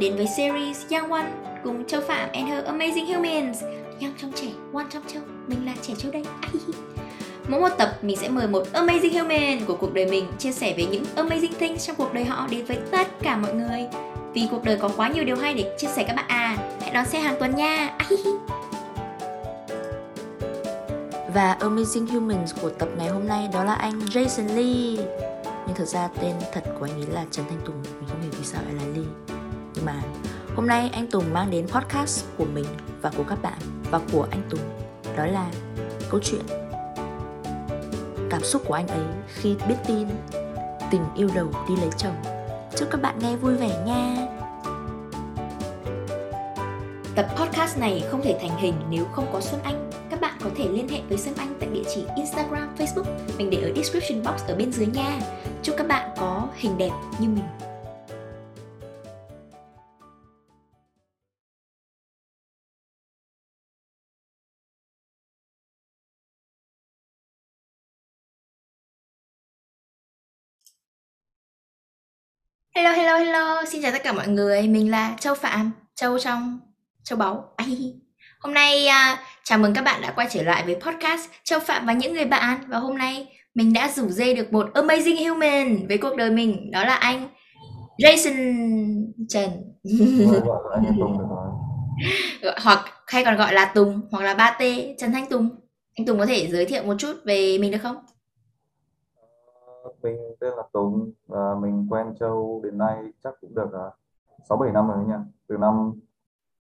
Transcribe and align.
Bạn 0.00 0.08
đến 0.08 0.16
với 0.16 0.26
series 0.26 0.86
Young 0.90 1.12
One 1.12 1.26
cùng 1.64 1.86
Châu 1.86 2.00
Phạm 2.00 2.28
and 2.32 2.48
her 2.48 2.64
Amazing 2.64 3.14
Humans. 3.14 3.62
Young 4.00 4.12
trong 4.18 4.32
trẻ, 4.32 4.46
One 4.72 4.84
trong 4.90 5.02
Châu, 5.12 5.22
mình 5.46 5.66
là 5.66 5.74
trẻ 5.82 5.94
Châu 5.98 6.12
đây. 6.12 6.24
Mỗi 7.48 7.60
một 7.60 7.68
tập 7.78 7.98
mình 8.02 8.16
sẽ 8.16 8.28
mời 8.28 8.46
một 8.46 8.62
Amazing 8.72 9.22
Human 9.22 9.66
của 9.66 9.76
cuộc 9.76 9.94
đời 9.94 10.06
mình 10.06 10.26
chia 10.38 10.52
sẻ 10.52 10.74
về 10.76 10.84
những 10.84 11.04
Amazing 11.16 11.52
things 11.58 11.86
trong 11.86 11.96
cuộc 11.96 12.14
đời 12.14 12.24
họ 12.24 12.46
đến 12.50 12.64
với 12.64 12.78
tất 12.90 13.08
cả 13.22 13.36
mọi 13.36 13.54
người. 13.54 13.86
Vì 14.34 14.48
cuộc 14.50 14.64
đời 14.64 14.76
có 14.76 14.90
quá 14.96 15.08
nhiều 15.08 15.24
điều 15.24 15.36
hay 15.36 15.54
để 15.54 15.76
chia 15.78 15.88
sẻ 15.88 16.04
các 16.08 16.16
bạn 16.16 16.28
à. 16.28 16.56
Hãy 16.80 16.90
đón 16.90 17.06
xem 17.06 17.22
hàng 17.22 17.36
tuần 17.38 17.56
nha. 17.56 17.96
Và 21.34 21.56
Amazing 21.60 22.06
Humans 22.06 22.54
của 22.62 22.70
tập 22.70 22.88
ngày 22.98 23.08
hôm 23.08 23.26
nay 23.26 23.48
đó 23.52 23.64
là 23.64 23.74
anh 23.74 23.98
Jason 23.98 24.46
Lee 24.46 25.06
Nhưng 25.66 25.76
thật 25.76 25.88
ra 25.88 26.08
tên 26.20 26.32
thật 26.52 26.64
của 26.78 26.86
anh 26.86 27.02
ấy 27.02 27.06
là 27.12 27.24
Trần 27.30 27.46
Thanh 27.48 27.60
Tùng 27.64 27.82
Mình 27.82 28.08
không 28.08 28.22
hiểu 28.22 28.30
vì 28.38 28.44
sao 28.44 28.62
lại 28.66 28.74
là 28.74 28.84
Lee 28.94 29.29
mà 29.86 30.02
hôm 30.56 30.66
nay 30.66 30.90
anh 30.92 31.06
Tùng 31.06 31.32
mang 31.32 31.50
đến 31.50 31.66
podcast 31.68 32.24
của 32.38 32.44
mình 32.44 32.66
và 33.02 33.10
của 33.16 33.24
các 33.28 33.42
bạn 33.42 33.58
Và 33.90 34.00
của 34.12 34.26
anh 34.30 34.42
Tùng 34.50 34.60
Đó 35.16 35.26
là 35.26 35.50
câu 36.10 36.20
chuyện 36.22 36.42
Cảm 38.30 38.42
xúc 38.42 38.62
của 38.66 38.74
anh 38.74 38.88
ấy 38.88 39.04
khi 39.26 39.56
biết 39.68 39.76
tin 39.86 40.08
Tình 40.90 41.04
yêu 41.16 41.28
đầu 41.34 41.50
đi 41.68 41.76
lấy 41.76 41.90
chồng 41.96 42.22
Chúc 42.76 42.88
các 42.90 43.02
bạn 43.02 43.18
nghe 43.18 43.36
vui 43.36 43.54
vẻ 43.54 43.84
nha 43.86 44.26
Tập 47.14 47.26
podcast 47.36 47.78
này 47.78 48.04
không 48.10 48.22
thể 48.22 48.38
thành 48.40 48.58
hình 48.58 48.74
nếu 48.90 49.04
không 49.04 49.26
có 49.32 49.40
Xuân 49.40 49.60
Anh. 49.64 49.90
Các 50.10 50.20
bạn 50.20 50.34
có 50.44 50.50
thể 50.56 50.68
liên 50.68 50.88
hệ 50.88 51.00
với 51.08 51.18
Xuân 51.18 51.34
Anh 51.38 51.54
tại 51.60 51.68
địa 51.72 51.82
chỉ 51.94 52.04
Instagram, 52.16 52.74
Facebook. 52.78 53.04
Mình 53.38 53.50
để 53.50 53.62
ở 53.62 53.72
description 53.76 54.22
box 54.22 54.46
ở 54.48 54.56
bên 54.56 54.72
dưới 54.72 54.86
nha. 54.86 55.20
Chúc 55.62 55.76
các 55.78 55.86
bạn 55.86 56.10
có 56.16 56.48
hình 56.56 56.78
đẹp 56.78 56.90
như 57.18 57.28
mình. 57.28 57.69
Hello, 72.80 72.92
hello, 72.92 73.16
hello. 73.16 73.64
Xin 73.64 73.82
chào 73.82 73.92
tất 73.92 74.02
cả 74.04 74.12
mọi 74.12 74.28
người. 74.28 74.62
Mình 74.62 74.90
là 74.90 75.16
Châu 75.20 75.34
Phạm, 75.34 75.72
Châu 75.94 76.18
trong 76.18 76.60
Châu 77.04 77.18
Báu. 77.18 77.44
Ai. 77.56 77.94
Hôm 78.40 78.54
nay 78.54 78.86
uh, 78.86 79.18
chào 79.44 79.58
mừng 79.58 79.74
các 79.74 79.84
bạn 79.84 80.00
đã 80.02 80.12
quay 80.16 80.28
trở 80.30 80.42
lại 80.42 80.62
với 80.66 80.74
podcast 80.74 81.28
Châu 81.44 81.60
Phạm 81.60 81.86
và 81.86 81.92
những 81.92 82.14
người 82.14 82.24
bạn. 82.24 82.58
Và 82.68 82.78
hôm 82.78 82.98
nay 82.98 83.26
mình 83.54 83.72
đã 83.72 83.88
rủ 83.88 84.08
dê 84.08 84.34
được 84.34 84.52
một 84.52 84.70
amazing 84.74 85.28
human 85.28 85.88
với 85.88 85.98
cuộc 85.98 86.16
đời 86.16 86.30
mình. 86.30 86.70
Đó 86.70 86.84
là 86.84 86.94
anh 86.94 87.28
Jason 87.98 89.04
Trần. 89.28 89.50
Hoặc 92.62 92.84
hay 93.06 93.24
còn 93.24 93.36
gọi 93.36 93.54
là 93.54 93.64
Tùng 93.64 94.00
hoặc 94.10 94.24
là 94.24 94.34
ba 94.34 94.56
t 94.58 94.62
Trần 94.98 95.12
Thanh 95.12 95.26
Tùng. 95.26 95.48
Anh 95.94 96.06
Tùng 96.06 96.18
có 96.18 96.26
thể 96.26 96.48
giới 96.50 96.66
thiệu 96.66 96.82
một 96.82 96.94
chút 96.98 97.16
về 97.24 97.58
mình 97.58 97.70
được 97.70 97.78
không? 97.82 97.96
Mình 100.02 100.16
tên 100.40 100.54
là 100.56 100.62
Tùng 100.72 101.12
và 101.26 101.54
mình 101.54 101.86
quen 101.90 102.14
Châu 102.20 102.60
đến 102.64 102.78
nay 102.78 103.12
chắc 103.24 103.34
cũng 103.40 103.54
được 103.54 103.68
sáu 103.72 103.90
sáu 104.48 104.58
bảy 104.58 104.72
năm 104.72 104.88
rồi 104.88 105.04
nha. 105.04 105.24
Từ 105.46 105.56
năm 105.56 105.92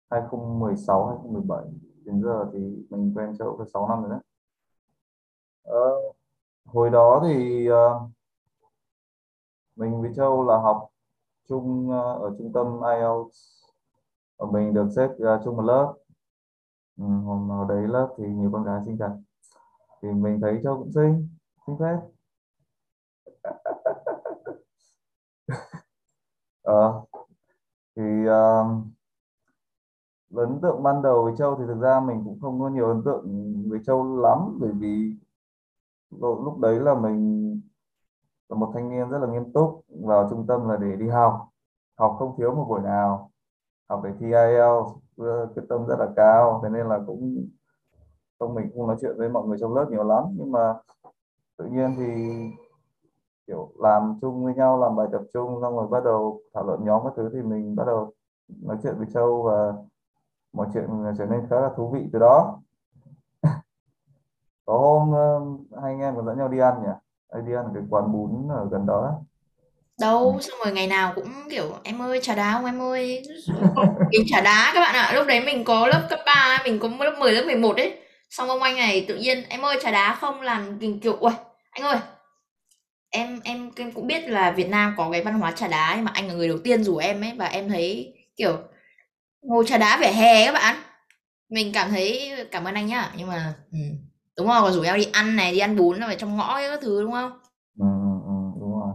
2016 0.09 1.07
2017 1.07 1.65
đến 2.05 2.23
giờ 2.23 2.49
thì 2.53 2.59
mình 2.89 3.13
quen 3.15 3.37
Châu 3.37 3.57
được 3.57 3.65
6 3.73 3.87
năm 3.87 4.01
rồi 4.03 4.09
đấy. 4.09 4.19
uh, 5.69 6.15
hồi 6.65 6.89
đó 6.89 7.21
thì 7.27 7.67
uh, 7.71 8.11
mình 9.75 10.01
với 10.01 10.11
Châu 10.15 10.43
là 10.43 10.57
học 10.57 10.89
chung 11.49 11.89
uh, 11.89 12.21
ở 12.21 12.35
trung 12.37 12.53
tâm 12.53 12.79
IELTS 12.81 13.37
và 14.37 14.47
mình 14.51 14.73
được 14.73 14.87
xếp 14.95 15.09
uh, 15.09 15.41
chung 15.43 15.57
một 15.57 15.63
lớp. 15.63 15.93
Ừ, 16.97 17.03
hôm 17.03 17.67
đấy 17.69 17.87
lớp 17.87 18.15
thì 18.17 18.23
nhiều 18.27 18.49
con 18.53 18.63
gái 18.63 18.81
xinh 18.85 18.97
thật. 18.97 19.17
Thì 20.01 20.11
mình 20.11 20.39
thấy 20.41 20.59
Châu 20.63 20.77
cũng 20.77 20.91
xinh, 20.91 21.27
xinh 21.67 21.77
phết. 21.79 22.16
Ờ, 26.67 27.01
thì 27.95 28.03
uh, 28.23 28.87
ấn 30.35 30.59
tượng 30.61 30.83
ban 30.83 31.01
đầu 31.01 31.23
với 31.23 31.33
Châu 31.37 31.55
thì 31.55 31.63
thực 31.67 31.79
ra 31.81 31.99
mình 31.99 32.21
cũng 32.25 32.39
không 32.41 32.59
có 32.59 32.69
nhiều 32.69 32.87
ấn 32.87 33.01
tượng 33.05 33.25
với 33.69 33.79
Châu 33.85 34.17
lắm 34.17 34.57
bởi 34.59 34.71
vì 34.71 35.13
lúc 36.19 36.59
đấy 36.59 36.79
là 36.79 36.93
mình 36.93 37.61
là 38.49 38.57
một 38.57 38.71
thanh 38.73 38.89
niên 38.89 39.09
rất 39.09 39.17
là 39.19 39.27
nghiêm 39.27 39.51
túc 39.53 39.85
vào 39.87 40.27
trung 40.29 40.47
tâm 40.47 40.69
là 40.69 40.77
để 40.77 40.95
đi 40.95 41.07
học. 41.07 41.47
Học 41.97 42.15
không 42.19 42.35
thiếu 42.37 42.55
một 42.55 42.65
buổi 42.69 42.81
nào. 42.81 43.31
Học 43.89 44.01
để 44.03 44.09
thi 44.19 44.25
IELTS 44.25 44.87
ờ, 45.17 45.47
quyết 45.55 45.63
tâm 45.69 45.85
rất 45.87 45.95
là 45.99 46.07
cao. 46.15 46.59
Thế 46.63 46.69
nên 46.69 46.87
là 46.87 46.99
cũng 47.07 47.47
không 48.39 48.55
mình 48.55 48.69
cũng 48.73 48.87
nói 48.87 48.97
chuyện 49.01 49.17
với 49.17 49.29
mọi 49.29 49.47
người 49.47 49.57
trong 49.61 49.75
lớp 49.75 49.85
nhiều 49.89 50.03
lắm. 50.03 50.23
Nhưng 50.37 50.51
mà 50.51 50.73
tự 51.57 51.65
nhiên 51.65 51.95
thì 51.97 52.05
kiểu 53.47 53.71
làm 53.79 54.17
chung 54.21 54.45
với 54.45 54.53
nhau 54.53 54.79
làm 54.79 54.95
bài 54.95 55.07
tập 55.11 55.21
chung 55.33 55.59
xong 55.61 55.75
rồi 55.75 55.87
bắt 55.87 56.03
đầu 56.03 56.41
thảo 56.53 56.65
luận 56.65 56.85
nhóm 56.85 57.01
các 57.03 57.13
thứ 57.17 57.29
thì 57.33 57.41
mình 57.41 57.75
bắt 57.75 57.83
đầu 57.87 58.13
nói 58.61 58.77
chuyện 58.83 58.93
với 58.97 59.07
Châu 59.13 59.43
và 59.43 59.73
mọi 60.53 60.67
chuyện 60.73 60.85
trở 61.17 61.25
nên 61.25 61.47
khá 61.49 61.59
là 61.59 61.69
thú 61.77 61.89
vị 61.93 61.99
từ 62.13 62.19
đó. 62.19 62.59
Có 64.65 64.77
hôm 64.77 65.11
ờ, 65.13 65.39
hai 65.81 65.93
anh 65.93 65.99
em 65.99 66.15
còn 66.15 66.25
dẫn 66.25 66.37
nhau 66.37 66.47
đi 66.47 66.59
ăn 66.59 66.73
nhỉ? 66.83 66.89
Hay 67.33 67.41
đi 67.41 67.53
ăn 67.53 67.65
ở 67.65 67.71
cái 67.73 67.83
quán 67.89 68.11
bún 68.11 68.47
ở 68.49 68.67
gần 68.71 68.85
đó 68.85 69.01
ấy. 69.01 69.13
Đâu, 69.99 70.37
xong 70.41 70.59
rồi 70.63 70.73
ngày 70.73 70.87
nào 70.87 71.11
cũng 71.15 71.31
kiểu 71.49 71.65
em 71.83 72.01
ơi 72.01 72.19
trà 72.21 72.35
đá 72.35 72.53
không 72.53 72.65
em 72.65 72.81
ơi? 72.81 73.23
Kính 74.11 74.23
trà 74.27 74.41
đá 74.41 74.71
các 74.73 74.79
bạn 74.79 74.95
ạ. 74.95 75.11
Lúc 75.15 75.27
đấy 75.27 75.41
mình 75.45 75.63
có 75.63 75.87
lớp 75.87 76.07
cấp 76.09 76.19
3 76.25 76.57
Mình 76.63 76.79
có 76.79 76.89
lớp 76.99 77.15
10, 77.19 77.31
lớp 77.31 77.43
11 77.45 77.77
ấy. 77.77 77.99
Xong 78.29 78.49
ông 78.49 78.61
anh 78.61 78.75
này 78.75 79.05
tự 79.07 79.15
nhiên 79.15 79.43
Em 79.49 79.61
ơi 79.61 79.77
trà 79.81 79.91
đá 79.91 80.15
không? 80.21 80.41
Làm 80.41 80.79
kiểu 81.01 81.17
Ui 81.19 81.31
anh 81.71 81.83
ơi 81.83 81.97
em, 83.17 83.39
em 83.43 83.71
em 83.75 83.91
cũng 83.91 84.07
biết 84.07 84.29
là 84.29 84.51
Việt 84.51 84.69
Nam 84.69 84.93
có 84.97 85.09
cái 85.11 85.23
văn 85.23 85.39
hóa 85.39 85.51
trà 85.51 85.67
đá 85.67 85.93
Nhưng 85.95 86.05
mà 86.05 86.11
anh 86.13 86.27
là 86.27 86.33
người 86.33 86.47
đầu 86.47 86.57
tiên 86.63 86.83
rủ 86.83 86.97
em 86.97 87.21
ấy 87.21 87.33
Và 87.37 87.45
em 87.45 87.69
thấy 87.69 88.13
kiểu 88.37 88.57
Ngồi 89.41 89.65
trà 89.67 89.77
đá 89.77 89.97
vỉa 90.01 90.07
hè 90.07 90.45
các 90.45 90.51
bạn. 90.51 90.75
Mình 91.49 91.71
cảm 91.73 91.89
thấy 91.89 92.31
cảm 92.51 92.63
ơn 92.65 92.75
anh 92.75 92.87
nhá 92.87 93.13
Nhưng 93.17 93.27
mà 93.27 93.55
ừ, 93.71 93.77
Đúng 94.37 94.47
rồi 94.47 94.61
còn 94.61 94.73
rủ 94.73 94.83
nhau 94.83 94.97
đi 94.97 95.05
ăn 95.13 95.35
này 95.35 95.51
Đi 95.51 95.59
ăn 95.59 95.77
bún 95.77 95.99
ở 95.99 96.15
trong 96.15 96.37
ngõ 96.37 96.53
ấy, 96.53 96.69
các 96.69 96.79
thứ 96.83 97.03
đúng 97.03 97.11
không? 97.11 97.31
Ừ, 97.79 97.85
ừ, 97.85 98.11
ừ 98.27 98.33
đúng 98.61 98.79
rồi. 98.79 98.93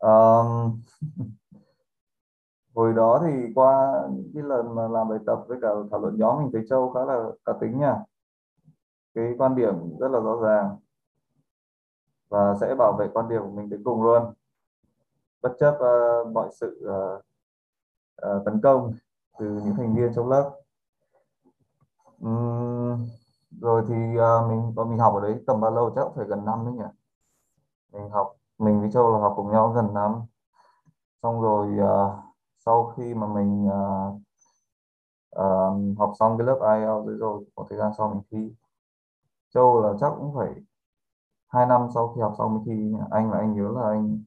Um, 0.00 0.82
hồi 2.74 2.92
đó 2.96 3.22
thì 3.26 3.52
qua 3.54 3.92
những 4.12 4.30
cái 4.34 4.42
lần 4.42 4.74
mà 4.74 4.88
làm 4.88 5.08
bài 5.08 5.18
tập 5.26 5.38
với 5.48 5.58
cả 5.62 5.68
thảo 5.90 6.00
luận 6.00 6.16
nhóm 6.18 6.38
mình 6.42 6.50
thấy 6.52 6.62
Châu 6.70 6.90
khá 6.90 7.00
là 7.04 7.24
cá 7.44 7.52
tính 7.60 7.78
nha. 7.78 7.94
Cái 9.14 9.34
quan 9.38 9.56
điểm 9.56 9.74
rất 10.00 10.08
là 10.10 10.20
rõ 10.20 10.36
ràng 10.42 10.76
và 12.28 12.54
sẽ 12.60 12.74
bảo 12.74 12.92
vệ 12.98 13.08
quan 13.14 13.28
điểm 13.28 13.42
của 13.42 13.50
mình 13.50 13.68
đến 13.68 13.82
cùng 13.84 14.02
luôn. 14.02 14.32
Bất 15.42 15.56
chấp 15.58 15.74
uh, 15.74 16.32
mọi 16.32 16.48
sự 16.52 16.90
uh, 16.90 17.24
uh, 18.26 18.44
tấn 18.44 18.60
công 18.62 18.92
từ 19.38 19.46
những 19.46 19.74
thành 19.76 19.94
viên 19.96 20.14
trong 20.14 20.28
lớp. 20.28 20.50
Uhm, 22.26 23.06
rồi 23.60 23.84
thì 23.88 23.94
uh, 23.94 24.48
mình 24.48 24.74
bọn 24.74 24.90
mình 24.90 24.98
học 24.98 25.14
ở 25.14 25.20
đấy 25.20 25.42
tầm 25.46 25.60
bao 25.60 25.70
lâu? 25.70 25.92
Chắc 25.96 26.02
cũng 26.04 26.12
phải 26.16 26.26
gần 26.26 26.44
năm 26.44 26.64
đấy 26.64 26.74
nhỉ? 26.74 26.92
Mình 27.92 28.10
học 28.10 28.34
mình 28.58 28.80
với 28.80 28.90
Châu 28.90 29.12
là 29.12 29.18
học 29.18 29.32
cùng 29.36 29.50
nhau 29.50 29.68
gần 29.68 29.94
năm. 29.94 30.20
Xong 31.22 31.42
rồi 31.42 31.68
uh, 31.68 32.12
sau 32.58 32.92
khi 32.96 33.14
mà 33.14 33.26
mình 33.26 33.68
uh, 33.68 34.14
uh, 35.36 35.98
học 35.98 36.12
xong 36.18 36.38
cái 36.38 36.46
lớp 36.46 36.58
IELTS 36.60 37.20
rồi 37.20 37.44
một 37.56 37.66
thời 37.68 37.78
gian 37.78 37.92
sau 37.98 38.08
mình 38.08 38.22
thi. 38.30 38.54
Châu 39.54 39.82
là 39.82 39.92
chắc 40.00 40.12
cũng 40.18 40.34
phải 40.34 40.54
hai 41.48 41.66
năm 41.66 41.80
sau 41.94 42.12
khi 42.14 42.20
học 42.22 42.34
xong 42.38 42.54
mới 42.54 42.62
thi 42.66 42.92
anh 43.10 43.30
là 43.30 43.38
anh 43.38 43.56
nhớ 43.56 43.68
là 43.76 43.88
anh 43.88 44.22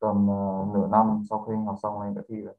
tầm 0.00 0.28
uh, 0.28 0.74
nửa 0.74 0.88
năm 0.92 1.24
sau 1.30 1.44
khi 1.46 1.52
anh 1.54 1.66
học 1.66 1.76
xong 1.82 2.00
anh 2.00 2.14
đã 2.14 2.22
thi 2.28 2.36
rồi 2.36 2.54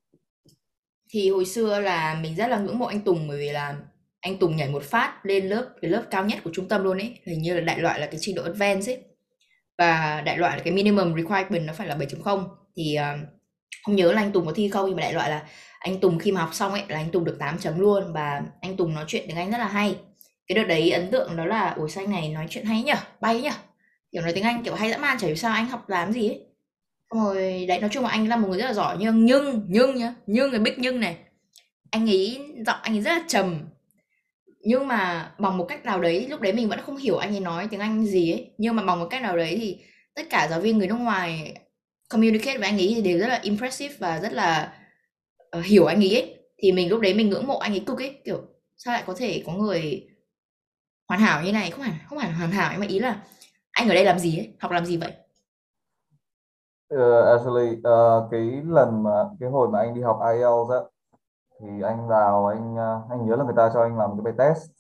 Thì 1.10 1.30
hồi 1.30 1.46
xưa 1.46 1.80
là 1.80 2.20
mình 2.22 2.36
rất 2.36 2.48
là 2.48 2.60
ngưỡng 2.60 2.80
mộ 2.80 2.86
anh 2.86 3.02
Tùng 3.02 3.28
bởi 3.28 3.38
vì 3.38 3.52
là 3.52 3.76
anh 4.22 4.38
Tùng 4.38 4.56
nhảy 4.56 4.70
một 4.70 4.84
phát 4.84 5.20
lên 5.24 5.50
lớp 5.50 5.70
cái 5.82 5.92
lớp 5.92 6.04
cao 6.12 6.26
nhất 6.26 6.40
của 6.44 6.50
trung 6.54 6.68
tâm 6.68 6.84
luôn 6.84 6.98
ấy, 6.98 7.20
hình 7.26 7.42
như 7.42 7.54
là 7.54 7.62
đại 7.62 7.80
loại 7.80 8.00
là 8.00 8.06
cái 8.06 8.18
trình 8.20 8.36
độ 8.36 8.44
advanced 8.44 8.90
ấy. 8.90 9.04
Và 9.78 10.22
đại 10.26 10.38
loại 10.38 10.58
là 10.58 10.64
cái 10.64 10.74
minimum 10.74 11.16
requirement 11.16 11.68
nó 11.68 11.74
phải 11.74 11.88
là 11.88 11.98
7.0 11.98 12.44
thì 12.76 12.98
uh, 13.00 13.30
không 13.86 13.96
nhớ 13.96 14.12
là 14.12 14.22
anh 14.22 14.32
Tùng 14.32 14.46
có 14.46 14.52
thi 14.56 14.70
không 14.70 14.86
nhưng 14.86 14.96
mà 14.96 15.02
đại 15.02 15.14
loại 15.14 15.30
là 15.30 15.48
anh 15.80 16.00
Tùng 16.00 16.20
khi 16.20 16.32
mà 16.32 16.42
học 16.42 16.54
xong 16.54 16.72
ấy 16.72 16.84
là 16.88 16.98
anh 16.98 17.12
Tùng 17.12 17.26
được 17.26 17.36
8 17.40 17.58
chấm 17.58 17.80
luôn 17.80 18.14
và 18.14 18.42
anh 18.62 18.78
Tùng 18.78 18.94
nói 18.94 19.06
chuyện 19.08 19.24
tiếng 19.28 19.38
Anh 19.38 19.52
rất 19.52 19.58
là 19.58 19.68
hay. 19.68 20.00
Cái 20.50 20.56
đợt 20.56 20.64
đấy 20.64 20.92
ấn 20.92 21.12
tượng 21.12 21.38
đó 21.38 21.46
là 21.46 21.70
ủa 21.70 21.88
sao 21.88 22.04
anh 22.04 22.12
này 22.12 22.30
nói 22.30 22.48
chuyện 22.50 22.66
hay 22.66 22.84
nhở, 22.84 22.96
bay 23.22 23.42
nhở, 23.42 23.52
Kiểu 24.12 24.22
nói 24.22 24.34
tiếng 24.34 24.44
Anh 24.44 24.64
kiểu 24.64 24.76
hay 24.76 24.92
dã 24.92 24.98
man 24.98 25.18
chả 25.20 25.28
hiểu 25.28 25.36
sao 25.36 25.54
anh 25.54 25.66
học 25.70 25.90
làm 25.90 26.12
gì 26.12 26.28
ấy. 26.28 26.40
Xong 27.12 27.24
rồi 27.24 27.66
đấy 27.68 27.80
nói 27.80 27.90
chung 27.94 28.04
là 28.04 28.10
anh 28.10 28.28
là 28.28 28.36
một 28.36 28.48
người 28.48 28.60
rất 28.60 28.66
là 28.66 28.74
giỏi 28.74 28.98
nhưng 29.00 29.26
nhưng 29.26 29.66
nhưng 29.70 29.96
nhá, 29.96 30.14
nhưng 30.28 30.52
cái 30.52 30.60
big 30.60 30.74
nhưng 30.78 31.00
này. 31.00 31.18
Anh 31.92 32.10
ấy 32.10 32.40
giọng 32.66 32.78
anh 32.82 32.96
ấy 32.96 33.02
rất 33.02 33.12
là 33.12 33.24
trầm. 33.28 33.60
Nhưng 34.62 34.88
mà 34.88 35.32
bằng 35.40 35.58
một 35.58 35.66
cách 35.66 35.86
nào 35.86 36.02
đấy 36.02 36.28
lúc 36.30 36.42
đấy 36.42 36.54
mình 36.54 36.70
vẫn 36.70 36.80
không 36.82 36.98
hiểu 36.98 37.18
anh 37.18 37.34
ấy 37.34 37.40
nói 37.40 37.68
tiếng 37.72 37.80
Anh 37.80 38.06
gì 38.06 38.32
ấy, 38.32 38.52
nhưng 38.58 38.76
mà 38.76 38.84
bằng 38.84 39.00
một 39.00 39.08
cách 39.10 39.22
nào 39.22 39.38
đấy 39.38 39.58
thì 39.62 39.78
tất 40.16 40.24
cả 40.30 40.48
giáo 40.50 40.60
viên 40.62 40.78
người 40.78 40.88
nước 40.88 41.00
ngoài 41.00 41.54
communicate 42.10 42.58
với 42.58 42.70
anh 42.70 42.78
ấy 42.78 42.94
thì 42.96 43.02
đều 43.02 43.20
rất 43.20 43.28
là 43.28 43.40
impressive 43.44 43.96
và 44.00 44.20
rất 44.20 44.34
là 44.34 44.74
uh, 45.60 45.66
hiểu 45.66 45.86
anh 45.86 46.00
ấy, 46.00 46.16
ấy 46.16 46.36
thì 46.58 46.72
mình 46.72 46.90
lúc 46.90 47.02
đấy 47.02 47.14
mình 47.14 47.30
ngưỡng 47.30 47.48
mộ 47.48 47.58
anh 47.58 47.74
ấy 47.74 47.84
cực 47.86 47.98
ấy 47.98 48.16
kiểu 48.26 48.42
sao 48.78 48.94
lại 48.94 49.04
có 49.08 49.16
thể 49.18 49.44
có 49.46 49.54
người 49.54 50.08
hoàn 51.10 51.22
hảo 51.22 51.44
như 51.44 51.52
này 51.54 51.72
không 51.72 51.82
hẳn 51.82 51.96
không 52.10 52.18
hẳn 52.18 52.34
hoàn 52.34 52.52
hảo 52.52 52.70
nhưng 52.72 52.80
mà 52.80 52.88
ý 52.88 53.00
là 53.00 53.24
anh 53.72 53.90
ở 53.90 53.94
đây 53.94 54.06
làm 54.06 54.20
gì 54.20 54.38
ấy? 54.38 54.54
Học 54.60 54.72
làm 54.72 54.86
gì 54.86 54.98
vậy? 54.98 55.14
Uh, 56.96 57.26
actually 57.26 57.72
uh, 57.72 58.32
cái 58.32 58.62
lần 58.66 59.04
mà 59.04 59.12
cái 59.40 59.50
hồi 59.50 59.70
mà 59.70 59.80
anh 59.80 59.94
đi 59.96 60.02
học 60.02 60.20
IELTS 60.22 60.72
á 60.72 60.80
thì 61.60 61.82
anh 61.82 62.08
vào 62.08 62.46
anh 62.46 62.76
ờ, 62.76 63.02
anh 63.10 63.26
nhớ 63.26 63.36
là 63.36 63.44
người 63.44 63.54
ta 63.58 63.70
cho 63.74 63.82
anh 63.82 63.98
làm 63.98 64.10
cái 64.10 64.22
bài 64.22 64.34
test. 64.38 64.72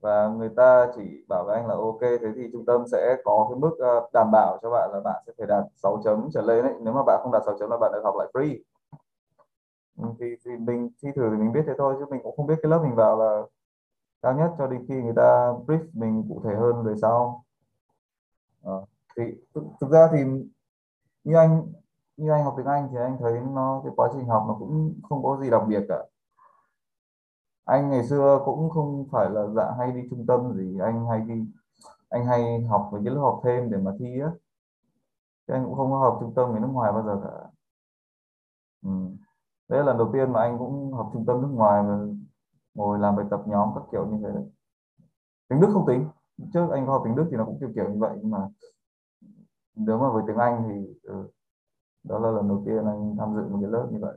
Và 0.00 0.28
người 0.28 0.48
ta 0.56 0.86
chỉ 0.96 1.24
bảo 1.28 1.44
với 1.44 1.56
anh 1.56 1.66
là 1.66 1.74
ok 1.74 2.00
thế 2.00 2.28
thì 2.36 2.42
trung 2.52 2.66
tâm 2.66 2.84
sẽ 2.92 3.16
có 3.24 3.46
cái 3.50 3.58
mức 3.58 3.76
đảm 4.12 4.30
bảo 4.32 4.58
cho 4.62 4.70
bạn 4.70 4.90
là 4.92 5.00
bạn 5.04 5.22
sẽ 5.26 5.32
phải 5.38 5.46
đạt 5.46 5.64
6 5.76 6.00
chấm 6.04 6.28
trở 6.34 6.42
lên 6.42 6.64
ấy. 6.64 6.74
Nếu 6.80 6.94
mà 6.94 7.02
bạn 7.06 7.20
không 7.22 7.32
đạt 7.32 7.42
6 7.46 7.58
chấm 7.58 7.70
là 7.70 7.76
bạn 7.76 7.92
được 7.92 8.00
học 8.04 8.14
lại 8.18 8.28
free. 8.32 8.58
Ừ, 9.98 10.08
thì, 10.20 10.26
thì 10.44 10.50
mình 10.58 10.90
thi 11.02 11.08
thử 11.16 11.30
thì 11.30 11.36
mình 11.36 11.52
biết 11.52 11.62
thế 11.66 11.72
thôi 11.78 11.94
chứ 11.98 12.04
mình 12.10 12.20
cũng 12.22 12.36
không 12.36 12.46
biết 12.46 12.54
cái 12.62 12.70
lớp 12.70 12.80
mình 12.82 12.94
vào 12.94 13.18
là 13.18 13.42
cao 14.22 14.34
nhất 14.34 14.50
cho 14.58 14.66
đến 14.66 14.84
khi 14.88 14.94
người 14.94 15.14
ta 15.16 15.52
brief 15.66 15.86
mình 15.92 16.24
cụ 16.28 16.42
thể 16.44 16.54
hơn 16.54 16.84
về 16.84 16.94
sau 17.02 17.44
à, 18.62 18.70
ờ, 18.70 18.84
thì 19.16 19.22
thực, 19.54 19.64
thực 19.80 19.90
ra 19.90 20.08
thì 20.12 20.24
như 21.24 21.34
anh 21.36 21.72
như 22.16 22.30
anh 22.30 22.44
học 22.44 22.54
tiếng 22.56 22.66
Anh 22.66 22.88
thì 22.92 22.96
anh 22.98 23.16
thấy 23.20 23.40
nó 23.52 23.80
cái 23.84 23.92
quá 23.96 24.10
trình 24.12 24.26
học 24.26 24.44
nó 24.48 24.56
cũng 24.58 24.94
không 25.08 25.22
có 25.22 25.38
gì 25.42 25.50
đặc 25.50 25.62
biệt 25.68 25.80
cả. 25.88 26.04
Anh 27.64 27.90
ngày 27.90 28.04
xưa 28.04 28.42
cũng 28.44 28.70
không 28.70 29.06
phải 29.12 29.30
là 29.30 29.46
dạng 29.46 29.78
hay 29.78 29.92
đi 29.92 30.00
trung 30.10 30.26
tâm 30.26 30.52
gì 30.54 30.78
anh 30.80 31.06
hay 31.06 31.20
đi 31.20 31.44
anh 32.08 32.26
hay 32.26 32.62
học 32.62 32.88
với 32.92 33.02
những 33.02 33.14
lớp 33.14 33.20
học 33.20 33.40
thêm 33.44 33.70
để 33.70 33.78
mà 33.78 33.92
thi 33.98 34.20
á. 34.20 34.30
Chứ 35.46 35.54
anh 35.54 35.64
cũng 35.64 35.74
không 35.76 35.90
có 35.90 35.98
học 35.98 36.18
trung 36.20 36.34
tâm 36.34 36.50
người 36.50 36.60
nước 36.60 36.68
ngoài 36.72 36.92
bao 36.92 37.02
giờ 37.02 37.20
cả. 37.24 37.50
Ừ. 38.82 38.90
đấy 39.68 39.78
là 39.78 39.84
lần 39.84 39.98
đầu 39.98 40.10
tiên 40.12 40.32
mà 40.32 40.40
anh 40.40 40.58
cũng 40.58 40.92
học 40.92 41.10
trung 41.12 41.26
tâm 41.26 41.42
nước 41.42 41.48
ngoài 41.52 41.82
mà 41.82 42.06
ngồi 42.74 42.98
làm 42.98 43.16
bài 43.16 43.26
tập 43.30 43.40
nhóm 43.46 43.68
các 43.74 43.82
kiểu 43.92 44.06
như 44.06 44.18
thế 44.22 44.28
đấy. 44.34 44.44
Tiếng 45.48 45.60
Đức 45.60 45.68
không 45.72 45.86
tính. 45.86 46.08
Trước 46.54 46.66
anh 46.72 46.86
có 46.86 46.92
học 46.92 47.02
tiếng 47.04 47.16
Đức 47.16 47.26
thì 47.30 47.36
nó 47.36 47.44
cũng 47.44 47.56
kiểu 47.60 47.70
kiểu 47.74 47.88
như 47.90 47.98
vậy 47.98 48.10
nhưng 48.22 48.30
mà 48.30 48.38
nếu 49.74 49.98
mà 49.98 50.10
với 50.10 50.22
tiếng 50.26 50.36
Anh 50.36 50.68
thì 50.68 50.94
ừ, 51.02 51.28
đó 52.02 52.18
là 52.18 52.30
lần 52.30 52.48
đầu 52.48 52.62
tiên 52.66 52.86
anh 52.86 53.16
tham 53.18 53.34
dự 53.34 53.48
một 53.48 53.58
cái 53.62 53.70
lớp 53.70 53.88
như 53.92 53.98
vậy. 54.00 54.14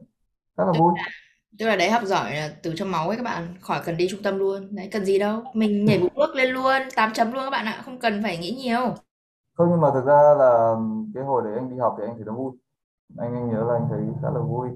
Rất 0.57 0.65
là 0.65 0.73
vui. 0.79 0.94
tức 1.59 1.65
là 1.65 1.75
đấy 1.75 1.89
học 1.91 2.03
giỏi 2.05 2.35
là 2.35 2.50
từ 2.63 2.73
trong 2.75 2.91
máu 2.91 3.07
ấy 3.07 3.17
các 3.17 3.23
bạn. 3.23 3.55
Khỏi 3.61 3.81
cần 3.85 3.97
đi 3.97 4.07
trung 4.09 4.23
tâm 4.23 4.39
luôn. 4.39 4.75
Đấy 4.75 4.89
cần 4.91 5.05
gì 5.05 5.19
đâu. 5.19 5.44
Mình 5.53 5.85
nhảy 5.85 6.00
một 6.00 6.09
bước 6.15 6.35
lên 6.35 6.50
luôn 6.50 6.81
8 6.95 7.13
chấm 7.13 7.31
luôn 7.31 7.44
các 7.44 7.50
bạn 7.50 7.65
ạ. 7.65 7.81
Không 7.85 8.00
cần 8.00 8.23
phải 8.23 8.38
nghĩ 8.38 8.51
nhiều. 8.63 8.95
Không 9.53 9.67
nhưng 9.69 9.81
mà 9.81 9.91
thực 9.94 10.05
ra 10.05 10.33
là 10.38 10.75
cái 11.13 11.23
hồi 11.23 11.41
đấy 11.45 11.53
anh 11.53 11.69
đi 11.69 11.77
học 11.77 11.95
thì 11.97 12.03
anh 12.07 12.15
thấy 12.15 12.25
nó 12.25 12.33
vui. 12.33 12.51
Anh 13.17 13.33
anh 13.33 13.50
nhớ 13.50 13.63
là 13.67 13.73
anh 13.73 13.88
thấy 13.89 14.01
khá 14.21 14.29
là 14.33 14.39
vui. 14.39 14.69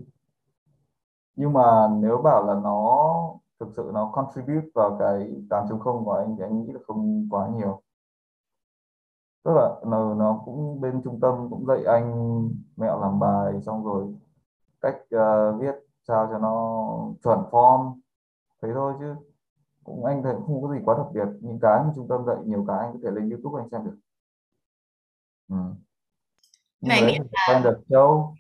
Nhưng 1.36 1.54
mà 1.54 1.88
nếu 2.02 2.18
bảo 2.18 2.48
là 2.48 2.54
nó 2.64 3.10
thực 3.60 3.68
sự 3.76 3.92
nó 3.94 4.12
contribute 4.14 4.68
vào 4.76 4.98
cái 5.00 5.32
8.0 5.50 6.06
của 6.06 6.12
anh 6.12 6.36
thì 6.38 6.44
anh 6.44 6.62
nghĩ 6.62 6.72
là 6.74 6.80
không 6.88 7.28
quá 7.30 7.50
nhiều. 7.56 7.82
Tức 9.44 9.52
là 9.56 9.76
nó, 9.86 10.14
nó 10.14 10.42
cũng 10.46 10.82
bên 10.82 11.02
trung 11.04 11.20
tâm 11.20 11.48
cũng 11.50 11.66
dạy 11.68 11.84
anh 11.86 12.40
mẹo 12.76 13.02
làm 13.02 13.20
bài 13.20 13.62
xong 13.62 13.86
rồi 13.86 14.16
cách 14.82 14.96
uh, 15.16 15.62
viết 15.62 15.74
sao 16.08 16.28
cho 16.32 16.38
nó 16.38 16.88
chuẩn 17.24 17.40
form 17.52 18.00
thế 18.62 18.70
thôi 18.74 18.94
chứ 19.00 19.16
cũng 19.84 20.06
anh 20.06 20.24
thấy 20.24 20.34
không 20.34 20.62
có 20.62 20.74
gì 20.74 20.80
quá 20.86 20.96
đặc 20.98 21.08
biệt. 21.14 21.28
Những 21.42 21.60
cái 21.62 21.84
mà 21.84 21.92
trung 21.96 22.08
tâm 22.08 22.26
dạy 22.26 22.38
nhiều 22.46 22.66
cái 22.68 22.78
anh 22.80 22.94
có 22.94 23.00
thể 23.04 23.12
lên 23.12 23.30
YouTube 23.30 23.62
anh 23.62 23.70
xem 23.70 23.86
được. 23.86 23.98
Ừ. 25.50 25.56
Mày 26.82 27.02
nghĩ 27.02 27.18
là 27.18 27.26
quen 27.48 27.64
được 27.64 27.84
đâu 27.88 28.36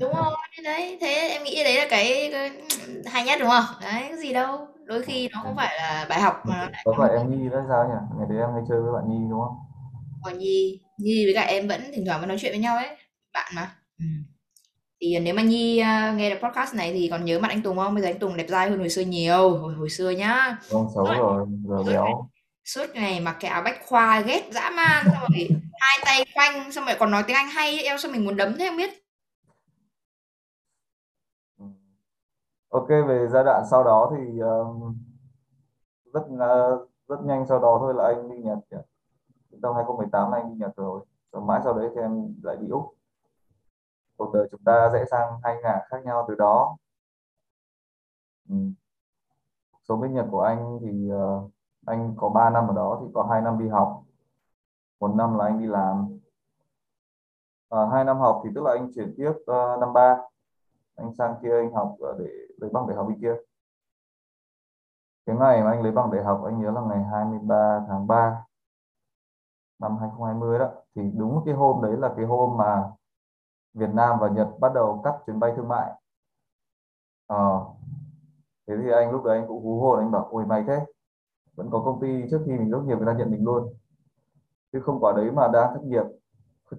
đúng 0.00 0.12
rồi 0.14 0.32
đấy 0.64 0.98
thế 1.00 1.12
em 1.12 1.44
nghĩ 1.44 1.64
đấy 1.64 1.76
là 1.76 1.86
cái, 1.90 2.28
cái 2.32 2.50
hay 3.06 3.24
nhất 3.24 3.38
đúng 3.40 3.48
không? 3.48 3.64
Đấy 3.82 4.02
cái 4.08 4.18
gì 4.18 4.32
đâu 4.32 4.68
đôi 4.84 5.02
khi 5.02 5.28
nó 5.28 5.40
không 5.42 5.56
phải 5.56 5.74
là 5.76 6.06
bài 6.08 6.20
học 6.20 6.42
mà 6.44 6.56
lại 6.72 6.82
có 6.84 6.94
phải 6.98 7.10
em 7.10 7.30
Nhi 7.30 7.48
đấy 7.48 7.62
sao 7.68 7.84
nhỉ? 7.84 8.18
Ngày 8.18 8.26
đấy 8.30 8.38
em 8.38 8.48
hay 8.54 8.62
chơi 8.68 8.80
với 8.80 8.92
bạn 8.92 9.04
Nhi 9.08 9.26
đúng 9.30 9.40
không? 9.40 9.56
Còn 10.22 10.38
Nhi 10.38 10.80
Nhi 10.98 11.24
với 11.24 11.34
cả 11.34 11.42
em 11.42 11.68
vẫn 11.68 11.80
thỉnh 11.94 12.04
thoảng 12.06 12.20
vẫn 12.20 12.28
nói 12.28 12.38
chuyện 12.40 12.52
với 12.52 12.60
nhau 12.60 12.76
ấy 12.76 12.88
bạn 13.32 13.52
mà. 13.54 13.76
Ừ. 13.98 14.04
thì 15.00 15.18
nếu 15.18 15.34
mà 15.34 15.42
Nhi 15.42 15.82
uh, 15.82 16.16
nghe 16.16 16.30
được 16.30 16.40
podcast 16.42 16.74
này 16.74 16.92
thì 16.92 17.08
còn 17.10 17.24
nhớ 17.24 17.38
mặt 17.38 17.48
anh 17.48 17.62
Tùng 17.62 17.76
không? 17.76 17.94
Bây 17.94 18.02
giờ 18.02 18.08
anh 18.08 18.18
Tùng 18.18 18.36
đẹp 18.36 18.46
trai 18.50 18.70
hơn 18.70 18.78
hồi 18.78 18.88
xưa 18.88 19.02
nhiều 19.02 19.58
hồi 19.58 19.74
hồi 19.74 19.90
xưa 19.90 20.10
nhá. 20.10 20.56
Không 20.70 20.88
xấu 20.94 21.04
rồi 21.04 21.46
giờ 21.68 21.82
béo. 21.82 22.28
suốt 22.64 22.86
ngày 22.94 23.20
mặc 23.20 23.36
cái 23.40 23.50
áo 23.50 23.62
bách 23.62 23.80
khoa 23.86 24.20
ghét 24.20 24.48
dã 24.50 24.70
man 24.70 25.04
xong 25.04 25.24
rồi 25.28 25.48
hai 25.80 25.98
tay 26.04 26.24
khoanh 26.34 26.72
xong 26.72 26.84
rồi 26.84 26.94
còn 26.98 27.10
nói 27.10 27.22
tiếng 27.26 27.36
Anh 27.36 27.48
hay 27.48 27.82
em 27.82 27.98
sao 27.98 28.12
mình 28.12 28.24
muốn 28.24 28.36
đấm 28.36 28.58
thế 28.58 28.68
không 28.68 28.76
biết 28.76 28.99
Ok 32.70 32.88
về 32.88 33.28
giai 33.28 33.44
đoạn 33.44 33.64
sau 33.70 33.84
đó 33.84 34.12
thì 34.16 34.42
uh, 34.42 34.94
rất 36.12 36.22
uh, 36.34 36.90
rất 37.08 37.22
nhanh 37.24 37.46
sau 37.46 37.58
đó 37.58 37.76
thôi 37.80 37.94
là 37.94 38.04
anh 38.04 38.30
đi 38.30 38.42
Nhật 38.42 38.58
năm 39.50 39.74
2018 39.74 40.30
là 40.30 40.36
anh 40.36 40.50
đi 40.50 40.56
Nhật 40.56 40.76
rồi 40.76 41.00
rồi 41.32 41.42
mãi 41.42 41.60
sau 41.64 41.74
đấy 41.78 41.90
thì 41.94 42.00
em 42.00 42.34
lại 42.42 42.56
đi 42.60 42.68
Úc. 42.68 42.94
Cuộc 44.16 44.32
đời 44.32 44.48
chúng 44.50 44.60
ta 44.64 44.90
rẽ 44.92 45.04
sang 45.10 45.40
hai 45.42 45.56
ngả 45.62 45.80
khác 45.88 46.04
nhau 46.04 46.24
từ 46.28 46.34
đó. 46.34 46.76
Ừ. 48.48 48.56
số 49.88 49.96
bên 49.96 50.14
Nhật 50.14 50.26
của 50.30 50.40
anh 50.40 50.78
thì 50.82 51.10
uh, 51.12 51.50
anh 51.86 52.14
có 52.16 52.28
3 52.28 52.50
năm 52.50 52.68
ở 52.68 52.74
đó 52.74 52.98
thì 53.02 53.06
có 53.14 53.22
hai 53.30 53.40
năm 53.42 53.58
đi 53.58 53.68
học. 53.68 54.02
Một 55.00 55.14
năm 55.16 55.38
là 55.38 55.44
anh 55.44 55.58
đi 55.58 55.66
làm. 55.66 56.18
À, 57.68 57.78
hai 57.92 58.04
năm 58.04 58.18
học 58.18 58.40
thì 58.44 58.50
tức 58.54 58.64
là 58.64 58.72
anh 58.72 58.90
chuyển 58.94 59.14
tiếp 59.16 59.32
uh, 59.32 59.80
năm 59.80 59.92
ba. 59.92 60.16
Anh 60.96 61.14
sang 61.14 61.34
kia 61.42 61.56
anh 61.56 61.72
học 61.72 61.96
để 62.18 62.49
lấy 62.60 62.70
bằng 62.70 62.86
đại 62.86 62.96
học 62.96 63.06
bên 63.08 63.20
kia. 63.20 63.34
Cái 65.26 65.36
ngày 65.36 65.62
mà 65.62 65.70
anh 65.70 65.82
lấy 65.82 65.92
bằng 65.92 66.10
đại 66.10 66.24
học 66.24 66.42
anh 66.44 66.60
nhớ 66.60 66.70
là 66.70 66.80
ngày 66.80 67.04
23 67.04 67.80
tháng 67.88 68.06
3 68.06 68.44
năm 69.78 69.96
2020 70.00 70.58
đó. 70.58 70.70
Thì 70.94 71.02
đúng 71.16 71.42
cái 71.44 71.54
hôm 71.54 71.82
đấy 71.82 71.96
là 71.96 72.14
cái 72.16 72.24
hôm 72.24 72.56
mà 72.56 72.90
Việt 73.74 73.90
Nam 73.94 74.18
và 74.20 74.28
Nhật 74.28 74.48
bắt 74.60 74.72
đầu 74.74 75.00
cắt 75.04 75.14
chuyến 75.26 75.40
bay 75.40 75.52
thương 75.56 75.68
mại. 75.68 75.92
Ờ, 77.26 77.64
thế 78.66 78.74
thì 78.82 78.90
anh 78.90 79.10
lúc 79.10 79.24
đấy 79.24 79.38
anh 79.38 79.48
cũng 79.48 79.64
hú 79.64 79.80
hồn 79.80 79.98
anh 79.98 80.10
bảo 80.10 80.28
ôi 80.30 80.46
may 80.46 80.64
thế 80.66 80.84
vẫn 81.56 81.70
có 81.70 81.82
công 81.84 82.00
ty 82.00 82.24
trước 82.30 82.42
khi 82.46 82.52
mình 82.52 82.68
tốt 82.72 82.80
nghiệp 82.80 82.96
người 82.96 83.06
ta 83.06 83.12
nhận 83.12 83.30
mình 83.30 83.44
luôn. 83.44 83.74
Chứ 84.72 84.80
không 84.80 85.00
quả 85.00 85.12
đấy 85.16 85.30
mà 85.30 85.48
đang 85.48 85.74
thất 85.74 85.82
nghiệp 85.84 86.04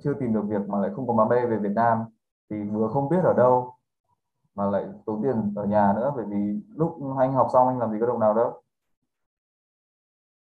chưa 0.03 0.13
tìm 0.13 0.33
được 0.33 0.41
việc 0.47 0.69
mà 0.69 0.79
lại 0.79 0.91
không 0.95 1.07
có 1.07 1.13
má 1.13 1.25
mê 1.25 1.45
về 1.45 1.57
Việt 1.57 1.71
Nam 1.75 2.03
thì 2.49 2.63
vừa 2.63 2.87
không 2.87 3.09
biết 3.09 3.19
ở 3.23 3.33
đâu 3.33 3.73
mà 4.55 4.65
lại 4.65 4.85
tốn 5.05 5.21
tiền 5.23 5.53
ở 5.55 5.65
nhà 5.65 5.93
nữa 5.95 6.13
bởi 6.15 6.25
vì 6.25 6.61
lúc 6.75 6.97
anh 7.19 7.33
học 7.33 7.47
xong 7.53 7.67
anh 7.67 7.79
làm 7.79 7.91
gì 7.91 7.97
có 7.99 8.05
đồng 8.05 8.19
nào 8.19 8.33
đâu 8.33 8.61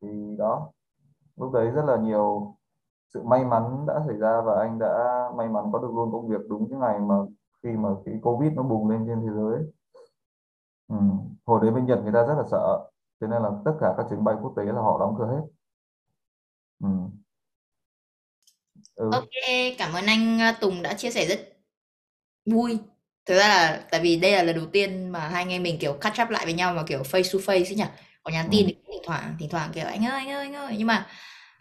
thì 0.01 0.35
đó 0.37 0.71
lúc 1.35 1.51
đấy 1.51 1.71
rất 1.71 1.85
là 1.85 1.97
nhiều 1.97 2.55
sự 3.13 3.23
may 3.23 3.45
mắn 3.45 3.85
đã 3.87 4.01
xảy 4.07 4.17
ra 4.17 4.41
và 4.41 4.59
anh 4.59 4.79
đã 4.79 5.23
may 5.35 5.49
mắn 5.49 5.65
có 5.73 5.79
được 5.79 5.91
luôn 5.95 6.11
công 6.11 6.27
việc 6.27 6.41
đúng 6.49 6.69
cái 6.69 6.79
ngày 6.79 6.99
mà 6.99 7.15
khi 7.63 7.69
mà 7.69 7.89
cái 8.05 8.15
covid 8.21 8.53
nó 8.53 8.63
bùng 8.63 8.89
lên 8.89 9.05
trên 9.07 9.21
thế 9.21 9.33
giới 9.35 9.59
ừ. 10.87 10.95
hồi 11.45 11.59
đấy 11.61 11.71
bên 11.71 11.85
Nhật 11.85 11.99
người 12.03 12.13
ta 12.13 12.25
rất 12.25 12.35
là 12.37 12.43
sợ 12.51 12.89
cho 13.21 13.27
nên 13.27 13.41
là 13.41 13.51
tất 13.65 13.73
cả 13.81 13.93
các 13.97 14.05
chuyến 14.09 14.23
bay 14.23 14.35
quốc 14.41 14.53
tế 14.57 14.63
là 14.63 14.81
họ 14.81 14.99
đóng 14.99 15.15
cửa 15.17 15.27
hết 15.27 15.41
ừ. 16.83 16.89
Ừ. 18.95 19.09
Ok, 19.11 19.27
cảm 19.77 19.93
ơn 19.93 20.05
anh 20.05 20.41
à, 20.41 20.57
Tùng 20.61 20.81
đã 20.81 20.93
chia 20.93 21.11
sẻ 21.11 21.25
rất 21.25 21.39
vui. 22.45 22.79
Thực 23.25 23.37
ra 23.37 23.47
là 23.47 23.79
tại 23.91 24.01
vì 24.01 24.15
đây 24.15 24.31
là 24.31 24.43
lần 24.43 24.55
đầu 24.55 24.65
tiên 24.65 25.09
mà 25.09 25.19
hai 25.19 25.41
anh 25.41 25.49
em 25.49 25.63
mình 25.63 25.77
kiểu 25.79 25.93
catch 25.93 26.21
up 26.21 26.29
lại 26.29 26.45
với 26.45 26.53
nhau 26.53 26.73
mà 26.73 26.83
kiểu 26.87 27.03
face 27.11 27.23
to 27.33 27.53
face 27.53 27.69
ấy 27.69 27.75
nhỉ. 27.75 27.83
Có 28.23 28.31
nhắn 28.31 28.47
tin 28.51 28.65
ừ. 28.65 28.73
thỉnh 28.87 29.01
thoảng 29.05 29.35
thỉnh 29.39 29.49
thoảng 29.49 29.69
kiểu 29.73 29.85
anh 29.85 30.05
ơi 30.05 30.19
anh 30.19 30.29
ơi 30.29 30.45
anh 30.45 30.53
ơi 30.53 30.75
nhưng 30.77 30.87
mà 30.87 31.07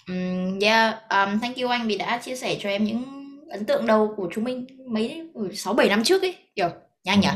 um, 0.08 0.58
yeah 0.60 0.94
um, 1.10 1.40
thank 1.40 1.56
you 1.56 1.68
anh 1.70 1.86
vì 1.86 1.98
đã 1.98 2.18
chia 2.18 2.36
sẻ 2.36 2.56
cho 2.60 2.68
em 2.68 2.84
những 2.84 3.04
ấn 3.50 3.64
tượng 3.64 3.86
đầu 3.86 4.14
của 4.16 4.28
chúng 4.34 4.44
mình 4.44 4.66
mấy 4.88 5.30
sáu 5.54 5.74
bảy 5.74 5.88
năm 5.88 6.04
trước 6.04 6.22
ấy 6.22 6.36
kiểu 6.56 6.68
nhanh 7.04 7.20
nhỉ. 7.20 7.28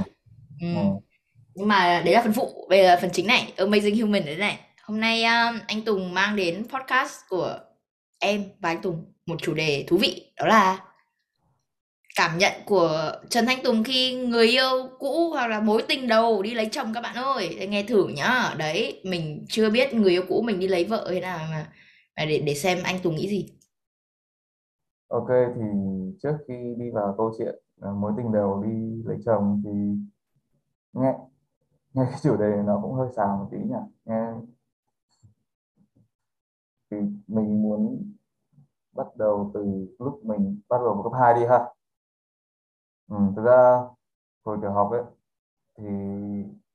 Ừ. 0.61 0.67
Ừ. 0.75 0.83
Nhưng 1.55 1.69
mà 1.69 2.03
đấy 2.05 2.15
là 2.15 2.23
phần 2.23 2.33
phụ, 2.33 2.67
bây 2.69 2.83
giờ 2.83 2.99
phần 3.01 3.11
chính 3.13 3.27
này, 3.27 3.53
Amazing 3.57 4.07
Human 4.07 4.25
đấy 4.27 4.37
này. 4.37 4.59
Hôm 4.83 5.01
nay 5.01 5.25
um, 5.25 5.59
anh 5.67 5.83
Tùng 5.85 6.15
mang 6.15 6.37
đến 6.37 6.65
podcast 6.69 7.15
của 7.29 7.59
em 8.19 8.45
và 8.59 8.69
anh 8.69 8.83
Tùng 8.83 9.13
một 9.27 9.37
chủ 9.43 9.55
đề 9.55 9.85
thú 9.89 9.97
vị 9.97 10.33
đó 10.37 10.47
là 10.47 10.79
cảm 12.17 12.39
nhận 12.39 12.53
của 12.67 13.13
Trần 13.29 13.47
Thanh 13.47 13.59
Tùng 13.65 13.85
khi 13.85 14.27
người 14.27 14.47
yêu 14.47 14.89
cũ 14.99 15.31
hoặc 15.31 15.47
là 15.47 15.61
mối 15.61 15.83
tình 15.89 16.09
đầu 16.09 16.43
đi 16.43 16.55
lấy 16.55 16.69
chồng 16.73 16.93
các 16.95 17.01
bạn 17.01 17.17
ơi. 17.17 17.67
Nghe 17.69 17.83
thử 17.83 18.09
nhá. 18.09 18.55
Đấy 18.59 19.01
mình 19.05 19.45
chưa 19.49 19.71
biết 19.71 19.95
người 19.95 20.11
yêu 20.11 20.23
cũ 20.29 20.43
mình 20.43 20.59
đi 20.59 20.69
lấy 20.69 20.85
vợ 20.85 21.07
thế 21.11 21.21
nào 21.21 21.39
mà, 21.51 21.73
để 22.17 22.43
để 22.47 22.55
xem 22.55 22.79
anh 22.85 22.97
Tùng 23.03 23.17
nghĩ 23.17 23.29
gì. 23.29 23.53
Ok 25.09 25.29
thì 25.29 25.63
trước 26.23 26.37
khi 26.49 26.75
đi 26.79 26.91
vào 26.91 27.15
câu 27.19 27.35
chuyện 27.39 27.55
à, 27.81 27.91
mối 27.91 28.13
tình 28.17 28.33
đầu 28.33 28.63
đi 28.65 29.03
lấy 29.05 29.17
chồng 29.27 29.63
thì 29.65 29.71
nghe 30.93 31.13
nghe 31.95 32.03
cái 32.11 32.21
chủ 32.23 32.37
đề 32.37 32.53
nó 32.67 32.81
cũng 32.83 32.95
hơi 32.95 33.09
xào 33.17 33.37
một 33.37 33.49
tí 33.51 33.59
nhỉ. 33.59 33.75
Nghe 34.05 34.25
thì 36.91 36.97
mình 37.27 37.63
muốn 37.63 38.13
bắt 38.93 39.07
đầu 39.17 39.51
từ 39.55 39.87
lúc 39.99 40.25
mình 40.25 40.61
bắt 40.69 40.77
đầu 40.85 40.95
vào 40.95 41.03
cấp 41.03 41.13
2 41.21 41.35
đi 41.35 41.47
ha 41.47 41.59
ừ, 43.09 43.17
thực 43.37 43.43
ra 43.45 43.81
hồi 44.45 44.59
tiểu 44.63 44.73
học 44.73 44.91
ấy 44.91 45.03
thì 45.79 45.85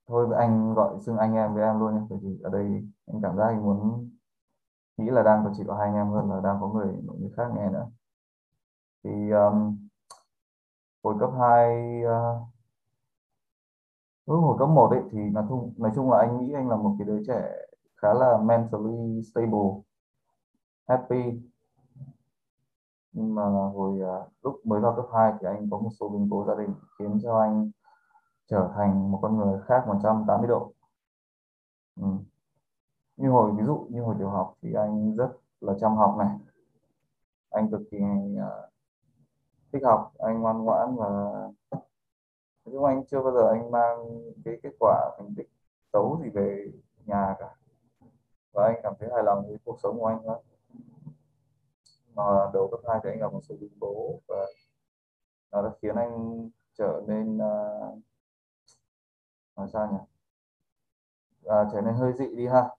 thôi 0.08 0.28
anh 0.38 0.74
gọi 0.74 1.00
xưng 1.06 1.18
anh 1.18 1.34
em 1.34 1.54
với 1.54 1.64
em 1.64 1.80
luôn 1.80 1.96
nhé 1.96 2.02
bởi 2.10 2.20
vì 2.22 2.40
ở 2.44 2.50
đây 2.50 2.66
anh 3.08 3.22
cảm 3.22 3.38
giác 3.38 3.46
anh 3.46 3.64
muốn 3.64 4.10
nghĩ 4.98 5.10
là 5.12 5.24
đang 5.24 5.44
có 5.44 5.52
chỉ 5.58 5.64
có 5.68 5.76
hai 5.76 5.88
anh 5.88 5.96
em 5.96 6.08
hơn 6.08 6.30
là 6.30 6.42
đang 6.44 6.58
có 6.62 6.68
người 6.68 6.88
người 7.20 7.32
khác 7.38 7.48
nghe 7.56 7.70
nữa. 7.70 7.88
Thì 9.04 9.32
um, 9.32 9.88
hồi 11.04 11.16
cấp 11.20 11.30
2 11.40 12.02
uh, 12.04 12.48
lúc 14.26 14.44
hồi 14.44 14.56
cấp 14.60 14.70
1 14.70 14.90
ấy 14.90 15.02
thì 15.12 15.20
nói 15.20 15.46
chung 15.50 15.74
nói 15.78 15.92
chung 15.96 16.12
là 16.12 16.18
anh 16.18 16.40
nghĩ 16.40 16.54
anh 16.54 16.70
là 16.70 16.76
một 16.76 16.96
cái 17.00 17.08
đứa 17.08 17.24
trẻ 17.28 17.50
khá 17.96 18.14
là 18.14 18.38
mentally 18.38 19.22
stable 19.24 19.82
happy 20.88 21.42
nhưng 23.14 23.36
mà 23.36 23.44
hồi 23.76 24.00
à, 24.02 24.16
lúc 24.44 24.66
mới 24.66 24.80
vào 24.82 24.96
cấp 24.96 25.06
2 25.14 25.34
thì 25.42 25.48
anh 25.48 25.70
có 25.72 25.78
một 25.78 25.90
số 26.00 26.10
biến 26.10 26.28
cố 26.32 26.46
gia 26.48 26.56
đình 26.56 26.74
khiến 27.00 27.20
cho 27.24 27.40
anh 27.40 27.72
trở 28.48 28.72
thành 28.76 29.12
một 29.12 29.20
con 29.22 29.38
người 29.38 29.62
khác 29.66 29.84
180 29.88 30.48
độ. 30.48 30.74
Ừ. 32.02 32.08
như 33.18 33.30
hồi 33.30 33.52
ví 33.58 33.64
dụ 33.66 33.88
như 33.90 34.02
hồi 34.02 34.16
tiểu 34.20 34.30
học 34.30 34.54
thì 34.62 34.74
anh 34.74 35.16
rất 35.16 35.30
là 35.62 35.74
chăm 35.80 35.96
học 35.96 36.16
này. 36.20 36.38
Anh 37.50 37.72
cực 37.72 37.82
kỳ 37.92 37.98
uh, 37.98 38.74
thích 39.74 39.84
học 39.86 40.14
anh 40.18 40.42
ngoan 40.42 40.64
ngoãn 40.64 40.96
và 40.96 41.10
nói 42.66 42.74
chung 42.74 42.86
anh 42.86 43.06
chưa 43.06 43.24
bao 43.24 43.34
giờ 43.34 43.50
anh 43.50 43.72
mang 43.72 43.98
cái 44.46 44.60
kết 44.64 44.72
quả 44.80 45.12
thành 45.18 45.34
tích 45.38 45.50
xấu 45.94 46.20
gì 46.24 46.30
về 46.30 46.72
nhà 47.06 47.36
cả. 47.40 47.56
Và 48.54 48.66
anh 48.66 48.80
cảm 48.84 48.94
thấy 49.00 49.10
hài 49.14 49.24
lòng 49.24 49.48
với 49.48 49.58
cuộc 49.66 49.80
sống 49.84 50.00
của 50.00 50.06
anh 50.08 50.26
lắm 50.26 50.38
mà 52.16 52.24
đầu 52.54 52.68
cấp 52.72 52.80
2 52.88 53.00
thì 53.04 53.10
anh 53.10 53.20
gặp 53.20 53.34
một 53.34 53.42
số 53.44 53.56
biến 53.60 53.72
cố 53.80 54.20
và 54.28 54.46
nó 55.52 55.62
đã 55.62 55.70
khiến 55.82 55.96
anh 55.96 56.50
trở 56.74 57.04
nên 57.08 57.38
uh, 57.38 58.00
nói 59.56 59.68
sao 59.74 59.92
nhỉ? 59.92 59.98
À, 61.46 61.70
trở 61.74 61.82
nên 61.82 61.94
hơi 61.94 62.14
dị 62.14 62.36
đi 62.36 62.48
ha. 62.48 62.70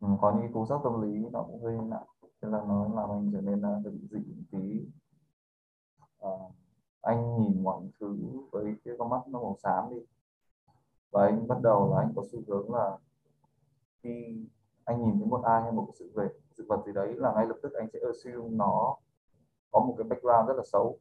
Ừ, 0.00 0.08
có 0.20 0.34
những 0.40 0.52
cú 0.52 0.66
sốc 0.66 0.80
tâm 0.84 1.02
lý 1.02 1.28
nó 1.32 1.42
cũng 1.42 1.62
hơi 1.62 1.76
nặng 1.88 2.06
thế 2.22 2.48
là 2.48 2.64
nó 2.68 2.88
làm 2.94 3.10
anh 3.10 3.30
trở 3.32 3.40
nên 3.40 3.60
uh, 3.60 3.84
bị 3.84 4.08
dị 4.10 4.18
một 4.18 4.42
tí. 4.50 4.86
À, 6.20 6.30
anh 7.00 7.36
nhìn 7.42 7.62
mọi 7.62 7.82
thứ 8.00 8.16
với 8.52 8.74
cái 8.84 8.94
con 8.98 9.10
mắt 9.10 9.28
nó 9.28 9.40
màu 9.40 9.56
xám 9.62 9.90
đi. 9.90 9.96
Và 11.10 11.26
anh 11.26 11.48
bắt 11.48 11.58
đầu 11.62 11.94
là 11.94 12.00
anh 12.00 12.12
có 12.16 12.22
xu 12.32 12.38
hướng 12.46 12.74
là 12.74 12.98
khi 14.02 14.46
anh 14.84 15.02
nhìn 15.02 15.18
thấy 15.18 15.26
một 15.26 15.42
ai 15.44 15.62
hay 15.62 15.72
một 15.72 15.88
sự 15.98 16.12
việc 16.14 16.43
sự 16.56 16.66
vật 16.68 16.82
gì 16.86 16.92
đấy 16.92 17.14
là 17.16 17.32
ngay 17.34 17.46
lập 17.46 17.56
tức 17.62 17.72
anh 17.72 17.88
sẽ 17.92 17.98
assume 18.06 18.56
nó 18.56 18.96
có 19.72 19.80
một 19.80 19.94
cái 19.98 20.04
background 20.08 20.48
rất 20.48 20.54
là 20.56 20.62
xấu. 20.72 20.98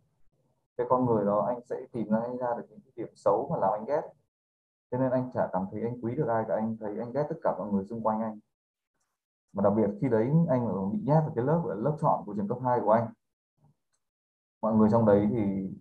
Cái 0.78 0.88
con 0.90 1.06
người 1.06 1.26
đó 1.26 1.46
anh 1.48 1.62
sẽ 1.70 1.76
tìm 1.92 2.10
ra 2.10 2.20
ra 2.40 2.54
được 2.58 2.66
những 2.70 2.80
cái 2.82 2.92
điểm 2.96 3.16
xấu 3.16 3.50
mà 3.52 3.58
làm 3.60 3.72
anh 3.74 3.86
ghét. 3.86 4.02
Cho 4.92 4.98
nên 4.98 5.12
anh 5.12 5.32
chả 5.34 5.50
cảm 5.54 5.66
thấy 5.72 5.82
anh 5.82 6.02
quý 6.02 6.16
được 6.16 6.28
ai 6.28 6.46
cả, 6.48 6.56
anh 6.56 6.78
thấy 6.80 7.00
anh 7.00 7.12
ghét 7.12 7.26
tất 7.30 7.36
cả 7.44 7.56
mọi 7.58 7.72
người 7.72 7.86
xung 7.86 8.04
quanh 8.04 8.22
anh. 8.22 8.40
Mà 9.54 9.64
đặc 9.64 9.74
biệt 9.76 9.90
khi 10.02 10.10
đấy 10.10 10.32
anh 10.50 10.92
bị 10.92 11.00
nhét 11.06 11.24
vào 11.24 11.32
cái 11.36 11.46
lớp 11.46 11.62
lớp 11.78 11.98
chọn 12.02 12.24
của 12.26 12.34
trường 12.34 12.48
cấp 12.48 12.58
2 12.64 12.80
của 12.84 12.92
anh. 12.92 13.08
Mọi 14.62 14.74
người 14.74 14.90
trong 14.92 15.06
đấy 15.06 15.28
thì 15.32 15.72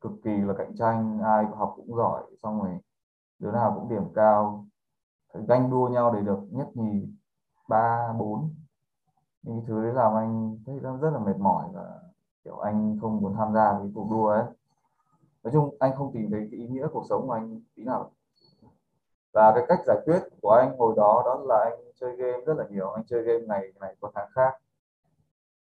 cực 0.00 0.12
kỳ 0.24 0.36
là 0.36 0.54
cạnh 0.58 0.76
tranh, 0.76 1.20
ai 1.24 1.44
học 1.44 1.72
cũng 1.76 1.96
giỏi, 1.96 2.22
xong 2.42 2.62
rồi 2.62 2.78
đứa 3.38 3.52
nào 3.52 3.72
cũng 3.74 3.88
điểm 3.88 4.04
cao. 4.14 4.66
Ganh 5.48 5.70
đua 5.70 5.88
nhau 5.88 6.14
để 6.14 6.20
được, 6.20 6.38
nhất 6.50 6.68
nhì 6.74 7.08
ba, 7.68 8.12
bốn 8.18 8.54
những 9.42 9.62
thứ 9.66 9.82
đấy 9.82 9.92
làm 9.92 10.14
anh 10.14 10.58
thấy 10.66 10.78
rất 10.78 11.10
là 11.10 11.18
mệt 11.18 11.36
mỏi 11.38 11.68
và, 11.72 12.00
kiểu, 12.44 12.58
anh 12.58 12.98
không 13.00 13.20
muốn 13.20 13.34
tham 13.34 13.54
gia 13.54 13.72
cái 13.78 13.90
cuộc 13.94 14.06
đua 14.10 14.28
ấy. 14.28 14.44
Nói 15.42 15.52
chung 15.52 15.76
anh 15.78 15.92
không 15.96 16.12
tìm 16.12 16.30
thấy 16.30 16.48
cái 16.50 16.60
ý 16.60 16.66
nghĩa 16.68 16.86
cuộc 16.92 17.04
sống 17.08 17.26
của 17.26 17.32
anh 17.32 17.60
tí 17.74 17.84
nào. 17.84 18.10
Và 19.32 19.52
cái 19.54 19.64
cách 19.68 19.78
giải 19.86 19.96
quyết 20.04 20.22
của 20.42 20.50
anh 20.50 20.78
hồi 20.78 20.94
đó 20.96 21.22
đó 21.24 21.44
là 21.44 21.58
anh 21.64 21.78
chơi 22.00 22.16
game 22.16 22.44
rất 22.46 22.54
là 22.56 22.64
nhiều. 22.70 22.90
Anh 22.90 23.04
chơi 23.06 23.22
game 23.22 23.44
ngày 23.46 23.72
này 23.80 23.96
qua 24.00 24.10
tháng 24.14 24.28
khác. 24.32 24.54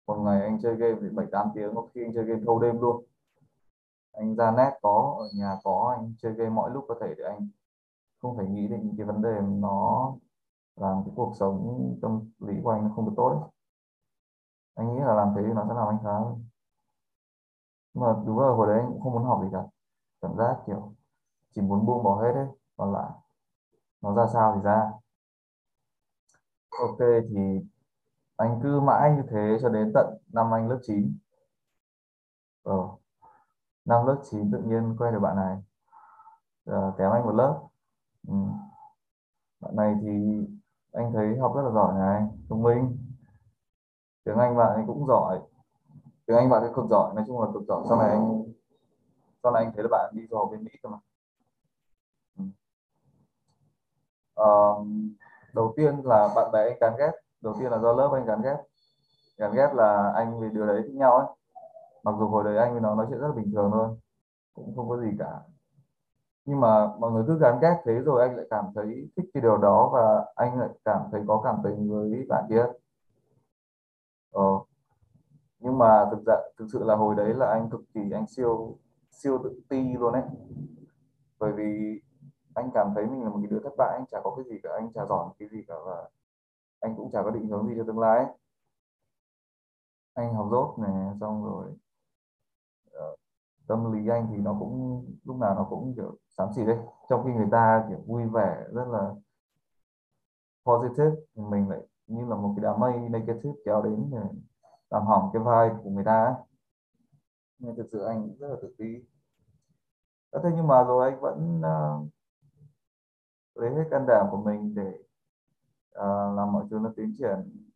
Một 0.06 0.14
ngày 0.14 0.42
anh 0.42 0.58
chơi 0.62 0.76
game 0.76 0.96
thì 1.00 1.08
bảy, 1.08 1.26
tám 1.32 1.48
tiếng, 1.54 1.74
có 1.74 1.86
khi 1.94 2.04
anh 2.04 2.14
chơi 2.14 2.24
game 2.24 2.40
thâu 2.46 2.58
đêm 2.58 2.80
luôn. 2.80 3.04
Anh 4.12 4.36
ra 4.36 4.50
net 4.50 4.72
có, 4.82 5.16
ở 5.18 5.26
nhà 5.38 5.56
có, 5.64 5.94
anh 5.98 6.14
chơi 6.18 6.32
game 6.32 6.50
mọi 6.50 6.70
lúc 6.70 6.84
có 6.88 6.94
thể 7.00 7.14
để 7.18 7.24
anh 7.24 7.48
không 8.22 8.36
phải 8.36 8.46
nghĩ 8.46 8.68
đến 8.68 8.80
những 8.82 8.96
cái 8.96 9.06
vấn 9.06 9.22
đề 9.22 9.40
nó 9.40 10.12
làm 10.76 11.02
cái 11.04 11.12
cuộc 11.16 11.32
sống 11.36 11.94
tâm 12.02 12.30
lý 12.38 12.54
của 12.62 12.70
anh 12.70 12.84
nó 12.84 12.90
không 12.96 13.04
được 13.04 13.12
tốt 13.16 13.28
ấy 13.28 13.50
anh 14.76 14.86
nghĩ 14.94 15.00
là 15.00 15.14
làm 15.14 15.28
thế 15.36 15.42
nó 15.42 15.64
sẽ 15.68 15.74
làm 15.74 15.88
anh 15.88 15.98
khá 16.04 16.18
nhưng 17.94 18.04
mà 18.04 18.14
đúng 18.26 18.38
là 18.40 18.48
hồi 18.48 18.66
đấy 18.66 18.78
anh 18.80 18.88
cũng 18.92 19.00
không 19.00 19.12
muốn 19.12 19.24
học 19.24 19.40
gì 19.42 19.48
cả. 19.52 19.62
Cảm 20.22 20.36
giác 20.38 20.56
kiểu 20.66 20.94
chỉ 21.54 21.62
muốn 21.62 21.86
buông 21.86 22.02
bỏ 22.04 22.22
hết 22.22 22.32
đấy 22.34 22.46
còn 22.76 22.92
lại 22.92 23.10
nó 24.02 24.14
ra 24.14 24.26
sao 24.32 24.52
thì 24.56 24.60
ra. 24.62 24.92
Ok 26.80 26.98
thì 27.30 27.60
anh 28.36 28.60
cứ 28.62 28.80
mãi 28.80 29.10
như 29.16 29.22
thế 29.30 29.58
cho 29.62 29.68
đến 29.68 29.92
tận 29.94 30.06
năm 30.32 30.54
anh 30.54 30.68
lớp 30.68 30.78
9 30.82 31.18
ờ, 32.62 32.88
năm 33.84 34.06
lớp 34.06 34.22
9 34.30 34.50
tự 34.52 34.58
nhiên 34.58 34.96
quen 34.98 35.12
được 35.12 35.20
bạn 35.20 35.36
này. 35.36 35.56
À, 36.66 36.92
kém 36.98 37.10
anh 37.10 37.24
một 37.26 37.32
lớp. 37.34 37.68
Ừ. 38.28 38.34
bạn 39.60 39.76
này 39.76 39.94
thì 40.02 40.08
anh 40.92 41.12
thấy 41.12 41.38
học 41.38 41.52
rất 41.56 41.62
là 41.62 41.70
giỏi 41.70 41.94
này 41.98 42.28
thông 42.48 42.62
minh 42.62 43.05
tiếng 44.26 44.36
anh 44.38 44.56
bạn 44.56 44.74
ấy 44.74 44.84
cũng 44.86 45.06
giỏi. 45.06 45.40
Tiếng 46.26 46.36
anh 46.36 46.50
bạn 46.50 46.62
ấy 46.62 46.70
cực 46.74 46.84
giỏi 46.90 47.14
nói 47.14 47.24
chung 47.26 47.40
là 47.40 47.48
cực 47.54 47.62
giỏi. 47.68 47.84
Sau 47.88 47.98
này 47.98 48.10
anh 48.10 48.42
sau 49.42 49.52
này 49.52 49.64
anh 49.64 49.72
thấy 49.74 49.82
là 49.82 49.88
bạn 49.92 50.12
đi 50.14 50.26
du 50.30 50.36
học 50.36 50.48
bên 50.50 50.64
mỹ 50.64 50.70
cơ 50.82 50.88
mà. 50.88 50.98
Uh, 54.42 54.86
đầu 55.54 55.72
tiên 55.76 56.00
là 56.04 56.28
bạn 56.36 56.52
bè 56.52 56.60
anh 56.64 56.78
gắn 56.80 56.92
ghét 56.98 57.12
đầu 57.40 57.54
tiên 57.58 57.70
là 57.70 57.78
do 57.78 57.92
lớp 57.92 58.10
anh 58.12 58.24
gắn 58.24 58.42
ghét 58.42 58.56
gắn 59.38 59.52
ghét 59.54 59.68
là 59.74 60.12
anh 60.14 60.40
vì 60.40 60.48
điều 60.52 60.66
đấy 60.66 60.82
thích 60.86 60.94
nhau 60.94 61.16
ấy. 61.16 61.26
Mặc 62.02 62.14
dù 62.18 62.28
hồi 62.28 62.44
đấy 62.44 62.56
anh 62.56 62.72
với 62.72 62.80
nó 62.80 62.94
nói 62.94 63.06
chuyện 63.08 63.20
rất 63.20 63.28
là 63.28 63.34
bình 63.34 63.52
thường 63.52 63.70
thôi 63.72 63.88
cũng 64.54 64.76
không 64.76 64.88
có 64.88 64.96
gì 64.96 65.10
cả. 65.18 65.40
Nhưng 66.44 66.60
mà 66.60 66.86
mọi 66.98 67.12
người 67.12 67.24
cứ 67.26 67.38
gắn 67.38 67.58
ghét 67.60 67.82
thế 67.84 67.92
rồi 67.92 68.22
anh 68.22 68.36
lại 68.36 68.46
cảm 68.50 68.64
thấy 68.74 69.10
thích 69.16 69.30
cái 69.34 69.40
điều 69.40 69.56
đó 69.56 69.90
và 69.92 70.24
anh 70.34 70.60
lại 70.60 70.68
cảm 70.84 71.02
thấy 71.12 71.24
có 71.28 71.40
cảm 71.44 71.56
tình 71.64 71.90
với 71.90 72.26
bạn 72.28 72.44
kia 72.48 72.66
nhưng 75.58 75.78
mà 75.78 76.08
thực 76.10 76.24
ra 76.26 76.34
thực 76.58 76.66
sự 76.72 76.84
là 76.84 76.94
hồi 76.96 77.14
đấy 77.16 77.34
là 77.34 77.46
anh 77.46 77.70
cực 77.70 77.80
kỳ 77.94 78.00
anh 78.12 78.26
siêu 78.26 78.78
siêu 79.10 79.38
tự 79.44 79.60
ti 79.68 79.94
luôn 79.98 80.12
ấy. 80.12 80.22
Bởi 81.38 81.52
vì 81.52 82.00
anh 82.54 82.70
cảm 82.74 82.92
thấy 82.94 83.06
mình 83.06 83.22
là 83.22 83.28
một 83.28 83.38
cái 83.42 83.50
đứa 83.50 83.60
thất 83.64 83.72
bại 83.78 83.96
anh 83.98 84.06
chả 84.10 84.20
có 84.24 84.34
cái 84.36 84.44
gì 84.50 84.60
cả 84.62 84.70
anh 84.74 84.92
chả 84.92 85.06
giỏi 85.06 85.28
cái 85.38 85.48
gì 85.48 85.58
cả 85.68 85.74
và 85.86 86.10
anh 86.80 86.96
cũng 86.96 87.10
chả 87.10 87.22
có 87.22 87.30
định 87.30 87.48
hướng 87.48 87.68
gì 87.68 87.74
cho 87.76 87.84
tương 87.86 87.98
lai 87.98 88.18
ấy, 88.18 88.26
anh 90.14 90.34
học 90.34 90.48
dốt 90.50 90.78
này 90.78 91.14
xong 91.20 91.44
rồi 91.44 91.66
ờ, 92.92 93.16
tâm 93.66 93.92
lý 93.92 94.08
anh 94.08 94.26
thì 94.30 94.36
nó 94.36 94.56
cũng 94.58 95.04
lúc 95.24 95.36
nào 95.36 95.54
nó 95.54 95.66
cũng 95.70 95.92
kiểu 95.96 96.16
xám 96.28 96.48
xịt 96.56 96.66
đấy 96.66 96.78
trong 97.08 97.24
khi 97.24 97.32
người 97.32 97.48
ta 97.50 97.86
kiểu 97.88 97.98
vui 98.06 98.26
vẻ 98.26 98.64
rất 98.72 98.88
là 98.88 99.14
positive 100.64 101.10
thì 101.36 101.42
mình 101.42 101.68
lại 101.68 101.80
như 102.06 102.26
là 102.26 102.36
một 102.36 102.54
cái 102.56 102.62
đám 102.62 102.80
mây 102.80 102.98
negative 102.98 103.54
kéo 103.64 103.82
đến 103.82 104.10
làm 104.90 105.02
hỏng 105.06 105.30
cái 105.32 105.42
vai 105.42 105.70
của 105.82 105.90
người 105.90 106.04
ta 106.04 106.24
ấy. 106.24 106.34
nên 107.58 107.76
thực 107.76 107.86
sự 107.92 108.04
anh 108.04 108.36
rất 108.38 108.48
là 108.48 108.56
tự 108.62 108.74
ti 108.78 109.04
thế 110.42 110.50
nhưng 110.56 110.66
mà 110.66 110.84
rồi 110.84 111.10
anh 111.10 111.20
vẫn 111.20 111.60
uh, 111.60 112.08
lấy 113.54 113.74
hết 113.74 113.84
can 113.90 114.06
đảm 114.06 114.26
của 114.30 114.42
mình 114.42 114.74
để 114.74 114.92
uh, 115.98 116.36
làm 116.36 116.52
mọi 116.52 116.64
thứ 116.70 116.78
nó 116.82 116.92
tiến 116.96 117.14
triển. 117.18 117.66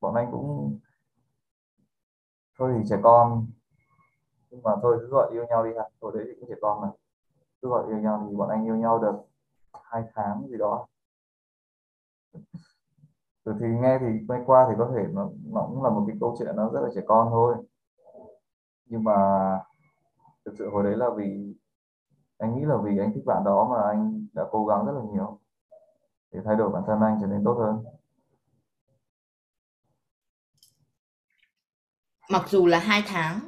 Bọn 0.00 0.14
anh 0.14 0.28
cũng 0.32 0.78
thôi 2.58 2.74
thì 2.78 2.84
trẻ 2.88 2.96
con. 3.02 3.46
Nhưng 4.50 4.62
mà 4.62 4.70
thôi 4.82 4.98
cứ 5.00 5.08
gọi 5.08 5.32
yêu 5.32 5.46
nhau 5.46 5.64
đi 5.64 5.70
ha. 5.76 5.84
Hồi 6.00 6.12
đấy 6.14 6.24
thì 6.26 6.32
cũng 6.40 6.48
trẻ 6.48 6.54
con 6.62 6.80
mà. 6.80 6.88
Cứ 7.62 7.68
gọi 7.68 7.86
yêu 7.88 7.98
nhau 7.98 8.26
thì 8.30 8.36
bọn 8.36 8.48
anh 8.48 8.64
yêu 8.64 8.76
nhau 8.76 8.98
được 8.98 9.14
hai 9.84 10.02
tháng 10.14 10.48
gì 10.48 10.56
đó 10.58 10.86
từ 13.44 13.52
thì 13.60 13.66
nghe 13.80 13.98
thì 14.00 14.06
quay 14.28 14.40
qua 14.46 14.66
thì 14.68 14.74
có 14.78 14.92
thể 14.96 15.02
nó, 15.12 15.30
nó 15.52 15.66
cũng 15.68 15.82
là 15.82 15.90
một 15.90 16.04
cái 16.06 16.16
câu 16.20 16.36
chuyện 16.38 16.56
nó 16.56 16.70
rất 16.74 16.80
là 16.80 16.88
trẻ 16.94 17.00
con 17.06 17.28
thôi. 17.30 17.54
Nhưng 18.86 19.04
mà 19.04 19.14
thực 20.44 20.54
sự 20.58 20.70
hồi 20.70 20.84
đấy 20.84 20.96
là 20.96 21.06
vì 21.16 21.54
anh 22.38 22.56
nghĩ 22.56 22.64
là 22.64 22.76
vì 22.84 22.98
anh 22.98 23.12
thích 23.14 23.24
bạn 23.26 23.44
đó 23.44 23.68
mà 23.70 23.82
anh 23.88 24.26
đã 24.32 24.44
cố 24.50 24.66
gắng 24.66 24.86
rất 24.86 24.92
là 24.92 25.02
nhiều 25.12 25.38
để 26.32 26.40
thay 26.44 26.56
đổi 26.56 26.70
bản 26.70 26.82
thân 26.86 27.00
anh 27.00 27.18
trở 27.20 27.26
nên 27.26 27.44
tốt 27.44 27.54
hơn. 27.58 27.84
Mặc 32.30 32.48
dù 32.48 32.66
là 32.66 32.78
hai 32.78 33.02
tháng 33.06 33.40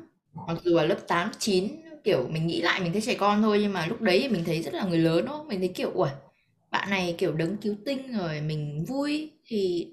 mặc 0.46 0.56
dù 0.62 0.76
là 0.76 0.84
lớp 0.84 0.98
8, 1.08 1.30
9 1.38 1.84
kiểu 2.04 2.26
mình 2.30 2.46
nghĩ 2.46 2.62
lại 2.62 2.80
mình 2.80 2.92
thấy 2.92 3.00
trẻ 3.00 3.14
con 3.20 3.42
thôi 3.42 3.58
nhưng 3.62 3.72
mà 3.72 3.86
lúc 3.86 4.00
đấy 4.00 4.18
thì 4.22 4.28
mình 4.28 4.44
thấy 4.46 4.62
rất 4.62 4.74
là 4.74 4.84
người 4.84 4.98
lớn 4.98 5.24
đó 5.24 5.44
mình 5.48 5.58
thấy 5.58 5.72
kiểu 5.74 5.90
ủa 5.94 6.08
bạn 6.74 6.90
này 6.90 7.14
kiểu 7.18 7.32
đấng 7.32 7.56
cứu 7.56 7.74
tinh 7.84 7.98
rồi 8.18 8.40
mình 8.40 8.84
vui 8.88 9.32
thì 9.46 9.92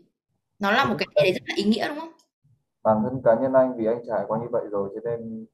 nó 0.59 0.71
là 0.71 0.85
một 0.85 0.95
cái 0.99 1.07
gì 1.09 1.21
đấy 1.21 1.31
rất 1.31 1.41
là 1.47 1.53
ý 1.57 1.63
nghĩa 1.63 1.87
đúng 1.87 1.99
không? 1.99 2.11
Bản 2.83 2.97
thân 3.03 3.21
cá 3.23 3.35
nhân 3.41 3.53
anh 3.53 3.77
vì 3.77 3.85
anh 3.85 4.01
trải 4.07 4.23
qua 4.27 4.39
như 4.39 4.47
vậy 4.51 4.67
rồi 4.71 4.89
cho 4.93 4.99
nên 5.03 5.45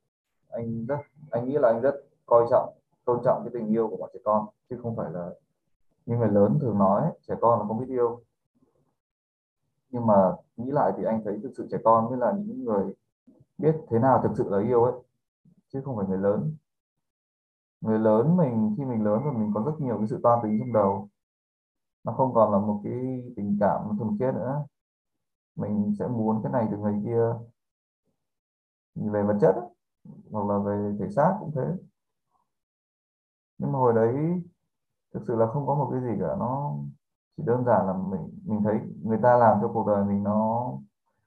anh 0.49 0.85
rất 0.85 0.97
anh 1.31 1.49
nghĩ 1.49 1.57
là 1.57 1.67
anh 1.67 1.81
rất 1.81 1.95
coi 2.25 2.45
trọng 2.49 2.73
tôn 3.05 3.19
trọng 3.25 3.41
cái 3.43 3.51
tình 3.53 3.73
yêu 3.73 3.87
của 3.87 3.97
bọn 3.97 4.09
trẻ 4.13 4.19
con 4.23 4.45
chứ 4.69 4.79
không 4.81 4.95
phải 4.95 5.11
là 5.11 5.29
như 6.05 6.17
người 6.17 6.29
lớn 6.31 6.57
thường 6.61 6.77
nói 6.77 7.11
trẻ 7.27 7.35
con 7.41 7.59
là 7.59 7.65
không 7.67 7.79
biết 7.79 7.89
yêu. 7.89 8.21
Nhưng 9.89 10.07
mà 10.07 10.33
nghĩ 10.57 10.71
lại 10.71 10.91
thì 10.97 11.03
anh 11.03 11.21
thấy 11.25 11.39
thực 11.43 11.51
sự 11.57 11.67
trẻ 11.71 11.77
con 11.83 12.09
mới 12.09 12.17
là 12.17 12.33
những 12.37 12.63
người 12.65 12.85
biết 13.57 13.75
thế 13.89 13.99
nào 13.99 14.21
thực 14.23 14.31
sự 14.37 14.49
là 14.49 14.61
yêu 14.61 14.83
ấy 14.83 14.93
chứ 15.73 15.81
không 15.85 15.97
phải 15.97 16.05
người 16.09 16.17
lớn. 16.17 16.55
Người 17.81 17.99
lớn 17.99 18.37
mình 18.37 18.75
khi 18.77 18.85
mình 18.85 19.03
lớn 19.03 19.23
rồi 19.23 19.33
mình 19.33 19.51
có 19.53 19.63
rất 19.65 19.73
nhiều 19.79 19.97
cái 19.97 20.07
sự 20.07 20.19
toan 20.23 20.39
tính 20.43 20.59
trong 20.59 20.73
đầu 20.73 21.09
nó 22.07 22.13
không 22.13 22.33
còn 22.33 22.51
là 22.51 22.57
một 22.59 22.81
cái 22.83 23.23
tình 23.35 23.57
cảm 23.59 23.81
thuần 23.99 24.17
khiết 24.19 24.33
nữa. 24.35 24.65
Mình 25.55 25.95
sẽ 25.99 26.07
muốn 26.07 26.41
cái 26.43 26.51
này 26.51 26.67
từ 26.71 26.77
người 26.77 26.95
kia. 27.05 27.33
Về 28.95 29.23
vật 29.23 29.37
chất 29.41 29.55
hoặc 30.31 30.47
là 30.47 30.59
về 30.59 30.93
thể 30.99 31.09
xác 31.15 31.37
cũng 31.39 31.51
thế. 31.55 31.61
Nhưng 33.57 33.71
mà 33.71 33.79
hồi 33.79 33.93
đấy, 33.93 34.43
thực 35.13 35.23
sự 35.27 35.35
là 35.35 35.47
không 35.47 35.67
có 35.67 35.75
một 35.75 35.89
cái 35.91 36.01
gì 36.01 36.21
cả. 36.21 36.35
Nó 36.39 36.75
chỉ 37.37 37.43
đơn 37.47 37.65
giản 37.65 37.87
là 37.87 37.93
mình 37.93 38.39
mình 38.45 38.61
thấy 38.63 38.79
người 39.03 39.19
ta 39.23 39.37
làm 39.37 39.57
cho 39.61 39.67
cuộc 39.73 39.87
đời 39.87 40.05
mình 40.05 40.23
nó 40.23 40.71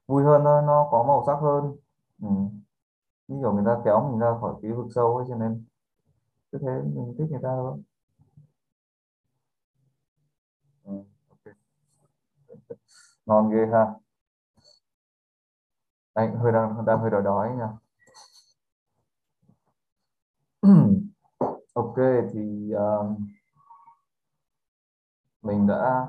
vui 0.06 0.25
hơn 0.25 0.42
thôi, 0.44 0.62
nó 0.66 0.88
có 0.90 1.04
màu 1.04 1.25
sắc 1.26 1.37
hơn. 1.37 1.76
Ừ. 2.22 2.28
như 3.28 3.38
kiểu 3.40 3.52
người 3.54 3.64
ta 3.66 3.82
kéo 3.84 4.10
mình 4.10 4.18
ra 4.20 4.38
khỏi 4.40 4.54
cái 4.62 4.72
vực 4.72 4.87
sâu 4.94 5.16
ấy, 5.16 5.26
cho 5.28 5.37
nên 5.37 5.64
cứ 6.52 6.58
thế 6.58 6.82
mình 6.94 7.14
thích 7.18 7.26
người 7.30 7.40
ta 7.42 7.49
thôi. 7.56 7.78
Ngon 13.30 13.50
ghê 13.50 13.66
ha. 13.72 13.87
Anh 16.12 16.37
hơi 16.37 16.52
đang 16.52 16.84
đang 16.87 16.99
hơi 17.00 17.10
đói 17.10 17.22
đói 17.22 17.50
nha. 17.56 17.68
Ok 21.75 21.96
thì 22.32 22.72
uh, 22.75 23.18
mình 25.42 25.66
đã 25.66 26.08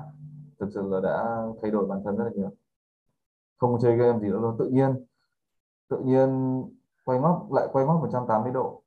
thực 0.60 0.70
sự 0.74 0.88
là 0.88 1.00
đã 1.00 1.46
thay 1.62 1.70
đổi 1.70 1.86
bản 1.86 2.00
thân 2.04 2.16
rất 2.16 2.24
là 2.24 2.30
nhiều. 2.34 2.50
Không 3.58 3.78
chơi 3.80 3.96
game 3.96 4.18
gì 4.18 4.28
nữa 4.28 4.40
luôn 4.40 4.56
tự 4.58 4.68
nhiên 4.68 5.06
tự 5.88 5.98
nhiên 5.98 6.62
quay 7.04 7.20
móc 7.20 7.52
lại 7.52 7.68
quay 7.72 7.86
móc 7.86 8.00
180 8.00 8.52
độ. 8.52 8.82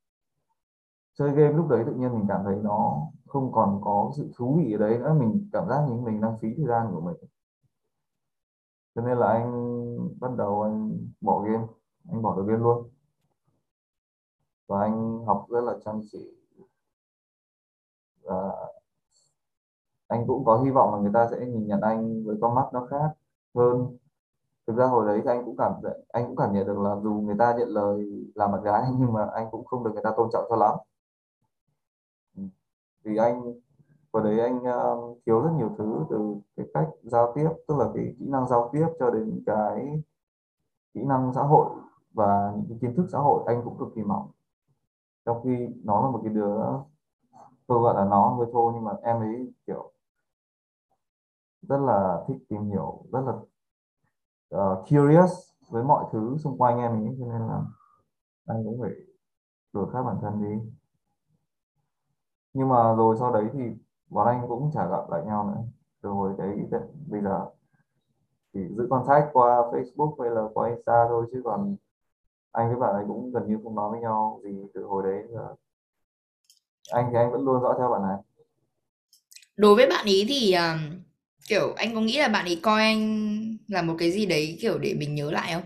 Chơi 1.17 1.29
game 1.29 1.53
lúc 1.53 1.67
đấy 1.69 1.83
tự 1.85 1.93
nhiên 1.93 2.13
mình 2.13 2.25
cảm 2.29 2.41
thấy 2.43 2.55
nó 2.55 3.07
không 3.27 3.51
còn 3.51 3.81
có 3.83 4.11
sự 4.17 4.31
thú 4.35 4.61
vị 4.63 4.73
ở 4.73 4.77
đấy 4.77 4.97
nữa 4.97 5.15
mình 5.19 5.49
cảm 5.53 5.69
giác 5.69 5.85
như 5.89 5.93
mình 5.93 6.21
đang 6.21 6.37
phí 6.41 6.53
thời 6.57 6.65
gian 6.65 6.87
của 6.91 7.01
mình 7.01 7.15
cho 8.95 9.01
nên 9.01 9.17
là 9.17 9.27
anh 9.27 10.19
bắt 10.19 10.31
đầu 10.37 10.61
anh 10.61 11.07
bỏ 11.21 11.39
game, 11.39 11.67
anh 12.11 12.21
bỏ 12.21 12.35
được 12.35 12.45
game 12.47 12.63
luôn. 12.63 12.89
Và 14.67 14.81
anh 14.81 15.25
học 15.25 15.45
rất 15.49 15.61
là 15.61 15.73
chăm 15.85 16.01
chỉ. 16.11 16.31
Và 18.23 18.51
anh 20.07 20.27
cũng 20.27 20.45
có 20.45 20.61
hy 20.63 20.71
vọng 20.71 20.93
là 20.93 20.99
người 20.99 21.11
ta 21.13 21.27
sẽ 21.31 21.45
nhìn 21.45 21.67
nhận 21.67 21.81
anh 21.81 22.25
với 22.25 22.37
con 22.41 22.55
mắt 22.55 22.65
nó 22.73 22.87
khác 22.89 23.13
hơn. 23.55 23.97
Thực 24.67 24.75
ra 24.75 24.85
hồi 24.85 25.05
đấy 25.07 25.21
thì 25.23 25.29
anh 25.29 25.45
cũng 25.45 25.57
cảm 25.57 25.73
anh 26.07 26.27
cũng 26.27 26.35
cảm 26.35 26.53
nhận 26.53 26.67
được 26.67 26.79
là 26.79 26.95
dù 27.03 27.13
người 27.13 27.35
ta 27.39 27.55
nhận 27.57 27.69
lời 27.69 28.25
làm 28.35 28.51
bạn 28.51 28.63
gái, 28.63 28.83
nhưng 28.99 29.13
mà 29.13 29.25
anh 29.33 29.47
cũng 29.51 29.65
không 29.65 29.83
được 29.83 29.91
người 29.93 30.03
ta 30.03 30.11
tôn 30.17 30.29
trọng 30.33 30.45
cho 30.49 30.55
lắm. 30.55 30.75
Ừ. 32.37 32.43
Vì 33.03 33.17
anh 33.17 33.53
và 34.15 34.21
đấy 34.21 34.39
anh 34.39 34.57
uh, 34.57 35.17
thiếu 35.25 35.41
rất 35.41 35.49
nhiều 35.57 35.75
thứ 35.77 36.05
từ 36.09 36.35
cái 36.55 36.65
cách 36.73 36.89
giao 37.03 37.33
tiếp 37.35 37.49
tức 37.67 37.77
là 37.77 37.85
cái 37.93 38.15
kỹ 38.19 38.25
năng 38.29 38.47
giao 38.47 38.69
tiếp 38.73 38.87
cho 38.99 39.09
đến 39.09 39.43
cái 39.45 40.03
kỹ 40.93 41.01
năng 41.03 41.33
xã 41.33 41.41
hội 41.41 41.69
và 42.13 42.53
những 42.55 42.65
cái 42.69 42.77
kiến 42.81 42.95
thức 42.95 43.05
xã 43.11 43.17
hội 43.17 43.43
anh 43.47 43.61
cũng 43.63 43.77
cực 43.79 43.87
kỳ 43.95 44.03
mỏng. 44.03 44.31
Trong 45.25 45.41
khi 45.43 45.67
nó 45.83 46.01
là 46.01 46.09
một 46.09 46.19
cái 46.23 46.33
đứa 46.33 46.57
tôi 47.67 47.81
gọi 47.81 47.95
là 47.95 48.05
nó 48.05 48.29
hơi 48.29 48.47
thô 48.51 48.71
nhưng 48.75 48.83
mà 48.83 48.91
em 49.03 49.19
ấy 49.19 49.53
kiểu 49.67 49.91
rất 51.61 51.77
là 51.77 52.23
thích 52.27 52.37
tìm 52.49 52.63
hiểu 52.65 53.03
rất 53.11 53.21
là 53.21 53.33
uh, 54.57 54.85
curious 54.89 55.31
với 55.69 55.83
mọi 55.83 56.05
thứ 56.11 56.37
xung 56.37 56.57
quanh 56.57 56.79
em 56.79 56.91
ấy 56.91 57.15
cho 57.19 57.25
nên 57.25 57.41
là 57.41 57.61
anh 58.45 58.63
cũng 58.63 58.81
phải 58.81 58.91
đổi 59.73 59.91
khác 59.93 60.03
bản 60.03 60.17
thân 60.21 60.43
đi. 60.43 60.71
Nhưng 62.53 62.69
mà 62.69 62.95
rồi 62.95 63.15
sau 63.19 63.33
đấy 63.33 63.45
thì 63.53 63.84
bọn 64.09 64.27
anh 64.27 64.46
cũng 64.48 64.72
chả 64.74 64.87
gặp 64.89 65.09
lại 65.09 65.22
nhau 65.25 65.53
nữa. 65.55 65.63
Từ 66.01 66.09
hồi 66.09 66.33
đấy 66.37 66.57
bây 67.07 67.22
giờ 67.22 67.46
chỉ 68.53 68.59
giữ 68.77 68.87
contact 68.89 69.25
qua 69.33 69.61
Facebook 69.72 70.24
hay 70.24 70.31
là 70.31 70.41
qua 70.53 70.70
Insta 70.70 71.05
thôi 71.09 71.25
chứ 71.31 71.41
còn 71.46 71.75
anh 72.51 72.70
với 72.70 72.79
bạn 72.79 72.94
ấy 72.94 73.03
cũng 73.07 73.31
gần 73.31 73.48
như 73.48 73.59
không 73.63 73.75
nói 73.75 73.91
với 73.91 74.00
nhau 74.00 74.39
gì 74.44 74.63
từ 74.74 74.83
hồi 74.83 75.03
đấy 75.03 75.24
giờ. 75.33 75.55
Anh 76.91 77.09
thì 77.11 77.18
anh 77.18 77.31
vẫn 77.31 77.46
luôn 77.46 77.61
dõi 77.61 77.75
theo 77.77 77.89
bạn 77.89 78.01
này. 78.01 78.18
Đối 79.57 79.75
với 79.75 79.87
bạn 79.89 80.05
ý 80.05 80.25
thì 80.29 80.53
um, 80.53 81.01
kiểu 81.48 81.74
anh 81.75 81.96
có 81.96 82.01
nghĩ 82.01 82.20
là 82.20 82.27
bạn 82.27 82.46
ấy 82.46 82.59
coi 82.63 82.81
anh 82.81 83.57
là 83.68 83.81
một 83.81 83.96
cái 83.98 84.11
gì 84.11 84.25
đấy 84.25 84.57
kiểu 84.61 84.77
để 84.77 84.94
mình 85.00 85.15
nhớ 85.15 85.31
lại 85.31 85.53
không? 85.53 85.63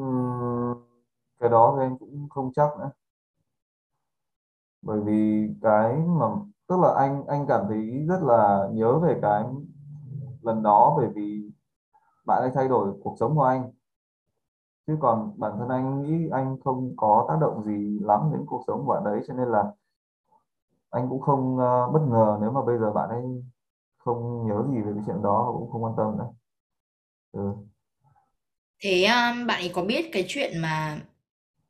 Uhm, 0.00 0.74
cái 1.40 1.50
đó 1.50 1.74
thì 1.76 1.84
anh 1.84 1.98
cũng 1.98 2.28
không 2.30 2.52
chắc 2.56 2.68
nữa 2.78 2.90
bởi 4.82 5.00
vì 5.00 5.48
cái 5.62 5.96
mà 5.96 6.26
tức 6.68 6.80
là 6.80 6.94
anh 6.96 7.26
anh 7.26 7.46
cảm 7.48 7.64
thấy 7.68 8.06
rất 8.08 8.22
là 8.22 8.68
nhớ 8.72 8.98
về 8.98 9.18
cái 9.22 9.44
lần 10.42 10.62
đó 10.62 10.94
bởi 10.96 11.08
vì 11.14 11.50
bạn 12.26 12.42
ấy 12.42 12.50
thay 12.54 12.68
đổi 12.68 12.92
cuộc 13.02 13.16
sống 13.20 13.36
của 13.36 13.44
anh 13.44 13.70
chứ 14.86 14.96
còn 15.00 15.32
bản 15.36 15.52
thân 15.58 15.68
anh 15.68 16.02
nghĩ 16.02 16.28
anh 16.32 16.56
không 16.64 16.94
có 16.96 17.26
tác 17.28 17.36
động 17.40 17.62
gì 17.64 17.98
lắm 17.98 18.20
đến 18.32 18.46
cuộc 18.46 18.62
sống 18.66 18.86
của 18.86 18.92
bạn 18.92 19.04
đấy 19.04 19.20
cho 19.28 19.34
nên 19.34 19.48
là 19.48 19.72
anh 20.90 21.08
cũng 21.08 21.20
không 21.20 21.56
uh, 21.56 21.92
bất 21.92 22.00
ngờ 22.08 22.38
nếu 22.40 22.50
mà 22.50 22.62
bây 22.62 22.78
giờ 22.78 22.92
bạn 22.92 23.08
ấy 23.08 23.22
không 23.98 24.46
nhớ 24.46 24.64
gì 24.70 24.80
về 24.82 24.92
cái 24.94 25.02
chuyện 25.06 25.22
đó 25.22 25.52
cũng 25.58 25.70
không 25.70 25.84
quan 25.84 25.94
tâm 25.96 26.18
nữa 26.18 26.28
ừ. 27.32 27.52
thế 28.80 29.04
um, 29.04 29.46
bạn 29.46 29.60
ấy 29.60 29.72
có 29.74 29.84
biết 29.84 30.10
cái 30.12 30.24
chuyện 30.28 30.58
mà 30.62 31.00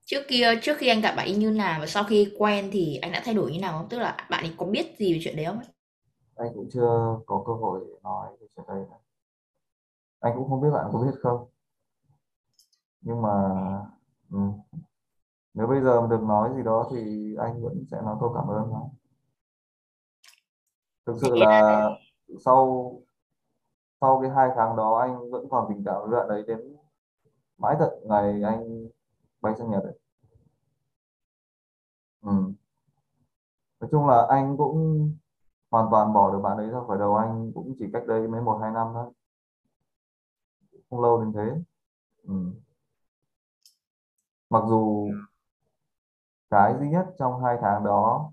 trước 0.09 0.23
kia 0.29 0.55
trước 0.63 0.79
khi 0.79 0.89
anh 0.89 1.01
gặp 1.01 1.15
bạn 1.17 1.27
ấy 1.27 1.37
như 1.37 1.51
nào 1.51 1.81
và 1.81 1.87
sau 1.87 2.05
khi 2.05 2.35
quen 2.39 2.69
thì 2.73 2.99
anh 3.03 3.13
đã 3.13 3.23
thay 3.25 3.35
đổi 3.35 3.53
như 3.53 3.61
nào 3.61 3.79
không? 3.79 3.89
Tức 3.89 3.99
là 3.99 4.17
bạn 4.31 4.45
ấy 4.45 4.55
có 4.57 4.67
biết 4.67 4.97
gì 4.99 5.13
về 5.13 5.21
chuyện 5.23 5.37
đấy 5.37 5.45
không 5.45 5.61
anh 6.37 6.51
cũng 6.55 6.69
chưa 6.73 7.19
có 7.27 7.45
cơ 7.47 7.53
hội 7.53 7.81
để 7.89 7.95
nói 8.03 8.29
về 8.41 8.47
chuyện 8.57 8.67
đấy 8.69 8.85
anh 10.21 10.33
cũng 10.37 10.49
không 10.49 10.61
biết 10.61 10.69
bạn 10.73 10.87
có 10.93 10.99
biết 10.99 11.19
không? 11.23 11.49
Nhưng 13.01 13.23
mà 13.23 13.31
ừ. 14.31 14.39
nếu 15.55 15.67
bây 15.67 15.81
giờ 15.81 16.07
được 16.11 16.23
nói 16.23 16.51
gì 16.57 16.63
đó 16.63 16.91
thì 16.95 17.35
anh 17.39 17.63
vẫn 17.63 17.85
sẽ 17.91 17.97
nói 18.03 18.17
câu 18.21 18.33
cảm 18.35 18.49
ơn 18.49 18.71
nó 18.71 18.89
thực 21.07 21.17
sự 21.21 21.37
là 21.37 21.89
sau 22.45 22.93
sau 24.01 24.21
cái 24.23 24.31
hai 24.31 24.49
tháng 24.57 24.77
đó 24.77 24.99
anh 24.99 25.31
vẫn 25.31 25.49
còn 25.51 25.67
tình 25.69 25.83
cảm 25.85 25.97
với 26.03 26.21
bạn 26.21 26.29
ấy 26.29 26.43
đến 26.47 26.77
mãi 27.59 27.77
tận 27.79 27.93
ngày 28.05 28.43
anh 28.43 28.89
bay 29.41 29.55
sang 29.59 29.71
Nhật 29.71 29.83
ấy. 29.83 29.99
Ừ. 32.21 32.53
Nói 33.81 33.89
chung 33.91 34.07
là 34.07 34.27
anh 34.29 34.57
cũng 34.57 35.11
hoàn 35.71 35.89
toàn 35.91 36.13
bỏ 36.13 36.33
được 36.33 36.41
bạn 36.43 36.57
ấy 36.57 36.71
ra 36.71 36.79
khỏi 36.87 36.99
đầu, 36.99 37.17
anh 37.17 37.53
cũng 37.55 37.75
chỉ 37.79 37.87
cách 37.93 38.03
đây 38.07 38.29
mấy 38.29 38.41
một, 38.41 38.59
hai 38.63 38.71
năm 38.71 38.87
thôi 38.95 39.13
không 40.91 41.01
lâu 41.03 41.21
đến 41.21 41.33
thế 41.33 41.63
ừ. 42.23 42.35
mặc 44.51 44.63
dù 44.69 45.09
cái 46.51 46.75
duy 46.81 46.89
nhất 46.89 47.07
trong 47.19 47.45
hai 47.45 47.57
tháng 47.63 47.85
đó 47.85 48.33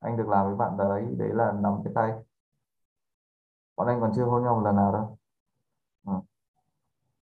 anh 0.00 0.16
được 0.16 0.28
làm 0.28 0.46
với 0.46 0.56
bạn 0.56 0.76
đấy 0.76 1.06
đấy 1.18 1.28
là 1.32 1.52
nắm 1.52 1.72
cái 1.84 1.92
tay 1.94 2.12
bọn 3.76 3.86
anh 3.86 4.00
còn 4.00 4.12
chưa 4.16 4.24
hôn 4.24 4.42
nhau 4.42 4.54
một 4.54 4.60
lần 4.64 4.76
nào 4.76 4.92
đâu 4.92 5.18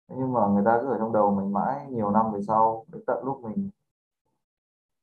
nhưng 0.08 0.34
mà 0.34 0.48
người 0.48 0.64
ta 0.66 0.78
cứ 0.82 0.88
ở 0.88 0.98
trong 1.00 1.14
đầu 1.14 1.36
mình 1.36 1.54
mãi 1.54 1.86
nhiều 1.90 2.12
năm 2.12 2.32
về 2.34 2.40
sau 2.48 2.86
đến 2.88 3.04
tận 3.08 3.24
lúc 3.24 3.44
mình 3.44 3.70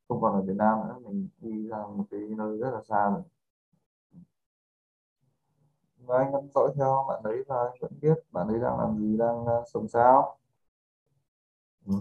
không 0.09 0.21
còn 0.21 0.33
ở 0.35 0.43
Việt 0.43 0.57
Nam 0.57 0.79
nữa 0.89 0.99
mình 1.05 1.29
đi 1.41 1.69
ra 1.69 1.77
một 1.79 2.05
cái 2.11 2.21
nơi 2.21 2.59
rất 2.59 2.71
là 2.71 2.81
xa 2.89 3.11
rồi. 3.11 3.23
Và 5.97 6.19
anh 6.19 6.33
vẫn 6.33 6.49
dõi 6.55 6.73
theo 6.77 7.05
bạn 7.09 7.23
ấy 7.23 7.45
và 7.49 7.57
anh 7.57 7.77
vẫn 7.81 7.93
biết 8.01 8.15
bạn 8.33 8.49
ấy 8.49 8.59
đang 8.61 8.79
làm 8.79 8.99
gì 8.99 9.17
đang 9.17 9.45
ờ, 9.47 9.65
sống 9.73 9.89
sao. 9.89 10.37
Ừ. 11.87 11.95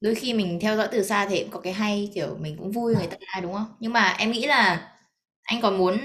đôi 0.00 0.14
khi 0.14 0.34
mình 0.34 0.58
theo 0.60 0.76
dõi 0.76 0.88
từ 0.92 1.02
xa 1.02 1.26
thì 1.30 1.42
cũng 1.42 1.50
có 1.50 1.60
cái 1.60 1.72
hay 1.72 2.10
kiểu 2.14 2.36
mình 2.40 2.56
cũng 2.58 2.72
vui 2.72 2.94
người 2.94 3.06
ta 3.06 3.40
đúng 3.40 3.52
không? 3.54 3.66
Nhưng 3.80 3.92
mà 3.92 4.16
em 4.18 4.30
nghĩ 4.30 4.46
là 4.46 4.92
anh 5.42 5.60
còn 5.62 5.78
muốn 5.78 5.98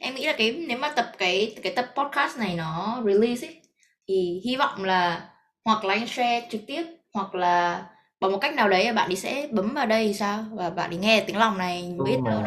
em 0.00 0.14
nghĩ 0.14 0.26
là 0.26 0.34
cái 0.38 0.64
nếu 0.68 0.78
mà 0.78 0.92
tập 0.96 1.06
cái 1.18 1.56
cái 1.62 1.72
tập 1.76 1.86
podcast 1.96 2.38
này 2.38 2.54
nó 2.56 3.02
release 3.06 3.46
ấy, 3.46 3.60
thì 4.08 4.40
hy 4.44 4.56
vọng 4.56 4.84
là 4.84 5.30
hoặc 5.64 5.84
là 5.84 5.94
anh 5.94 6.06
share 6.06 6.48
trực 6.50 6.60
tiếp 6.66 6.84
hoặc 7.14 7.34
là 7.34 7.86
bằng 8.20 8.32
một 8.32 8.38
cách 8.40 8.54
nào 8.54 8.68
đấy 8.68 8.92
bạn 8.92 9.10
ấy 9.10 9.16
sẽ 9.16 9.48
bấm 9.52 9.74
vào 9.74 9.86
đây 9.86 10.06
thì 10.06 10.14
sao? 10.14 10.44
Và 10.52 10.70
bạn 10.70 10.90
ấy 10.90 10.98
nghe 10.98 11.24
tiếng 11.26 11.38
lòng 11.38 11.58
này 11.58 11.94
biết 12.04 12.20
đâu 12.24 12.42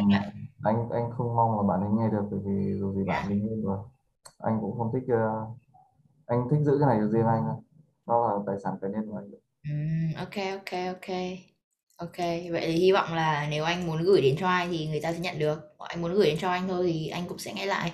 anh 0.63 0.89
anh 0.89 1.11
không 1.17 1.35
mong 1.35 1.57
là 1.57 1.63
bạn 1.67 1.81
ấy 1.81 1.89
nghe 1.97 2.09
được 2.09 2.23
bởi 2.31 2.39
vì 2.45 2.79
dù 2.79 2.93
gì 2.93 3.03
bạn 3.07 3.27
ấy 3.27 3.37
nghe 3.37 3.55
rồi. 3.63 3.77
Anh 4.37 4.57
cũng 4.61 4.77
không 4.77 4.91
thích 4.93 5.13
uh, 5.13 5.57
anh 6.27 6.47
thích 6.51 6.59
giữ 6.65 6.77
cái 6.79 6.87
này 6.87 6.97
cho 7.01 7.07
riêng 7.07 7.27
anh 7.27 7.43
thôi 7.45 7.55
nó 8.07 8.27
là 8.27 8.43
tài 8.47 8.55
sản 8.63 8.73
cá 8.81 8.87
nhân 8.87 9.01
của 9.09 9.17
anh. 9.17 9.31
Ừm, 9.63 10.13
ok 10.17 10.35
ok 10.59 10.79
ok. 10.87 11.17
Ok 11.97 12.17
vậy 12.51 12.61
thì 12.65 12.71
hy 12.73 12.91
vọng 12.91 13.13
là 13.13 13.47
nếu 13.49 13.63
anh 13.63 13.87
muốn 13.87 14.03
gửi 14.03 14.21
đến 14.21 14.35
cho 14.39 14.47
ai 14.47 14.67
thì 14.71 14.87
người 14.87 14.99
ta 15.01 15.13
sẽ 15.13 15.19
nhận 15.19 15.39
được. 15.39 15.59
Hoặc 15.77 15.87
anh 15.89 16.01
muốn 16.01 16.13
gửi 16.13 16.25
đến 16.25 16.37
cho 16.39 16.49
anh 16.49 16.67
thôi 16.67 16.89
thì 16.93 17.07
anh 17.07 17.23
cũng 17.27 17.39
sẽ 17.39 17.53
nghe 17.53 17.65
lại. 17.65 17.93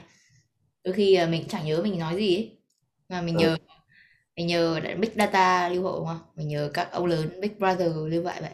Đôi 0.83 0.93
khi 0.93 1.15
à, 1.15 1.27
mình 1.27 1.47
chẳng 1.49 1.65
nhớ 1.65 1.81
mình 1.83 1.99
nói 1.99 2.15
gì 2.15 2.35
ấy. 2.35 2.57
Mà 3.09 3.21
mình 3.21 3.35
Ừ. 3.35 3.39
nhờ 3.39 3.57
mình 4.39 4.47
nhờ 4.47 4.79
big 4.99 5.09
data 5.15 5.69
lưu 5.69 5.83
hộ 5.83 5.95
đúng 5.97 6.07
không? 6.07 6.19
Mình 6.35 6.47
nhờ 6.47 6.69
các 6.73 6.91
ông 6.91 7.05
lớn 7.05 7.29
big 7.41 7.57
brother 7.57 7.95
lưu 7.95 8.23
vậy 8.23 8.35
vậy. 8.41 8.51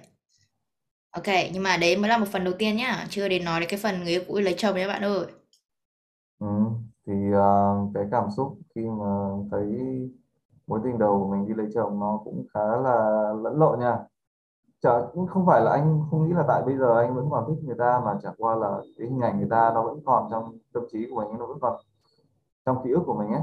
Ok 1.11 1.35
nhưng 1.53 1.63
mà 1.63 1.77
đấy 1.77 1.97
mới 1.97 2.09
là 2.09 2.17
một 2.17 2.25
phần 2.31 2.43
đầu 2.43 2.53
tiên 2.59 2.75
nhá. 2.75 3.05
Chưa 3.09 3.29
đến 3.29 3.45
nói 3.45 3.59
đến 3.59 3.69
cái 3.69 3.79
phần 3.83 4.03
người 4.03 4.09
yêu 4.09 4.21
cũ 4.27 4.39
lấy 4.39 4.55
chồng 4.57 4.75
đấy 4.75 4.87
bạn 4.87 5.01
ơi. 5.01 5.25
Ừ. 6.39 6.47
Thì 7.07 7.13
uh, 7.13 7.91
cái 7.93 8.03
cảm 8.11 8.31
xúc 8.37 8.57
khi 8.75 8.81
mà 8.81 9.29
thấy 9.51 9.65
mối 10.67 10.79
tình 10.83 10.97
đầu 10.97 11.19
của 11.19 11.35
mình 11.35 11.47
đi 11.47 11.53
lấy 11.57 11.67
chồng 11.75 11.99
nó 11.99 12.21
cũng 12.23 12.45
khá 12.53 12.77
là 12.83 13.29
lẫn 13.43 13.59
lộn 13.59 13.79
nha. 13.79 13.97
Chả 14.81 14.91
cũng 15.13 15.27
không 15.27 15.45
phải 15.45 15.61
là 15.61 15.71
anh 15.71 16.03
không 16.11 16.27
nghĩ 16.27 16.33
là 16.33 16.43
tại 16.47 16.61
bây 16.65 16.77
giờ 16.77 16.97
anh 16.97 17.15
vẫn 17.15 17.27
còn 17.31 17.45
thích 17.47 17.63
người 17.63 17.75
ta 17.79 18.01
mà 18.05 18.11
chẳng 18.23 18.35
qua 18.37 18.55
là 18.55 18.81
cái 18.97 19.07
hình 19.07 19.19
ảnh 19.19 19.39
người 19.39 19.49
ta 19.51 19.71
nó 19.73 19.83
vẫn 19.83 19.99
còn 20.05 20.27
trong 20.31 20.57
tâm 20.73 20.83
trí 20.91 21.07
của 21.09 21.21
mình 21.21 21.39
nó 21.39 21.45
vẫn 21.45 21.57
còn 21.61 21.81
trong 22.65 22.77
ký 22.83 22.91
ức 22.91 23.01
của 23.05 23.17
mình 23.19 23.27
ấy 23.27 23.41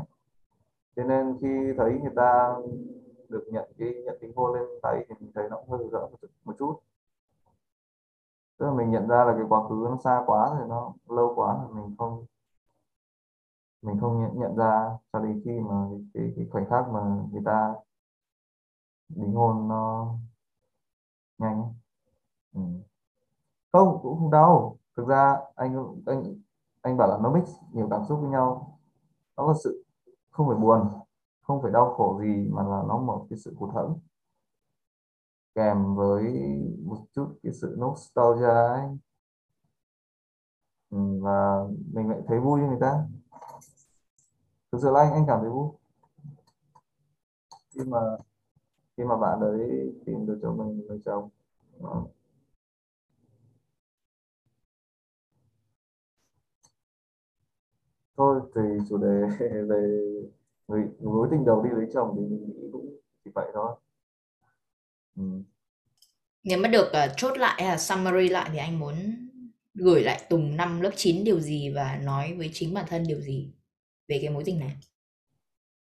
cho 0.96 1.04
nên 1.04 1.38
khi 1.40 1.48
thấy 1.78 1.98
người 2.02 2.12
ta 2.16 2.56
được 3.28 3.44
nhận 3.52 3.72
cái 3.78 3.94
nhận 4.04 4.18
tính 4.20 4.32
hôn 4.36 4.54
lên 4.54 4.64
tay 4.82 5.06
thì 5.08 5.14
mình 5.20 5.32
thấy 5.34 5.44
nó 5.50 5.56
cũng 5.56 5.70
hơi 5.70 5.88
rỡ 5.92 5.98
một, 6.00 6.18
chút- 6.22 6.30
một 6.44 6.54
chút. 6.58 6.80
Tức 8.58 8.66
là 8.66 8.72
mình 8.72 8.90
nhận 8.90 9.08
ra 9.08 9.24
là 9.24 9.32
cái 9.32 9.44
quá 9.48 9.68
khứ 9.68 9.86
nó 9.90 9.96
xa 10.04 10.22
quá 10.26 10.54
rồi 10.58 10.68
nó 10.68 10.92
lâu 11.08 11.32
quá 11.36 11.58
rồi 11.62 11.74
mình 11.74 11.94
không 11.98 12.26
mình 13.82 13.98
không 14.00 14.20
nhận, 14.22 14.30
nhận 14.40 14.56
ra. 14.56 14.98
Cho 15.12 15.18
đến 15.18 15.40
khi 15.44 15.60
mà 15.60 15.86
cái, 16.14 16.32
cái 16.36 16.46
khoảnh 16.50 16.66
khắc 16.70 16.88
mà 16.88 17.00
người 17.32 17.42
ta 17.44 17.74
đính 19.08 19.32
hôn 19.34 19.68
nó 19.68 20.14
nhanh. 21.38 21.74
Ừ. 22.54 22.60
không 23.72 23.98
cũng 24.02 24.18
không 24.18 24.30
đau. 24.30 24.76
Thực 24.96 25.06
ra 25.08 25.36
anh 25.56 25.94
anh 26.06 26.24
anh 26.82 26.96
bảo 26.96 27.08
là 27.08 27.18
nó 27.22 27.30
mix 27.30 27.48
nhiều 27.72 27.88
cảm 27.90 28.04
xúc 28.08 28.18
với 28.20 28.30
nhau. 28.30 28.78
Nó 29.36 29.46
có 29.46 29.54
sự 29.64 29.84
không 30.32 30.48
phải 30.48 30.56
buồn, 30.56 30.88
không 31.42 31.62
phải 31.62 31.72
đau 31.72 31.94
khổ 31.94 32.20
gì, 32.22 32.48
mà 32.50 32.62
là 32.62 32.82
nó 32.88 32.98
một 32.98 33.26
cái 33.30 33.38
sự 33.38 33.54
hụt 33.58 33.74
hẫng. 33.74 33.98
Kèm 35.54 35.94
với 35.94 36.22
một 36.84 36.98
chút 37.14 37.26
cái 37.42 37.52
sự 37.52 37.76
nostalgia 37.78 38.48
ấy. 38.48 38.98
Ừ, 40.90 40.98
và 41.20 41.64
mình 41.92 42.08
lại 42.08 42.20
thấy 42.26 42.40
vui 42.40 42.60
với 42.60 42.68
người 42.68 42.80
ta. 42.80 43.04
Thực 44.72 44.78
sự 44.82 44.90
là 44.90 45.00
anh 45.00 45.12
anh 45.12 45.24
cảm 45.26 45.40
thấy 45.40 45.50
vui. 45.50 45.68
Khi 47.74 47.80
mà 47.86 48.00
khi 48.96 49.04
mà 49.04 49.16
bạn 49.16 49.40
đấy 49.40 49.92
tìm 50.06 50.26
được 50.26 50.38
cho 50.42 50.52
mình 50.52 50.86
người 50.86 51.00
chồng. 51.04 51.28
Vâng. 51.78 52.06
Thôi 58.22 58.40
thì 58.54 58.60
chủ 58.88 58.96
đề 58.96 59.22
về 59.68 59.82
người 60.68 60.82
mối 61.00 61.28
tình 61.30 61.44
đầu 61.44 61.62
đi 61.62 61.70
lấy 61.76 61.86
chồng 61.94 62.14
thì 62.16 62.22
mình 62.22 62.44
nghĩ 62.46 62.68
cũng 62.72 62.96
chỉ 63.24 63.30
vậy 63.34 63.50
thôi. 63.54 63.74
Ừ. 65.16 65.22
nếu 66.44 66.58
mà 66.58 66.68
được 66.68 66.86
uh, 66.86 67.12
chốt 67.16 67.38
lại 67.38 67.64
là 67.64 67.76
summary 67.78 68.28
lại 68.28 68.50
thì 68.52 68.58
anh 68.58 68.78
muốn 68.78 68.94
gửi 69.74 70.02
lại 70.02 70.26
Tùng 70.30 70.56
năm 70.56 70.80
lớp 70.80 70.90
9 70.96 71.24
điều 71.24 71.40
gì 71.40 71.72
và 71.74 71.98
nói 72.02 72.34
với 72.38 72.50
chính 72.52 72.74
bản 72.74 72.84
thân 72.88 73.04
điều 73.08 73.20
gì 73.20 73.52
về 74.08 74.18
cái 74.22 74.30
mối 74.30 74.42
tình 74.46 74.58
này? 74.58 74.76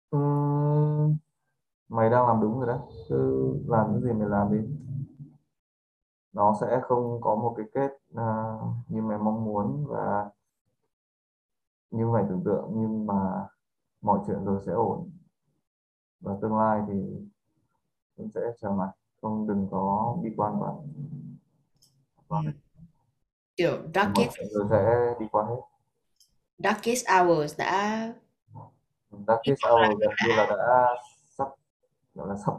Ừ, 0.10 0.18
mày 1.90 2.10
đang 2.10 2.28
làm 2.28 2.42
đúng 2.42 2.60
rồi 2.60 2.68
đấy 2.68 2.80
cứ 3.10 3.54
làm 3.68 3.92
những 3.92 4.02
gì 4.02 4.12
mày 4.20 4.30
làm 4.30 4.52
đi. 4.52 4.60
Nó 6.34 6.58
sẽ 6.62 6.80
không 6.84 7.22
có 7.22 7.36
một 7.36 7.54
cái 7.58 7.66
kết 7.74 7.92
à, 8.16 8.54
như 8.88 9.02
mày 9.02 9.18
mong 9.18 9.46
muốn 9.46 9.86
và 9.88 10.30
như 11.92 12.06
mày 12.08 12.24
tưởng 12.30 12.44
tượng 12.46 12.72
nhưng 12.76 13.08
mà 13.08 13.48
mọi 14.02 14.20
chuyện 14.28 14.46
rồi 14.46 14.62
sẽ 14.66 14.72
ổn. 14.72 15.12
Và 16.20 16.38
tương 16.42 16.58
lai 16.58 16.82
thì 16.88 16.94
cũng 18.18 18.30
sẽ 18.36 18.42
chờ 18.62 18.70
mày 18.70 18.90
không 19.22 19.48
đừng 19.48 19.68
có 19.72 20.16
bi 20.24 20.30
quan 20.38 20.54
quá 20.60 20.72
ừ. 22.28 22.52
kiểu 23.56 23.78
darkest 23.94 24.38
rồi 24.52 24.68
sẽ 24.70 25.14
đi 25.20 25.26
qua 25.32 25.46
hết. 25.46 25.62
Darkest 26.58 27.06
hours 27.10 27.60
đã 27.60 28.14
Darkest 29.28 29.60
Hour 29.66 30.00
gần 30.00 30.10
như 30.28 30.36
là 30.36 30.46
đã 30.46 30.96
sắp 31.38 31.48
gọi 32.16 32.28
là 32.28 32.36
sắp 32.46 32.54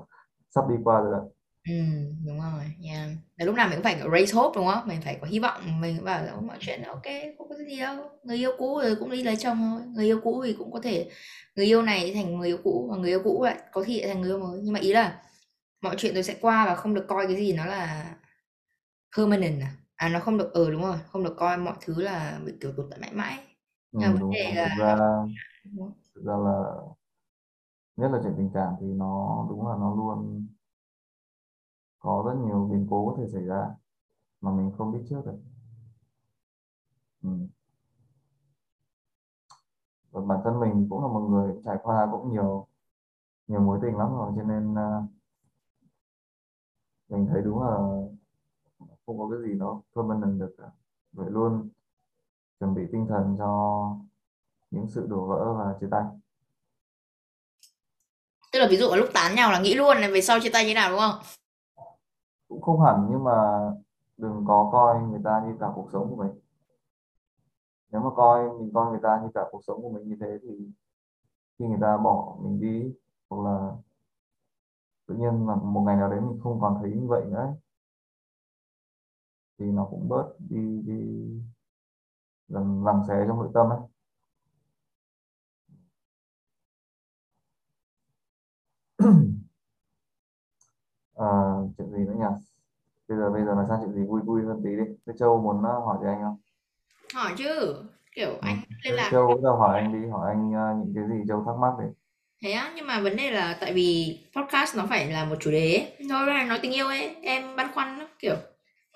sắp 0.51 0.69
đi 0.69 0.77
qua 0.85 1.01
rồi 1.01 1.13
đấy 1.13 1.31
ừ, 1.69 1.75
đúng 2.27 2.41
rồi 2.41 2.65
yeah. 2.85 3.09
Là 3.37 3.47
lúc 3.47 3.55
nào 3.55 3.69
mình 3.69 3.77
cũng 3.79 3.85
phải 3.85 4.01
raise 4.13 4.35
hope 4.35 4.57
đúng 4.57 4.67
không? 4.67 4.89
Mình 4.89 5.01
phải 5.05 5.19
có 5.21 5.27
hy 5.27 5.39
vọng 5.39 5.81
mình 5.81 6.05
bảo 6.05 6.25
là 6.25 6.37
mọi 6.41 6.57
chuyện 6.61 6.83
ok 6.83 7.03
không 7.39 7.49
có 7.49 7.55
gì 7.69 7.81
đâu. 7.81 7.97
Người 8.25 8.37
yêu 8.37 8.51
cũ 8.59 8.81
rồi 8.83 8.97
cũng 9.01 9.11
đi 9.11 9.23
lấy 9.23 9.37
chồng 9.37 9.59
thôi. 9.59 9.83
Người 9.95 10.05
yêu 10.05 10.21
cũ 10.25 10.43
thì 10.47 10.53
cũng 10.59 10.73
có 10.73 10.81
thể 10.81 11.11
người 11.57 11.67
yêu 11.67 11.83
này 11.83 12.13
thành 12.15 12.39
người 12.39 12.49
yêu 12.49 12.59
cũ 12.65 12.89
và 12.91 12.97
người 12.97 13.09
yêu 13.11 13.21
cũ 13.25 13.45
lại 13.45 13.57
có 13.73 13.85
thể 13.87 14.05
thành 14.07 14.21
người 14.21 14.31
yêu 14.31 14.39
mới. 14.39 14.61
Nhưng 14.63 14.73
mà 14.73 14.81
ý 14.81 14.93
là 14.93 15.23
mọi 15.83 15.97
chuyện 15.99 16.15
rồi 16.15 16.23
sẽ 16.23 16.37
qua 16.41 16.67
và 16.67 16.75
không 16.75 16.95
được 16.95 17.05
coi 17.09 17.27
cái 17.27 17.37
gì 17.37 17.53
nó 17.53 17.67
là 17.67 18.07
permanent 19.17 19.61
à? 19.63 19.73
À 19.97 20.09
nó 20.09 20.21
không 20.21 20.39
được 20.39 20.53
ừ 20.53 20.71
đúng 20.71 20.83
rồi 20.83 20.97
không 21.13 21.25
được 21.25 21.35
coi 21.39 21.57
mọi 21.59 21.75
thứ 21.81 22.03
là 22.03 22.41
bị 22.45 22.53
kiểu 22.61 22.73
tồn 22.77 22.87
tại 22.91 22.99
mãi 23.01 23.13
mãi. 23.13 23.39
Ừ, 23.93 24.01
nhưng 24.01 24.09
mà 24.09 24.15
vấn 24.21 24.21
đúng 24.21 24.31
đề 24.31 24.55
là 24.55 25.23
thực 26.15 26.25
ra 26.25 26.37
là 26.37 26.55
nhất 27.97 28.09
là 28.13 28.21
chuyện 28.23 28.35
tình 28.37 28.51
cảm 28.55 28.75
thì 28.81 28.87
nó 28.87 29.47
đúng 29.51 29.67
là 29.69 29.75
nó 29.81 29.95
luôn 29.95 30.47
có 31.99 32.23
rất 32.27 32.35
nhiều 32.47 32.69
biến 32.73 32.87
cố 32.91 33.11
có 33.11 33.23
thể 33.23 33.29
xảy 33.33 33.43
ra 33.43 33.67
mà 34.41 34.51
mình 34.51 34.73
không 34.79 34.93
biết 34.93 35.01
trước 35.09 35.23
được. 35.27 35.39
Ừ. 37.23 37.31
và 40.11 40.21
bản 40.21 40.41
thân 40.45 40.61
mình 40.61 40.87
cũng 40.91 41.03
là 41.03 41.09
một 41.09 41.21
người 41.21 41.55
trải 41.65 41.77
qua 41.83 42.09
cũng 42.13 42.33
nhiều 42.33 42.67
nhiều 43.47 43.61
mối 43.61 43.79
tình 43.83 43.97
lắm 43.97 44.09
rồi 44.11 44.33
cho 44.37 44.43
nên 44.43 44.73
uh, 44.73 45.05
mình 47.09 47.27
thấy 47.33 47.43
đúng 47.43 47.63
là 47.63 47.77
không 49.07 49.19
có 49.19 49.29
cái 49.31 49.49
gì 49.49 49.55
nó 49.55 49.81
permanent 49.95 50.41
được 50.41 50.55
cả. 50.59 50.65
Vậy 51.13 51.31
luôn 51.31 51.69
chuẩn 52.61 52.75
bị 52.75 52.83
tinh 52.93 53.07
thần 53.09 53.37
cho 53.39 53.97
những 54.71 54.89
sự 54.89 55.07
đổ 55.07 55.27
vỡ 55.27 55.55
và 55.59 55.75
chia 55.81 55.87
tay. 55.91 56.05
Tức 58.53 58.59
là 58.59 58.67
ví 58.71 58.77
dụ 58.77 58.95
lúc 58.95 59.09
tán 59.15 59.35
nhau 59.35 59.53
là 59.53 59.61
nghĩ 59.61 59.75
luôn 59.75 59.97
là 59.97 60.09
về 60.13 60.21
sau 60.21 60.41
chia 60.41 60.51
tay 60.51 60.67
như 60.67 60.75
nào 60.75 60.91
đúng 60.91 61.01
không? 61.01 61.15
Cũng 62.49 62.63
không 62.63 62.81
hẳn 62.81 63.07
nhưng 63.11 63.25
mà 63.25 63.33
đừng 64.17 64.45
có 64.47 64.69
coi 64.73 65.03
người 65.03 65.21
ta 65.25 65.43
như 65.47 65.57
cả 65.61 65.67
cuộc 65.75 65.89
sống 65.93 66.11
của 66.11 66.17
mình. 66.17 66.33
Nếu 67.91 68.01
mà 68.01 68.11
coi 68.17 68.59
mình 68.59 68.71
coi 68.75 68.91
người 68.91 69.01
ta 69.03 69.21
như 69.23 69.29
cả 69.35 69.41
cuộc 69.51 69.61
sống 69.67 69.83
của 69.83 69.91
mình 69.91 70.09
như 70.09 70.17
thế 70.21 70.39
thì 70.43 70.71
khi 71.59 71.67
người 71.67 71.79
ta 71.81 71.97
bỏ 71.97 72.37
mình 72.43 72.61
đi 72.61 72.95
hoặc 73.31 73.43
là 73.45 73.73
tự 75.07 75.15
nhiên 75.15 75.47
là 75.49 75.55
một 75.55 75.81
ngày 75.87 75.97
nào 75.97 76.11
đấy 76.11 76.21
mình 76.21 76.41
không 76.43 76.61
còn 76.61 76.79
thấy 76.83 76.91
như 76.91 77.07
vậy 77.09 77.25
nữa 77.25 77.37
ấy, 77.39 77.55
thì 79.59 79.67
nó 79.67 79.85
cũng 79.91 80.09
bớt 80.09 80.25
đi 80.39 80.83
đi 80.87 81.31
làm 82.49 82.85
lằng 82.85 83.03
xé 83.09 83.25
trong 83.29 83.39
nội 83.39 83.51
tâm 83.55 83.69
ấy. 83.71 83.79
à, 91.19 91.31
chuyện 91.79 91.91
gì 91.91 91.99
nữa 91.99 92.15
nhỉ? 92.19 92.33
Bây 93.09 93.19
giờ 93.19 93.31
bây 93.31 93.45
giờ 93.45 93.55
là 93.55 93.65
sang 93.69 93.79
chuyện 93.81 93.95
gì 93.95 94.03
vui 94.09 94.21
vui 94.21 94.43
hơn 94.47 94.61
tí 94.65 94.71
đi. 94.71 94.85
Thế 95.07 95.13
Châu 95.19 95.41
muốn 95.43 95.59
uh, 95.59 95.85
hỏi 95.87 95.97
gì 96.03 96.09
anh 96.09 96.21
không? 96.23 96.37
Hỏi 97.15 97.33
chứ. 97.39 97.75
Kiểu 98.15 98.31
ừ. 98.31 98.39
anh 98.43 98.57
liên 98.85 98.95
lạc 98.95 99.09
Châu 99.11 99.29
bắt 99.29 99.43
đầu 99.43 99.57
hỏi 99.57 99.81
anh 99.81 99.93
đi 99.93 100.09
hỏi 100.09 100.29
anh 100.29 100.51
uh, 100.51 100.87
những 100.87 100.95
cái 100.95 101.19
gì 101.19 101.25
Châu 101.29 101.45
thắc 101.47 101.57
mắc 101.61 101.73
đi. 101.81 101.87
Thế 102.43 102.51
á 102.51 102.73
nhưng 102.77 102.87
mà 102.87 103.01
vấn 103.01 103.17
đề 103.17 103.31
là 103.31 103.59
tại 103.61 103.73
vì 103.73 104.19
podcast 104.37 104.77
nó 104.77 104.87
phải 104.89 105.11
là 105.11 105.25
một 105.25 105.37
chủ 105.41 105.51
đề 105.51 105.75
ấy. 105.75 106.07
Nói 106.09 106.27
là 106.27 106.45
nói 106.45 106.59
tình 106.63 106.73
yêu 106.73 106.87
ấy 106.87 107.17
em 107.23 107.57
băn 107.57 107.73
khoăn 107.75 107.99
lắm 107.99 108.09
kiểu 108.19 108.35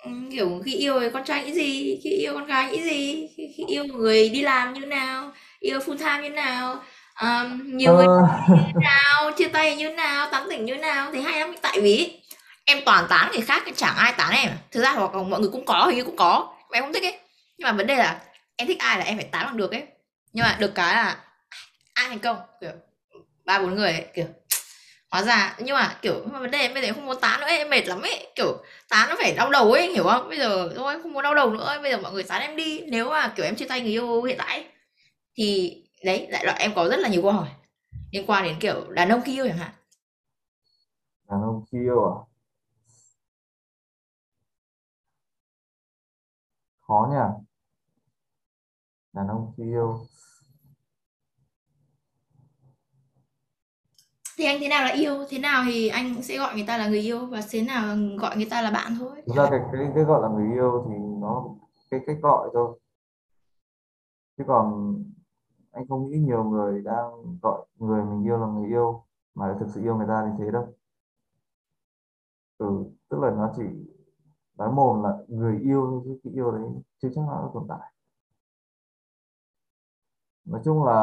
ừ, 0.03 0.11
kiểu 0.31 0.61
khi 0.65 0.75
yêu 0.75 0.99
thì 0.99 1.09
con 1.13 1.23
trai 1.23 1.45
nghĩ 1.45 1.53
gì 1.53 1.99
khi 2.03 2.09
yêu 2.09 2.33
con 2.33 2.45
gái 2.45 2.71
nghĩ 2.71 2.83
gì 2.83 3.27
khi, 3.35 3.53
khi 3.57 3.65
yêu 3.67 3.85
người 3.85 4.29
đi 4.29 4.41
làm 4.41 4.73
như 4.73 4.85
nào 4.85 5.31
yêu 5.59 5.79
full 5.79 5.97
time 5.97 6.21
như 6.21 6.35
nào 6.35 6.75
um, 7.21 7.77
nhiều 7.77 7.93
người 7.93 8.05
Ờ, 8.05 8.27
nào 8.81 9.31
chia 9.37 9.47
tay 9.47 9.75
như 9.75 9.89
nào 9.89 10.29
tán 10.31 10.45
tỉnh 10.49 10.65
như 10.65 10.75
nào 10.75 11.09
thì 11.13 11.21
hay 11.21 11.39
lắm. 11.39 11.55
Tại 11.61 11.79
vì 11.81 12.21
em 12.65 12.79
toàn 12.85 13.05
tán 13.09 13.31
người 13.31 13.41
khác 13.41 13.63
chẳng 13.75 13.95
ai 13.95 14.13
tán 14.17 14.31
em. 14.33 14.51
Thực 14.71 14.81
ra 14.81 14.91
hoặc 14.91 15.15
là 15.15 15.23
mọi 15.23 15.39
người 15.39 15.49
cũng 15.51 15.65
có 15.65 15.85
hình 15.85 15.97
như 15.97 16.03
cũng 16.03 16.15
có. 16.15 16.53
Mà 16.71 16.77
em 16.77 16.83
không 16.83 16.93
thích 16.93 17.03
ấy. 17.03 17.19
Nhưng 17.57 17.65
mà 17.65 17.71
vấn 17.71 17.87
đề 17.87 17.95
là 17.95 18.19
em 18.55 18.67
thích 18.67 18.79
ai 18.79 18.97
là 18.99 19.05
em 19.05 19.17
phải 19.17 19.25
tán 19.31 19.45
bằng 19.45 19.57
được 19.57 19.71
ấy. 19.71 19.83
Nhưng 20.33 20.45
mà 20.45 20.55
được 20.59 20.75
cái 20.75 20.95
là 20.95 21.17
ai 21.93 22.09
thành 22.09 22.19
công? 22.19 22.37
Kiểu 22.61 22.71
ba 23.45 23.59
bốn 23.59 23.75
người 23.75 23.91
ấy, 23.91 24.05
kiểu 24.15 24.25
hóa 25.09 25.23
ra 25.23 25.55
nhưng 25.59 25.75
mà 25.75 25.95
kiểu 26.01 26.13
nhưng 26.23 26.33
mà 26.33 26.39
vấn 26.39 26.51
đề 26.51 26.57
em 26.59 26.73
bây 26.73 26.81
giờ 26.83 26.87
em 26.87 26.95
không 26.95 27.05
muốn 27.05 27.19
tán 27.21 27.39
nữa 27.39 27.45
ấy, 27.45 27.57
em 27.57 27.69
mệt 27.69 27.87
lắm 27.87 28.01
ấy. 28.01 28.27
Kiểu 28.35 28.57
tán 28.89 29.09
nó 29.09 29.15
phải 29.19 29.33
đau 29.37 29.49
đầu 29.49 29.71
ấy 29.71 29.91
hiểu 29.93 30.03
không? 30.03 30.29
Bây 30.29 30.37
giờ 30.37 30.69
thôi 30.75 30.93
em 30.93 31.01
không 31.03 31.13
muốn 31.13 31.23
đau 31.23 31.35
đầu 31.35 31.49
nữa 31.49 31.79
bây 31.81 31.91
giờ 31.91 31.97
mọi 31.97 32.11
người 32.11 32.23
tán 32.23 32.41
em 32.41 32.55
đi. 32.55 32.81
Nếu 32.87 33.09
mà 33.09 33.33
kiểu 33.35 33.45
em 33.45 33.55
chia 33.55 33.65
tay 33.65 33.81
người 33.81 33.91
yêu 33.91 34.23
hiện 34.23 34.37
tại 34.37 34.55
ấy, 34.57 34.65
thì 35.37 35.77
đấy 36.03 36.27
đại 36.31 36.45
loại 36.45 36.57
em 36.59 36.71
có 36.75 36.89
rất 36.89 36.97
là 36.99 37.09
nhiều 37.09 37.21
câu 37.21 37.31
hỏi 37.31 37.49
liên 38.11 38.25
quan 38.27 38.43
đến 38.43 38.57
kiểu 38.59 38.91
đàn 38.91 39.09
ông 39.09 39.21
khi 39.25 39.33
yêu 39.33 39.47
chẳng 39.47 39.57
hạn. 39.57 39.71
Ông 41.25 41.63
khi 41.71 41.77
yêu 41.79 42.05
à? 42.05 42.15
Khó 46.87 47.07
nhỉ? 47.11 47.45
Đàn 49.13 49.27
ông 49.27 49.53
khi 49.57 49.63
yêu 49.63 50.05
thì 54.37 54.45
anh 54.45 54.57
thế 54.59 54.67
nào 54.67 54.83
là 54.83 54.89
yêu? 54.89 55.25
Thế 55.29 55.39
nào 55.39 55.63
thì 55.65 55.87
anh 55.87 56.21
sẽ 56.21 56.37
gọi 56.37 56.55
người 56.55 56.65
ta 56.67 56.77
là 56.77 56.87
người 56.87 56.99
yêu 56.99 57.25
và 57.25 57.41
thế 57.49 57.61
nào 57.61 57.95
gọi 58.17 58.37
người 58.37 58.47
ta 58.49 58.61
là 58.61 58.71
bạn 58.71 58.95
thôi. 58.99 59.21
Thực 59.27 59.35
ra 59.35 59.47
cái 59.51 59.59
cái 59.73 59.91
cái 59.95 60.03
gọi 60.03 60.21
là 60.21 60.27
người 60.27 60.55
yêu 60.55 60.85
thì 60.89 60.95
nó 61.21 61.45
cái 61.91 61.99
cách 62.07 62.17
gọi 62.21 62.49
thôi. 62.53 62.79
Chứ 64.37 64.43
còn 64.47 64.95
anh 65.73 65.87
không 65.89 66.09
nghĩ 66.09 66.19
nhiều 66.19 66.43
người 66.43 66.81
đang 66.81 67.37
gọi 67.41 67.65
người 67.79 68.05
mình 68.05 68.23
yêu 68.23 68.37
là 68.37 68.47
người 68.47 68.67
yêu, 68.67 69.05
mà 69.35 69.57
thực 69.59 69.67
sự 69.69 69.81
yêu 69.81 69.97
người 69.97 70.07
ta 70.07 70.25
như 70.25 70.45
thế 70.45 70.51
đâu. 70.51 70.73
Ừ 72.57 72.83
tức 73.09 73.19
là 73.19 73.31
nó 73.31 73.51
chỉ 73.55 73.63
nói 74.57 74.71
mồm 74.71 75.03
là 75.03 75.17
người 75.27 75.59
yêu 75.59 76.01
chứ 76.05 76.19
cái 76.23 76.33
yêu 76.33 76.51
đấy, 76.51 76.63
chưa 77.01 77.09
chắc 77.15 77.21
nó 77.27 77.51
tồn 77.53 77.65
tại. 77.69 77.93
Nói 80.45 80.61
chung 80.65 80.83
là 80.83 80.93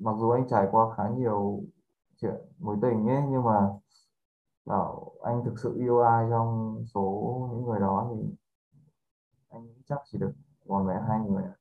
mặc 0.00 0.16
dù 0.20 0.30
anh 0.30 0.48
trải 0.48 0.68
qua 0.70 0.94
khá 0.96 1.08
nhiều 1.08 1.60
chuyện 2.20 2.34
mối 2.58 2.76
tình 2.82 3.08
ấy, 3.08 3.22
nhưng 3.30 3.44
mà, 3.44 3.68
bảo 4.66 5.12
anh 5.22 5.44
thực 5.44 5.58
sự 5.58 5.74
yêu 5.76 6.00
ai 6.02 6.26
trong 6.30 6.84
số 6.94 7.02
những 7.52 7.64
người 7.64 7.80
đó 7.80 8.10
thì 8.14 8.22
anh 9.48 9.68
chắc 9.86 9.98
chỉ 10.04 10.18
được 10.18 10.32
còn 10.68 10.86
vẹn 10.86 10.98
hai 11.08 11.20
người 11.20 11.44
ạ. 11.44 11.57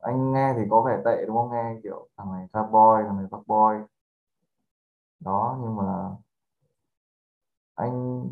Anh 0.00 0.32
nghe 0.32 0.54
thì 0.56 0.62
có 0.70 0.82
vẻ 0.82 1.02
tệ 1.04 1.26
đúng 1.26 1.36
không? 1.36 1.50
Nghe 1.52 1.80
kiểu 1.82 2.08
thằng 2.16 2.32
này 2.32 2.46
ra 2.52 2.62
boy, 2.62 3.04
thằng 3.06 3.16
này 3.16 3.26
fuck 3.30 3.42
boy. 3.46 3.86
Đó, 5.20 5.58
nhưng 5.62 5.76
mà 5.76 6.10
anh 7.74 8.24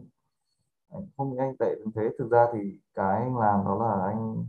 anh 0.90 1.06
không 1.16 1.30
nghĩ 1.30 1.38
anh 1.38 1.56
tệ 1.58 1.74
đến 1.78 1.92
thế. 1.94 2.02
Thực 2.18 2.30
ra 2.30 2.46
thì 2.52 2.80
cái 2.94 3.22
anh 3.22 3.36
làm 3.38 3.64
đó 3.64 3.78
là 3.78 4.06
anh 4.06 4.46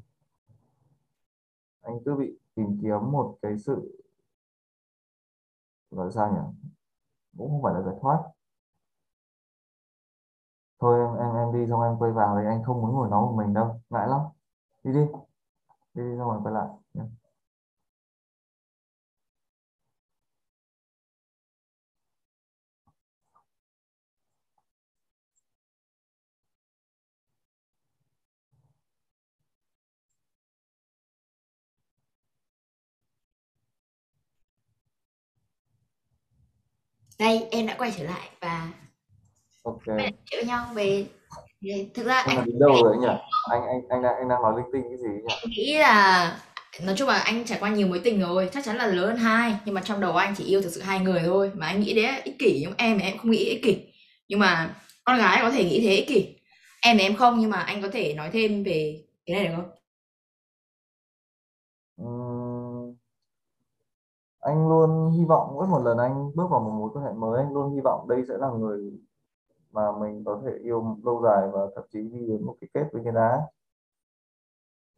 anh 1.82 2.00
cứ 2.06 2.16
bị 2.16 2.40
tìm 2.56 2.80
kiếm 2.82 3.12
một 3.12 3.38
cái 3.42 3.58
sự, 3.58 4.04
gọi 5.92 6.12
sao 6.12 6.32
nhỉ? 6.34 6.70
Cũng 7.38 7.50
không 7.52 7.64
phải 7.64 7.74
là 7.74 7.82
giải 7.82 7.96
thoát. 8.02 8.24
Thôi 10.80 11.00
em 11.00 11.18
em 11.18 11.36
em 11.36 11.54
đi, 11.54 11.68
xong 11.70 11.82
em 11.84 11.98
quay 12.00 12.12
vào 12.12 12.38
thì 12.40 12.46
anh 12.48 12.64
không 12.64 12.82
muốn 12.82 12.92
ngồi 12.92 13.10
nói 13.10 13.22
một 13.22 13.34
mình 13.38 13.54
đâu. 13.54 13.82
Ngại 13.90 14.08
lắm. 14.08 14.22
Đi 14.84 14.94
đi 14.94 15.06
đi, 15.94 16.04
rồi 16.04 16.40
quay 16.44 16.54
lại 16.54 16.68
nhé. 16.94 17.04
đây 37.20 37.48
em 37.52 37.66
đã 37.68 37.76
quay 37.78 37.92
trở 37.98 38.04
lại 38.04 38.30
và 38.42 38.72
ok 39.64 39.86
với 40.32 40.46
nhau 40.46 40.74
về 40.74 41.08
thực 41.94 42.06
ra 42.06 42.16
anh 42.16 42.38
anh 42.38 42.46
đến 42.46 42.60
đâu 42.60 42.74
rồi 42.84 42.98
nhỉ? 42.98 43.08
Anh 43.52 43.62
anh 43.68 43.82
anh 43.90 44.02
đang 44.02 44.16
anh 44.16 44.30
đang 44.30 44.42
nói 44.42 44.54
linh 44.58 44.66
tinh 44.74 44.84
cái 44.90 44.98
gì 44.98 45.08
nhỉ? 45.08 45.36
Em 45.42 45.50
nghĩ 45.50 45.78
là 45.78 46.40
nói 46.84 46.96
chung 46.98 47.08
là 47.08 47.20
anh 47.20 47.46
trải 47.46 47.58
qua 47.62 47.70
nhiều 47.70 47.88
mối 47.88 48.02
tình 48.04 48.22
rồi 48.22 48.50
chắc 48.54 48.66
chắn 48.66 48.78
là 48.78 48.88
lớn 48.88 49.08
hơn 49.08 49.18
hai 49.18 49.56
nhưng 49.66 49.76
mà 49.76 49.82
trong 49.82 50.00
đầu 50.00 50.16
anh 50.16 50.34
chỉ 50.38 50.44
yêu 50.44 50.62
thực 50.62 50.70
sự 50.70 50.82
hai 50.82 51.00
người 51.00 51.22
thôi 51.26 51.52
mà 51.56 51.68
anh 51.68 51.80
nghĩ 51.80 51.94
đấy 51.94 52.22
ích 52.24 52.36
kỷ 52.40 52.60
nhưng 52.62 52.74
em 52.78 53.00
thì 53.00 53.06
em 53.06 53.18
không 53.18 53.32
nghĩ 53.32 53.46
ích 53.46 53.64
kỷ. 53.64 53.94
Nhưng 54.28 54.40
mà 54.40 54.76
con 55.04 55.18
gái 55.18 55.40
có 55.42 55.52
thể 55.52 55.64
nghĩ 55.64 55.82
thế 55.82 55.96
ích 55.96 56.08
kỷ 56.08 56.36
em 56.82 56.98
thì 56.98 57.04
em 57.04 57.16
không 57.16 57.40
nhưng 57.40 57.50
mà 57.50 57.58
anh 57.58 57.82
có 57.82 57.88
thể 57.94 58.14
nói 58.14 58.30
thêm 58.34 58.64
về 58.64 59.04
cái 59.26 59.36
này 59.36 59.48
được 59.48 59.54
không? 59.56 59.70
Anh 64.40 64.70
luôn 64.70 65.12
hy 65.18 65.26
vọng 65.26 65.50
mỗi 65.54 65.68
một 65.68 65.80
lần 65.84 65.98
anh 65.98 66.32
bước 66.36 66.48
vào 66.50 66.60
một 66.60 66.72
mối 66.72 66.90
quan 66.94 67.06
hệ 67.06 67.12
mới 67.12 67.44
anh 67.44 67.54
luôn 67.54 67.76
hy 67.76 67.82
vọng 67.84 68.08
đây 68.10 68.20
sẽ 68.28 68.34
là 68.40 68.48
người 68.60 68.92
mà 69.72 69.82
mình 70.00 70.24
có 70.26 70.42
thể 70.46 70.52
yêu 70.64 70.98
lâu 71.04 71.22
dài 71.24 71.48
và 71.54 71.62
thậm 71.76 71.84
chí 71.90 72.00
đi 72.00 72.28
đến 72.28 72.46
một 72.46 72.56
cái 72.62 72.70
kết 72.74 72.90
với 72.94 73.02
cái 73.04 73.14
đá. 73.14 73.42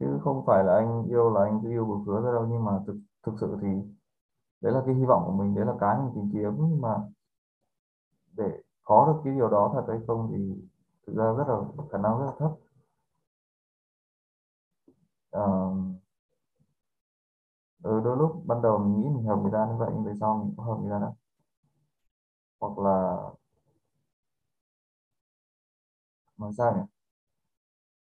Chứ 0.00 0.06
không 0.24 0.44
phải 0.46 0.64
là 0.64 0.74
anh 0.76 1.04
yêu 1.08 1.30
là 1.34 1.44
anh 1.44 1.60
cứ 1.62 1.68
yêu 1.70 1.84
bừa 1.84 1.96
phứa 2.06 2.20
ra 2.26 2.32
đâu 2.32 2.46
nhưng 2.50 2.64
mà 2.64 2.72
thực 2.86 2.96
thực 3.22 3.32
sự 3.40 3.56
thì 3.62 3.68
đấy 4.60 4.72
là 4.72 4.82
cái 4.86 4.94
hy 4.94 5.04
vọng 5.04 5.22
của 5.26 5.32
mình 5.32 5.54
đấy 5.54 5.66
là 5.66 5.72
cái 5.80 5.98
mình 5.98 6.12
tìm 6.14 6.30
kiếm. 6.32 6.52
Nhưng 6.58 6.80
mà 6.80 6.96
để 8.36 8.62
có 8.84 9.06
được 9.06 9.20
cái 9.24 9.34
điều 9.34 9.48
đó 9.48 9.70
thật 9.74 9.84
hay 9.88 9.98
không 10.06 10.30
thì 10.32 10.54
thực 11.06 11.16
ra 11.16 11.24
rất 11.32 11.44
là 11.48 11.56
khả 11.92 11.98
năng 11.98 12.18
rất 12.18 12.24
là 12.26 12.32
thấp. 12.38 12.50
À, 15.32 15.42
ừ, 17.82 18.00
đôi 18.04 18.16
lúc 18.16 18.42
ban 18.46 18.62
đầu 18.62 18.78
mình 18.78 19.00
nghĩ 19.00 19.08
mình 19.08 19.24
hợp 19.24 19.36
người 19.42 19.52
ta 19.52 19.66
như 19.70 19.76
vậy 19.78 19.90
nhưng 19.94 20.04
về 20.04 20.12
sau 20.20 20.38
mình 20.44 20.54
cũng 20.56 20.66
hợp 20.66 20.78
người 20.82 20.90
ta 20.90 20.98
đâu 20.98 21.14
hoặc 22.60 22.78
là 22.78 23.18
mà 26.36 26.46
sao 26.58 26.72
nhỉ 26.76 26.82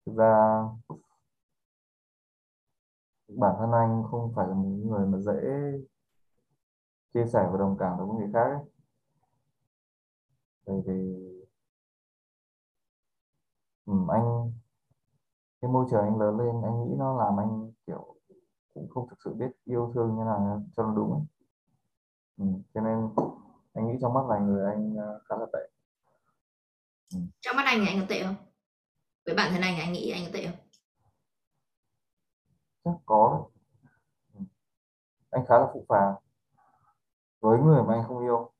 thực 0.06 0.12
ra 0.16 0.28
bản 3.28 3.54
thân 3.58 3.72
anh 3.72 4.02
không 4.10 4.32
phải 4.36 4.46
là 4.48 4.54
một 4.54 4.68
người 4.84 5.06
mà 5.06 5.18
dễ 5.18 5.32
chia 7.14 7.26
sẻ 7.32 7.48
và 7.52 7.58
đồng 7.58 7.76
cảm 7.78 7.98
với 7.98 8.06
người 8.06 8.30
khác 8.32 8.44
ấy. 8.44 8.58
Bởi 10.66 10.82
vì 10.86 10.92
ừ, 13.86 13.92
anh 14.08 14.52
cái 15.62 15.70
môi 15.70 15.86
trường 15.90 16.00
anh 16.04 16.18
lớn 16.20 16.38
lên 16.38 16.62
anh 16.62 16.84
nghĩ 16.84 16.94
nó 16.98 17.16
làm 17.24 17.40
anh 17.40 17.72
kiểu 17.86 18.14
cũng 18.74 18.88
không 18.90 19.08
thực 19.10 19.16
sự 19.24 19.34
biết 19.34 19.50
yêu 19.64 19.92
thương 19.94 20.16
như 20.16 20.24
nào 20.24 20.62
cho 20.76 20.82
nó 20.82 20.94
đúng 20.96 21.12
ấy. 21.12 21.22
Ừ, 22.38 22.44
cho 22.74 22.80
nên 22.80 23.08
anh 23.74 23.86
nghĩ 23.88 23.94
trong 24.00 24.14
mắt 24.14 24.26
là 24.28 24.38
người 24.38 24.64
anh 24.66 24.96
ờ, 24.96 25.20
khá 25.28 25.36
là 25.36 25.46
tệ 25.52 25.58
trong 27.40 27.56
mắt 27.56 27.62
anh 27.66 27.80
thì 27.80 27.86
anh 27.86 28.00
có 28.00 28.06
tệ 28.08 28.22
không? 28.22 28.36
Với 29.26 29.34
bản 29.34 29.52
thân 29.52 29.60
anh 29.62 29.78
anh 29.78 29.92
nghĩ 29.92 30.10
anh 30.10 30.24
có 30.24 30.30
tệ 30.32 30.46
không? 30.46 30.56
Chắc 32.84 32.94
có. 33.06 33.46
Ừ. 34.34 34.40
anh 35.30 35.44
khá 35.48 35.58
là 35.58 35.66
phụ 35.74 35.84
phàng. 35.88 36.14
Với 37.40 37.58
người 37.58 37.82
mà 37.82 37.94
anh 37.94 38.04
không 38.08 38.22
yêu. 38.22 38.52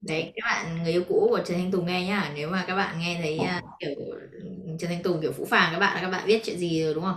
Đấy 0.00 0.32
các 0.36 0.42
bạn 0.44 0.82
người 0.82 0.92
yêu 0.92 1.02
cũ 1.08 1.26
của 1.30 1.40
Trần 1.44 1.58
Thanh 1.58 1.70
Tùng 1.70 1.86
nghe 1.86 2.06
nhá. 2.06 2.32
Nếu 2.34 2.48
mà 2.50 2.64
các 2.66 2.76
bạn 2.76 2.98
nghe 2.98 3.18
thấy 3.22 3.38
à, 3.38 3.62
kiểu 3.78 3.90
Trần 4.78 4.90
Thanh 4.90 5.02
Tùng 5.02 5.20
kiểu 5.22 5.32
phũ 5.32 5.44
phàng 5.44 5.72
các 5.72 5.78
bạn 5.78 5.98
các 6.02 6.10
bạn 6.10 6.26
biết 6.26 6.42
chuyện 6.44 6.58
gì 6.58 6.84
rồi 6.84 6.94
đúng 6.94 7.04
không? 7.04 7.16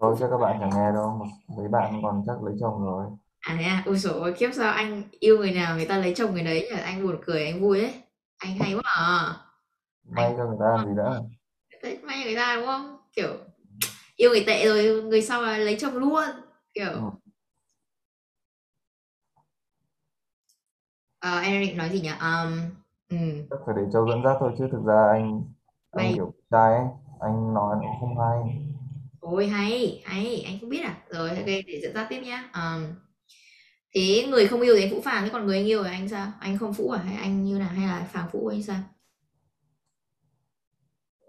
Thôi 0.00 0.16
chắc 0.20 0.26
các 0.30 0.38
bạn 0.38 0.56
chẳng 0.60 0.70
nghe 0.70 0.92
đâu. 0.92 1.26
Mấy 1.56 1.68
bạn 1.68 2.00
còn 2.02 2.24
chắc 2.26 2.42
lấy 2.42 2.54
chồng 2.60 2.84
rồi 2.84 3.06
à 3.40 3.56
thế 3.58 3.64
à 3.64 3.82
ôi 3.86 3.96
dồi 3.98 4.12
ôi 4.20 4.34
kiếp 4.38 4.50
sao 4.54 4.72
anh 4.72 5.02
yêu 5.20 5.38
người 5.38 5.50
nào 5.52 5.76
người 5.76 5.86
ta 5.86 5.98
lấy 5.98 6.14
chồng 6.16 6.32
người 6.32 6.42
đấy 6.42 6.60
nhỉ 6.70 6.80
anh 6.80 7.02
buồn 7.02 7.16
cười 7.26 7.44
anh 7.46 7.60
vui 7.60 7.80
ấy 7.80 7.92
anh 8.38 8.58
hay 8.58 8.74
quá 8.74 8.82
à 8.84 9.36
may 10.04 10.34
cho 10.36 10.46
người 10.46 10.56
ta 10.60 10.66
làm 10.76 10.86
gì 10.86 10.92
nữa 10.96 11.22
Đấy, 11.82 11.98
may 12.02 12.24
người 12.24 12.34
ta 12.36 12.56
đúng 12.56 12.66
không 12.66 12.96
kiểu 13.12 13.28
yêu 14.16 14.30
người 14.30 14.44
tệ 14.46 14.66
rồi 14.68 15.02
người 15.02 15.22
sau 15.22 15.42
là 15.42 15.58
lấy 15.58 15.76
chồng 15.80 15.96
luôn 15.96 16.24
kiểu 16.74 16.90
Ừ. 16.92 17.00
Ờ, 21.18 21.38
em 21.40 21.62
định 21.62 21.76
nói 21.76 21.88
gì 21.90 22.00
nhỉ 22.00 22.08
um, 22.08 22.60
ừ. 23.08 23.16
chắc 23.50 23.56
phải 23.66 23.74
để 23.76 23.82
Châu 23.92 24.08
dẫn 24.08 24.22
dắt 24.24 24.36
thôi 24.40 24.52
chứ 24.58 24.68
thực 24.72 24.84
ra 24.86 25.06
anh 25.12 25.42
anh 25.90 26.04
May. 26.04 26.14
kiểu 26.14 26.32
trai 26.50 26.74
ấy 26.76 26.86
anh 27.20 27.54
nói 27.54 27.76
nó 27.76 27.82
cũng 27.82 28.00
không 28.00 28.18
hay 28.18 28.62
Ôi 29.20 29.46
hay, 29.48 30.02
hay, 30.04 30.42
anh 30.46 30.58
không 30.60 30.70
biết 30.70 30.80
à? 30.84 30.98
Rồi, 31.10 31.28
ok, 31.28 31.46
để 31.46 31.80
dẫn 31.82 31.94
dắt 31.94 32.06
tiếp 32.10 32.20
nhá. 32.24 32.50
Ờm, 32.52 32.86
thế 33.92 34.26
người 34.30 34.48
không 34.48 34.60
yêu 34.60 34.74
thì 34.76 34.82
anh 34.82 34.90
phũ 34.90 35.00
phàng, 35.00 35.24
thế 35.24 35.30
còn 35.32 35.46
người 35.46 35.56
anh 35.56 35.66
yêu 35.66 35.84
thì 35.84 35.90
anh 35.90 36.08
sao? 36.08 36.32
Anh 36.40 36.58
không 36.58 36.74
phũ 36.74 36.90
à? 36.90 36.98
Hay 36.98 37.16
anh 37.16 37.44
như 37.44 37.58
nào? 37.58 37.68
Hay 37.68 37.86
là 37.86 38.08
phàng 38.12 38.28
phũ 38.32 38.46
hay 38.48 38.62
sao? 38.62 38.80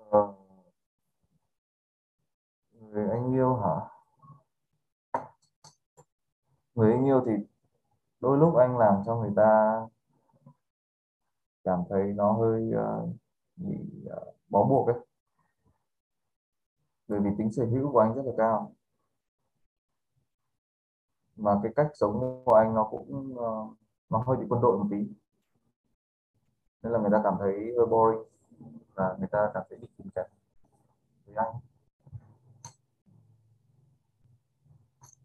Ờ, 0.10 0.34
người 2.80 3.10
anh 3.10 3.34
yêu 3.34 3.56
hả 3.56 3.76
người 6.76 6.92
anh 6.92 7.06
yêu 7.06 7.24
thì 7.26 7.32
đôi 8.20 8.38
lúc 8.38 8.56
anh 8.56 8.78
làm 8.78 9.04
cho 9.06 9.16
người 9.16 9.32
ta 9.36 9.82
cảm 11.64 11.84
thấy 11.90 12.04
nó 12.04 12.32
hơi 12.32 12.72
uh, 12.72 13.10
bị 13.56 13.76
uh, 14.06 14.36
bó 14.50 14.64
buộc 14.64 14.88
ấy 14.88 14.96
bởi 17.08 17.20
vì 17.20 17.30
tính 17.38 17.52
sở 17.52 17.66
hữu 17.66 17.92
của 17.92 18.00
anh 18.00 18.14
rất 18.16 18.22
là 18.26 18.32
cao 18.38 18.76
mà 21.36 21.60
cái 21.64 21.72
cách 21.76 21.88
sống 21.94 22.44
của 22.46 22.56
anh 22.56 22.76
nó 22.76 22.88
cũng 22.92 23.34
uh, 23.34 23.70
nó 24.10 24.24
hơi 24.28 24.38
bị 24.38 24.46
quân 24.50 24.62
đội 24.62 24.78
một 24.78 24.86
tí. 24.92 25.08
Nên 26.84 26.94
là 26.94 27.00
người 27.00 27.10
ta 27.12 27.22
cảm 27.24 27.36
thấy 27.40 27.74
hơi 27.78 27.86
boring 27.86 28.24
và 28.94 29.16
người 29.20 29.28
ta 29.28 29.52
cảm 29.54 29.64
thấy 29.70 29.78
bị 29.78 29.88
tình 29.98 30.10
cảm 30.16 30.26
với 31.26 31.36
anh? 31.36 31.56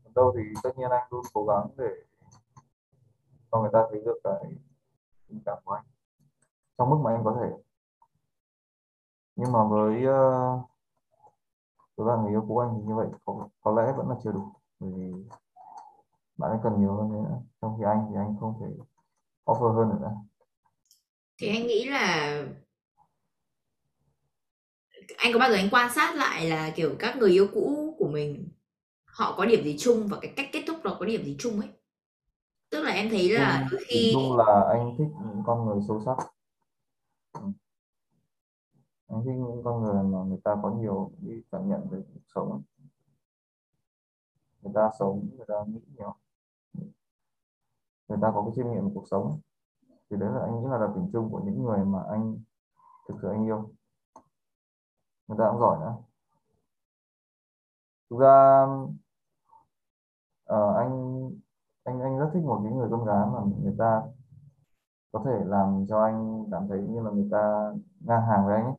Còn 0.05 0.15
đâu 0.15 0.35
thì 0.37 0.43
tất 0.63 0.79
nhiên 0.79 0.91
anh 0.91 1.09
luôn 1.11 1.23
cố 1.35 1.47
gắng 1.47 1.69
để 1.77 1.91
cho 3.51 3.61
người 3.61 3.71
ta 3.73 3.87
thấy 3.91 4.01
được 4.05 4.19
cái 4.25 4.57
tình 5.29 5.41
cảm 5.45 5.59
của 5.65 5.73
anh. 5.73 5.85
Trong 6.79 6.91
mức 6.91 6.97
mà 7.03 7.15
anh 7.15 7.25
có 7.25 7.37
thể. 7.41 7.57
Nhưng 9.37 9.53
mà 9.53 9.65
với 9.65 9.97
uh, 9.97 10.61
với 11.97 12.07
bạn 12.07 12.23
người 12.23 12.31
yêu 12.31 12.45
của 12.49 12.61
anh 12.61 12.75
thì 12.77 12.83
như 12.83 12.95
vậy 12.95 13.09
có, 13.25 13.49
có 13.61 13.73
lẽ 13.73 13.93
vẫn 13.97 14.09
là 14.09 14.17
chưa 14.23 14.33
đủ. 14.33 14.53
Vì 14.81 15.13
bạn 16.37 16.51
ấy 16.51 16.59
cần 16.63 16.81
nhiều 16.81 16.95
hơn 16.95 17.13
nữa. 17.13 17.41
Trong 17.61 17.79
khi 17.79 17.85
anh 17.85 18.07
thì 18.11 18.17
anh 18.17 18.37
không 18.41 18.55
thể 18.61 18.67
offer 19.45 19.73
hơn 19.73 19.89
nữa. 19.89 20.11
Thì 21.39 21.49
anh 21.49 21.67
nghĩ 21.67 21.85
là 21.85 22.45
anh 25.17 25.33
có 25.33 25.39
bao 25.39 25.51
giờ 25.51 25.57
anh 25.57 25.69
quan 25.71 25.93
sát 25.93 26.15
lại 26.17 26.49
là 26.49 26.73
kiểu 26.77 26.97
các 26.99 27.17
người 27.17 27.31
yêu 27.31 27.49
cũ 27.55 27.95
của 27.99 28.09
mình 28.09 28.49
họ 29.05 29.35
có 29.37 29.47
điểm 29.47 29.65
gì 29.65 29.77
chung 29.79 30.09
và 30.09 30.19
cái 30.21 30.33
cách 30.37 30.47
kết 30.53 30.65
thúc 30.67 30.77
nó 30.85 30.97
có 31.01 31.07
điểm 31.07 31.25
gì 31.25 31.37
chung 31.39 31.61
ấy? 31.61 31.69
Tức 32.71 32.83
là 32.83 32.91
em 32.91 33.09
thấy 33.11 33.29
là 33.31 33.69
đôi 33.71 33.81
khi 33.89 34.11
chung 34.15 34.37
là 34.37 34.69
anh 34.69 34.95
thích 34.99 35.09
những 35.21 35.43
con 35.47 35.67
người 35.67 35.81
sâu 35.89 36.03
sắc. 36.05 36.17
Ừ. 37.33 37.41
anh 39.09 39.23
thích 39.25 39.35
những 39.35 39.63
con 39.65 39.83
người 39.83 40.03
mà 40.03 40.19
người 40.29 40.39
ta 40.45 40.57
có 40.63 40.71
nhiều 40.71 41.11
cái 41.27 41.43
cảm 41.53 41.69
nhận 41.69 41.89
về 41.91 41.99
cuộc 42.15 42.21
sống. 42.35 42.63
Người 44.63 44.73
ta 44.75 44.91
sống 44.99 45.29
người 45.37 45.47
ta 45.49 45.55
nghĩ 45.69 45.81
nhiều 45.97 46.15
người 48.09 48.19
ta 48.23 48.31
có 48.35 48.43
cái 48.43 48.53
chiêm 48.57 48.71
nghiệm 48.71 48.95
cuộc 48.95 49.05
sống. 49.11 49.41
Thì 50.11 50.17
đấy 50.17 50.31
là 50.35 50.41
anh 50.41 50.61
nghĩ 50.61 50.67
là 50.71 50.79
đặc 50.79 50.91
điểm 50.95 51.11
chung 51.13 51.31
của 51.31 51.41
những 51.45 51.65
người 51.65 51.85
mà 51.85 52.03
anh 52.11 52.39
thực 53.09 53.15
sự 53.23 53.29
anh 53.29 53.45
yêu. 53.45 53.71
Người 55.29 55.39
ta 55.39 55.51
cũng 55.51 55.61
giỏi 55.61 55.79
nữa. 55.81 55.97
Thực 58.11 58.19
ra 58.21 58.67
uh, 60.53 60.77
anh 60.77 61.31
anh 61.85 62.01
anh 62.01 62.19
rất 62.19 62.31
thích 62.35 62.43
một 62.45 62.61
cái 62.65 62.73
người 62.73 62.89
con 62.91 63.05
gái 63.05 63.27
mà 63.27 63.41
người 63.63 63.75
ta 63.79 64.03
có 65.13 65.23
thể 65.25 65.45
làm 65.45 65.87
cho 65.89 66.03
anh 66.03 66.45
cảm 66.51 66.69
thấy 66.69 66.83
như 66.83 67.01
là 67.01 67.11
người 67.11 67.29
ta 67.33 67.73
ngang 68.01 68.23
hàng 68.23 68.47
với 68.47 68.55
anh 68.55 68.65
ấy. 68.65 68.75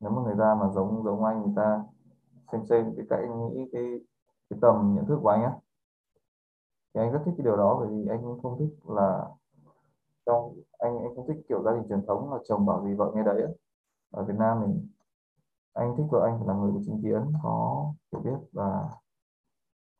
Nếu 0.00 0.10
mà 0.10 0.22
người 0.22 0.36
ta 0.38 0.54
mà 0.54 0.68
giống 0.68 1.04
giống 1.04 1.24
anh 1.24 1.42
người 1.42 1.52
ta 1.56 1.84
xem 2.52 2.66
xem 2.66 2.94
cái 2.96 3.06
cái 3.10 3.28
nghĩ 3.28 3.68
cái 3.72 3.82
cái 4.50 4.58
tầm 4.62 4.94
nhận 4.96 5.06
thức 5.06 5.18
của 5.22 5.28
anh 5.28 5.42
á 5.42 5.52
thì 6.94 7.00
anh 7.00 7.12
rất 7.12 7.18
thích 7.24 7.34
cái 7.36 7.44
điều 7.44 7.56
đó 7.56 7.76
bởi 7.80 7.88
vì 7.88 8.08
anh 8.10 8.22
không 8.42 8.58
thích 8.58 8.74
là 8.88 9.24
trong 10.26 10.54
anh 10.78 10.98
anh 10.98 11.16
không 11.16 11.26
thích 11.28 11.36
kiểu 11.48 11.62
gia 11.62 11.72
đình 11.72 11.82
truyền 11.88 12.06
thống 12.06 12.32
là 12.32 12.38
chồng 12.48 12.66
bảo 12.66 12.84
gì 12.84 12.94
vợ 12.94 13.12
nghe 13.14 13.22
đấy 13.22 13.42
ấy. 13.42 13.58
ở 14.10 14.24
Việt 14.24 14.34
Nam 14.38 14.60
mình 14.60 14.88
anh 15.74 15.94
thích 15.96 16.06
vợ 16.10 16.20
anh 16.24 16.46
là 16.46 16.54
người 16.54 16.72
có 16.74 16.80
chính 16.86 17.02
kiến 17.02 17.32
có 17.42 17.86
hiểu 18.12 18.20
biết 18.20 18.46
và 18.52 18.88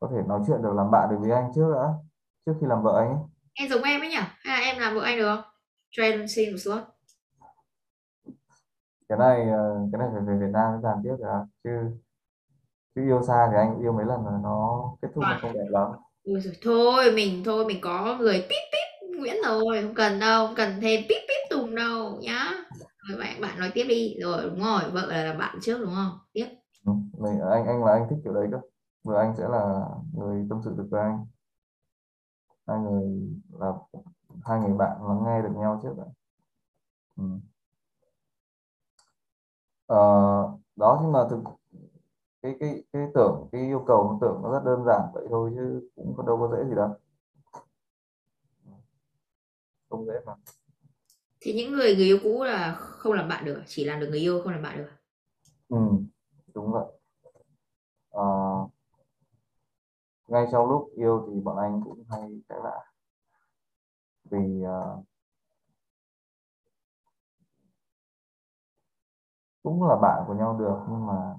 có 0.00 0.08
thể 0.12 0.22
nói 0.26 0.40
chuyện 0.46 0.62
được 0.62 0.72
làm 0.74 0.90
bạn 0.90 1.08
được 1.10 1.16
với 1.20 1.30
anh 1.30 1.52
trước 1.54 1.72
đã 1.74 1.94
trước 2.46 2.54
khi 2.60 2.66
làm 2.66 2.82
vợ 2.82 2.98
anh 2.98 3.08
ấy. 3.08 3.18
em 3.54 3.68
giống 3.68 3.82
em 3.82 4.00
ấy 4.00 4.08
nhỉ? 4.08 4.20
Hay 4.44 4.60
là 4.60 4.66
em 4.66 4.78
làm 4.80 4.94
vợ 4.94 5.00
anh 5.00 5.18
được 5.18 5.36
không? 5.36 5.44
Cho 5.90 6.02
em 6.02 6.28
xin 6.28 6.50
một 6.52 6.58
slot 6.58 6.82
cái 9.08 9.18
này 9.18 9.50
ờ, 9.50 9.88
cái 9.92 9.98
này 9.98 10.08
phải 10.12 10.22
về 10.22 10.46
Việt 10.46 10.52
Nam 10.52 10.72
mới 10.72 10.80
làm 10.82 10.98
tiếp 11.04 11.16
được 11.18 11.44
chứ 11.64 11.70
chứ 12.94 13.02
yêu 13.02 13.22
xa 13.22 13.48
thì 13.50 13.56
anh 13.56 13.80
yêu 13.80 13.92
mấy 13.92 14.04
lần 14.04 14.24
rồi 14.24 14.40
nó 14.42 14.84
kết 15.02 15.08
thúc 15.14 15.24
nó 15.24 15.38
không 15.42 15.52
đẹp 15.52 15.66
lắm 15.68 15.92
Ôi 16.24 16.40
rồi 16.40 16.54
thôi 16.62 17.12
mình 17.14 17.42
thôi 17.44 17.64
mình 17.66 17.78
có 17.80 18.16
người 18.20 18.40
píp 18.40 18.62
píp 18.72 19.16
Nguyễn 19.18 19.36
rồi 19.44 19.82
không 19.82 19.94
cần 19.94 20.20
đâu 20.20 20.46
không 20.46 20.54
cần 20.56 20.80
thêm 20.80 21.00
píp 21.08 21.22
píp 21.28 21.50
Tùng 21.50 21.74
đâu 21.74 22.18
nhá. 22.22 22.52
Rồi 23.08 23.18
bạn 23.18 23.40
bạn 23.40 23.58
nói 23.60 23.70
tiếp 23.74 23.84
đi. 23.88 24.14
Rồi 24.22 24.42
đúng 24.44 24.64
rồi 24.64 24.82
vợ 24.92 25.06
là, 25.06 25.24
là 25.24 25.32
bạn 25.32 25.58
trước 25.62 25.78
đúng 25.80 25.94
không? 25.94 26.18
Tiếp. 26.32 26.46
Ừ, 26.86 26.92
mình 27.18 27.40
anh 27.40 27.66
anh 27.66 27.84
là 27.84 27.92
anh 27.92 28.06
thích 28.10 28.18
kiểu 28.24 28.34
đấy 28.34 28.48
cơ. 28.52 28.58
Vừa 29.04 29.16
anh 29.18 29.34
sẽ 29.38 29.48
là 29.48 29.86
người 30.14 30.46
tâm 30.50 30.60
sự 30.64 30.74
được 30.76 30.86
với 30.90 31.00
anh. 31.00 31.26
Hai 32.66 32.78
người 32.78 33.30
là 33.60 33.72
hai 34.44 34.60
người 34.60 34.74
bạn 34.78 34.98
lắng 35.08 35.22
nghe 35.26 35.42
được 35.42 35.54
nhau 35.56 35.80
trước 35.82 35.94
đã 35.98 36.04
ừ. 37.16 37.22
ờ, 39.86 39.96
đó 40.76 40.98
nhưng 41.02 41.12
mà 41.12 41.18
thực 41.30 41.38
cái 42.44 42.56
cái 42.60 42.84
cái 42.92 43.06
tưởng 43.14 43.48
cái 43.52 43.60
yêu 43.60 43.84
cầu 43.86 44.18
tưởng 44.20 44.40
nó 44.42 44.52
rất 44.52 44.64
đơn 44.64 44.84
giản 44.86 45.00
vậy 45.14 45.26
thôi 45.30 45.52
chứ 45.54 45.88
cũng 45.96 46.14
có 46.16 46.22
đâu 46.22 46.36
có 46.38 46.56
dễ 46.56 46.68
gì 46.68 46.74
đâu. 46.74 46.88
Không 49.90 50.06
dễ 50.06 50.12
mà. 50.26 50.32
Thì 51.40 51.52
những 51.52 51.72
người 51.72 51.96
người 51.96 52.04
yêu 52.04 52.18
cũ 52.22 52.44
là 52.44 52.74
không 52.74 53.12
làm 53.12 53.28
bạn 53.28 53.44
được 53.44 53.62
chỉ 53.66 53.84
làm 53.84 54.00
được 54.00 54.06
người 54.10 54.18
yêu 54.18 54.40
không 54.42 54.52
làm 54.52 54.62
bạn 54.62 54.78
được 54.78 54.90
ừ 55.68 55.78
đúng 56.54 56.72
vậy. 56.72 56.84
À, 58.10 58.28
ngay 60.28 60.46
trong 60.52 60.68
lúc 60.68 60.90
yêu 60.96 61.28
thì 61.28 61.40
bọn 61.40 61.56
anh 61.56 61.80
cũng 61.84 62.04
hay 62.08 62.40
cãi 62.48 62.58
vã 62.62 62.80
vì 64.24 64.62
uh, 64.62 65.04
cũng 69.62 69.82
là 69.88 69.96
bạn 70.02 70.24
của 70.26 70.34
nhau 70.34 70.56
được 70.58 70.78
nhưng 70.88 71.06
mà 71.06 71.34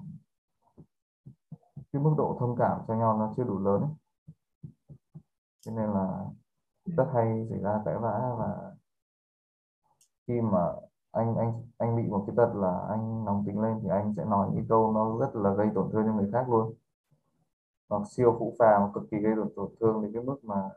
cái 1.92 2.02
mức 2.02 2.14
độ 2.18 2.36
thông 2.40 2.56
cảm 2.58 2.80
cho 2.88 2.94
nhau 2.94 3.18
nó 3.18 3.32
chưa 3.36 3.44
đủ 3.44 3.58
lớn 3.58 3.82
ấy. 3.82 3.90
cho 5.60 5.72
nên 5.72 5.90
là 5.90 6.24
rất 6.84 7.06
hay 7.14 7.46
xảy 7.50 7.58
ra 7.58 7.82
cãi 7.84 7.94
vã 7.98 8.20
và 8.38 8.72
khi 10.26 10.40
mà 10.40 10.72
anh 11.12 11.36
anh 11.36 11.62
anh 11.78 11.96
bị 11.96 12.02
một 12.10 12.24
cái 12.26 12.36
tật 12.36 12.52
là 12.54 12.86
anh 12.88 13.24
nóng 13.24 13.44
tính 13.46 13.60
lên 13.60 13.80
thì 13.82 13.88
anh 13.88 14.14
sẽ 14.16 14.24
nói 14.24 14.50
những 14.54 14.66
câu 14.68 14.92
nó 14.92 15.18
rất 15.18 15.36
là 15.36 15.54
gây 15.54 15.68
tổn 15.74 15.90
thương 15.92 16.06
cho 16.06 16.12
người 16.12 16.30
khác 16.32 16.48
luôn 16.48 16.74
nó 17.88 18.04
siêu 18.10 18.36
phụ 18.38 18.54
phàng 18.58 18.90
cực 18.94 19.04
kỳ 19.10 19.18
gây 19.18 19.32
tổn 19.56 19.74
thương 19.80 20.02
đến 20.02 20.12
cái 20.14 20.22
mức 20.22 20.44
mà 20.44 20.70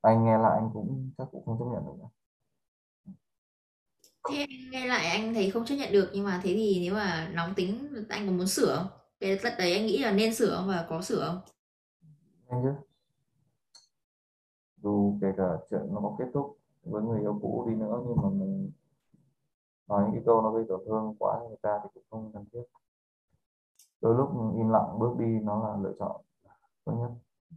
anh 0.00 0.24
nghe 0.24 0.38
lại 0.38 0.58
anh 0.58 0.70
cũng 0.72 1.10
chắc 1.18 1.28
cũng 1.32 1.46
không 1.46 1.58
chấp 1.58 1.64
nhận 1.64 1.86
được 1.86 1.92
nữa. 1.98 2.08
Thế 4.28 4.46
nghe 4.70 4.86
lại 4.86 5.06
anh 5.06 5.34
thấy 5.34 5.50
không 5.50 5.64
chấp 5.64 5.74
nhận 5.74 5.92
được 5.92 6.10
nhưng 6.12 6.24
mà 6.24 6.40
thế 6.42 6.54
thì 6.54 6.80
nếu 6.80 6.94
mà 6.94 7.30
nóng 7.34 7.54
tính 7.54 7.88
anh 8.08 8.26
có 8.26 8.32
muốn 8.32 8.46
sửa 8.46 8.76
không? 8.76 8.86
Cái 9.20 9.38
tất 9.42 9.50
đấy 9.58 9.72
anh 9.72 9.86
nghĩ 9.86 9.98
là 9.98 10.12
nên 10.12 10.34
sửa 10.34 10.56
không 10.56 10.68
và 10.68 10.86
có 10.88 11.02
sửa 11.02 11.26
không? 11.26 11.40
Nên 12.50 12.60
chứ 12.62 12.86
dù 14.82 15.18
kể 15.20 15.28
cả 15.36 15.44
chuyện 15.70 15.80
nó 15.92 16.00
có 16.00 16.16
kết 16.18 16.24
thúc 16.34 16.58
với 16.82 17.02
người 17.02 17.20
yêu 17.20 17.38
cũ 17.42 17.66
đi 17.68 17.76
nữa 17.76 18.02
nhưng 18.06 18.16
mà 18.16 18.28
mình 18.28 18.70
nói 19.88 20.02
những 20.04 20.12
cái 20.14 20.22
câu 20.26 20.42
nó 20.42 20.52
gây 20.52 20.64
tổn 20.68 20.80
thương 20.86 21.14
quá 21.18 21.40
người 21.48 21.58
ta 21.62 21.78
thì 21.82 21.88
cũng 21.94 22.04
không 22.10 22.32
cần 22.34 22.44
thiết. 22.52 22.62
Đôi 24.00 24.14
lúc 24.14 24.28
im 24.56 24.68
lặng 24.68 24.98
bước 24.98 25.10
đi 25.18 25.26
nó 25.42 25.68
là 25.68 25.82
lựa 25.82 25.92
chọn 25.98 26.20
tốt 26.84 26.92
nhất. 26.92 27.10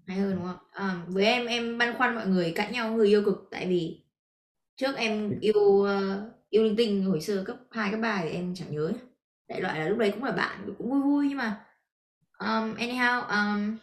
Hay 0.07 0.17
hơn 0.17 0.35
đúng 0.35 0.45
không? 0.45 0.57
À, 0.71 1.05
với 1.07 1.25
em 1.25 1.45
em 1.45 1.77
băn 1.77 1.97
khoăn 1.97 2.15
mọi 2.15 2.27
người 2.27 2.53
cãi 2.55 2.71
nhau 2.71 2.91
người 2.91 3.07
yêu 3.07 3.23
cực. 3.25 3.47
Tại 3.51 3.67
vì 3.67 4.03
trước 4.75 4.95
em 4.95 5.39
yêu 5.39 5.61
uh, 5.61 5.87
yêu 6.53 6.63
linh 6.63 6.75
tinh 6.75 7.05
hồi 7.05 7.21
xưa 7.21 7.43
cấp 7.43 7.57
2, 7.71 7.91
cấp 7.91 7.99
3 7.99 8.19
thì 8.23 8.29
em 8.29 8.55
chẳng 8.55 8.71
nhớ 8.71 8.91
đại 9.47 9.61
loại 9.61 9.79
là 9.79 9.87
lúc 9.87 9.97
đấy 9.97 10.11
cũng 10.11 10.23
là 10.23 10.31
bạn 10.31 10.73
cũng 10.77 10.89
vui 10.89 11.01
vui 11.01 11.25
nhưng 11.29 11.37
mà 11.37 11.65
um, 12.39 12.75
anyhow 12.75 13.21
um, 13.21 13.77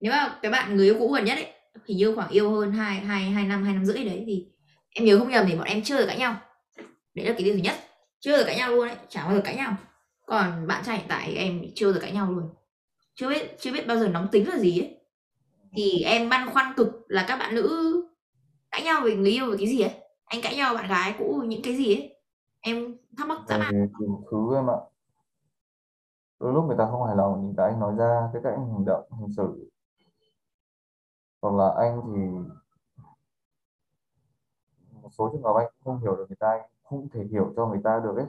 nếu 0.00 0.12
mà 0.12 0.38
cái 0.42 0.52
bạn 0.52 0.76
người 0.76 0.86
yêu 0.86 0.96
cũ 0.98 1.12
gần 1.12 1.24
nhất 1.24 1.34
ấy 1.34 1.52
thì 1.86 1.94
như 1.94 2.14
khoảng 2.14 2.30
yêu 2.30 2.50
hơn 2.50 2.72
hai 2.72 3.00
hai 3.00 3.22
hai 3.22 3.44
năm 3.44 3.64
hai 3.64 3.74
năm 3.74 3.84
rưỡi 3.84 4.04
đấy 4.04 4.24
thì 4.26 4.46
em 4.90 5.04
nhớ 5.04 5.18
không 5.18 5.30
nhầm 5.30 5.46
thì 5.48 5.56
bọn 5.56 5.66
em 5.66 5.82
chưa 5.82 5.98
được 5.98 6.06
cãi 6.06 6.18
nhau. 6.18 6.40
Đấy 7.14 7.26
là 7.26 7.32
cái 7.32 7.42
điều 7.42 7.54
thứ 7.54 7.60
nhất 7.60 7.74
chưa 8.20 8.36
được 8.36 8.44
cãi 8.46 8.56
nhau 8.56 8.70
luôn 8.70 8.88
đấy 8.88 8.96
chẳng 9.08 9.26
bao 9.26 9.34
giờ 9.34 9.42
cãi 9.44 9.56
nhau. 9.56 9.76
Còn 10.26 10.66
bạn 10.66 10.84
trai 10.86 10.96
hiện 10.96 11.06
tại 11.08 11.34
em 11.36 11.62
chưa 11.74 11.92
được 11.92 12.00
cãi 12.00 12.12
nhau 12.12 12.32
luôn. 12.32 12.48
Chưa 13.14 13.28
biết 13.28 13.56
chưa 13.60 13.72
biết 13.72 13.86
bao 13.86 13.98
giờ 13.98 14.08
nóng 14.08 14.28
tính 14.32 14.48
là 14.48 14.58
gì 14.58 14.80
ấy. 14.80 14.96
Thì 15.76 16.02
em 16.02 16.28
băn 16.28 16.50
khoăn 16.50 16.72
cực 16.76 16.88
là 17.08 17.24
các 17.28 17.36
bạn 17.36 17.54
nữ 17.54 18.02
cãi 18.70 18.82
nhau 18.82 19.00
về 19.00 19.16
người 19.16 19.30
yêu 19.30 19.50
về 19.50 19.56
cái 19.58 19.66
gì 19.66 19.80
ấy? 19.80 19.92
Anh 20.26 20.40
cãi 20.42 20.56
nhau 20.56 20.74
bạn 20.74 20.88
gái 20.88 21.14
cũ 21.18 21.42
những 21.46 21.60
cái 21.64 21.76
gì 21.76 21.94
ấy? 21.94 22.20
Em 22.60 22.96
thắc 23.16 23.28
mắc 23.28 23.38
dã 23.48 23.58
man. 23.58 23.72
nhiều 23.72 24.24
thứ 24.30 24.54
em 24.54 24.70
ạ. 24.70 24.78
Đôi 26.40 26.52
lúc 26.52 26.64
người 26.64 26.76
ta 26.78 26.88
không 26.90 27.04
hài 27.04 27.16
lòng 27.16 27.46
những 27.46 27.54
cái 27.56 27.70
anh 27.70 27.80
nói 27.80 27.94
ra 27.98 28.30
cái 28.32 28.42
cách 28.44 28.52
anh 28.56 28.72
hành 28.72 28.84
động 28.84 29.08
hành 29.10 29.32
xử. 29.36 29.70
Hoặc 31.42 31.54
là 31.54 31.74
anh 31.78 32.00
thì 32.06 32.20
một 35.02 35.08
số 35.12 35.30
trường 35.32 35.42
hợp 35.42 35.54
anh 35.56 35.72
không 35.84 35.98
hiểu 35.98 36.16
được 36.16 36.26
người 36.28 36.36
ta 36.36 36.48
anh 36.50 36.70
không 36.82 37.08
thể 37.08 37.24
hiểu 37.24 37.52
cho 37.56 37.66
người 37.66 37.80
ta 37.84 38.00
được 38.04 38.16
ấy. 38.16 38.26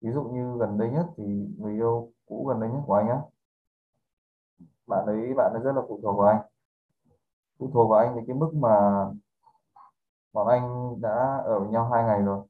Ví 0.00 0.10
dụ 0.12 0.22
như 0.22 0.56
gần 0.58 0.78
đây 0.78 0.90
nhất 0.90 1.06
thì 1.16 1.24
người 1.58 1.72
yêu 1.72 2.12
cũ 2.26 2.46
gần 2.48 2.60
đây 2.60 2.70
nhất 2.70 2.80
của 2.86 2.94
anh 2.94 3.08
á. 3.08 3.18
Bạn 4.86 5.06
ấy 5.06 5.34
bạn 5.36 5.52
ấy 5.52 5.62
rất 5.62 5.72
là 5.72 5.82
phụ 5.88 6.00
thuộc 6.02 6.16
vào 6.16 6.28
anh. 6.28 6.40
Phụ 7.58 7.70
thuộc 7.72 7.90
vào 7.90 7.98
anh 7.98 8.16
thì 8.16 8.20
cái 8.26 8.36
mức 8.36 8.50
mà 8.54 9.06
bọn 10.32 10.48
anh 10.48 10.96
đã 11.00 11.42
ở 11.44 11.60
với 11.60 11.68
nhau 11.68 11.88
hai 11.88 12.04
ngày 12.04 12.22
rồi. 12.22 12.40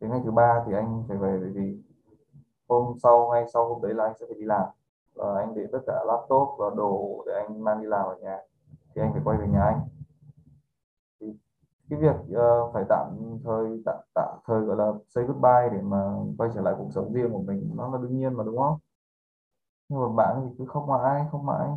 Đến 0.00 0.10
ngày 0.10 0.20
thứ 0.24 0.30
ba 0.30 0.62
thì 0.66 0.72
anh 0.74 1.04
phải 1.08 1.16
về 1.16 1.38
bởi 1.40 1.50
vì 1.50 1.82
hôm 2.68 2.98
sau 3.02 3.28
ngay 3.30 3.44
sau 3.52 3.68
hôm 3.68 3.82
đấy 3.82 3.94
là 3.94 4.04
anh 4.04 4.14
sẽ 4.20 4.26
phải 4.26 4.36
đi 4.38 4.44
làm. 4.44 4.66
Và 5.14 5.38
anh 5.38 5.54
để 5.54 5.66
tất 5.72 5.78
cả 5.86 6.04
laptop 6.06 6.48
và 6.58 6.70
đồ 6.76 7.24
để 7.26 7.32
anh 7.34 7.64
mang 7.64 7.80
đi 7.80 7.86
làm 7.86 8.06
ở 8.06 8.16
nhà 8.20 8.38
thì 8.94 9.02
anh 9.02 9.12
phải 9.12 9.22
quay 9.24 9.38
về 9.38 9.48
nhà 9.48 9.62
anh. 9.62 9.80
Thì 11.20 11.36
cái 11.90 11.98
việc 11.98 12.16
uh, 12.16 12.72
phải 12.74 12.84
tạm 12.88 13.06
thời 13.44 13.82
tạm 13.84 13.96
tạm 14.14 14.38
thời 14.46 14.60
gọi 14.60 14.76
là 14.76 14.92
say 15.08 15.24
goodbye 15.24 15.68
để 15.72 15.80
mà 15.82 16.14
quay 16.38 16.50
trở 16.54 16.60
lại 16.60 16.74
cuộc 16.78 16.88
sống 16.90 17.12
riêng 17.12 17.32
của 17.32 17.42
mình 17.42 17.70
nó 17.74 17.88
là 17.88 17.98
đương 17.98 18.18
nhiên 18.18 18.34
mà 18.34 18.44
đúng 18.44 18.58
không? 18.58 18.78
Nhưng 19.88 20.00
mà 20.00 20.08
bạn 20.16 20.40
thì 20.42 20.54
cứ 20.58 20.66
không 20.66 20.86
mãi 20.86 21.24
không 21.32 21.46
mãi. 21.46 21.68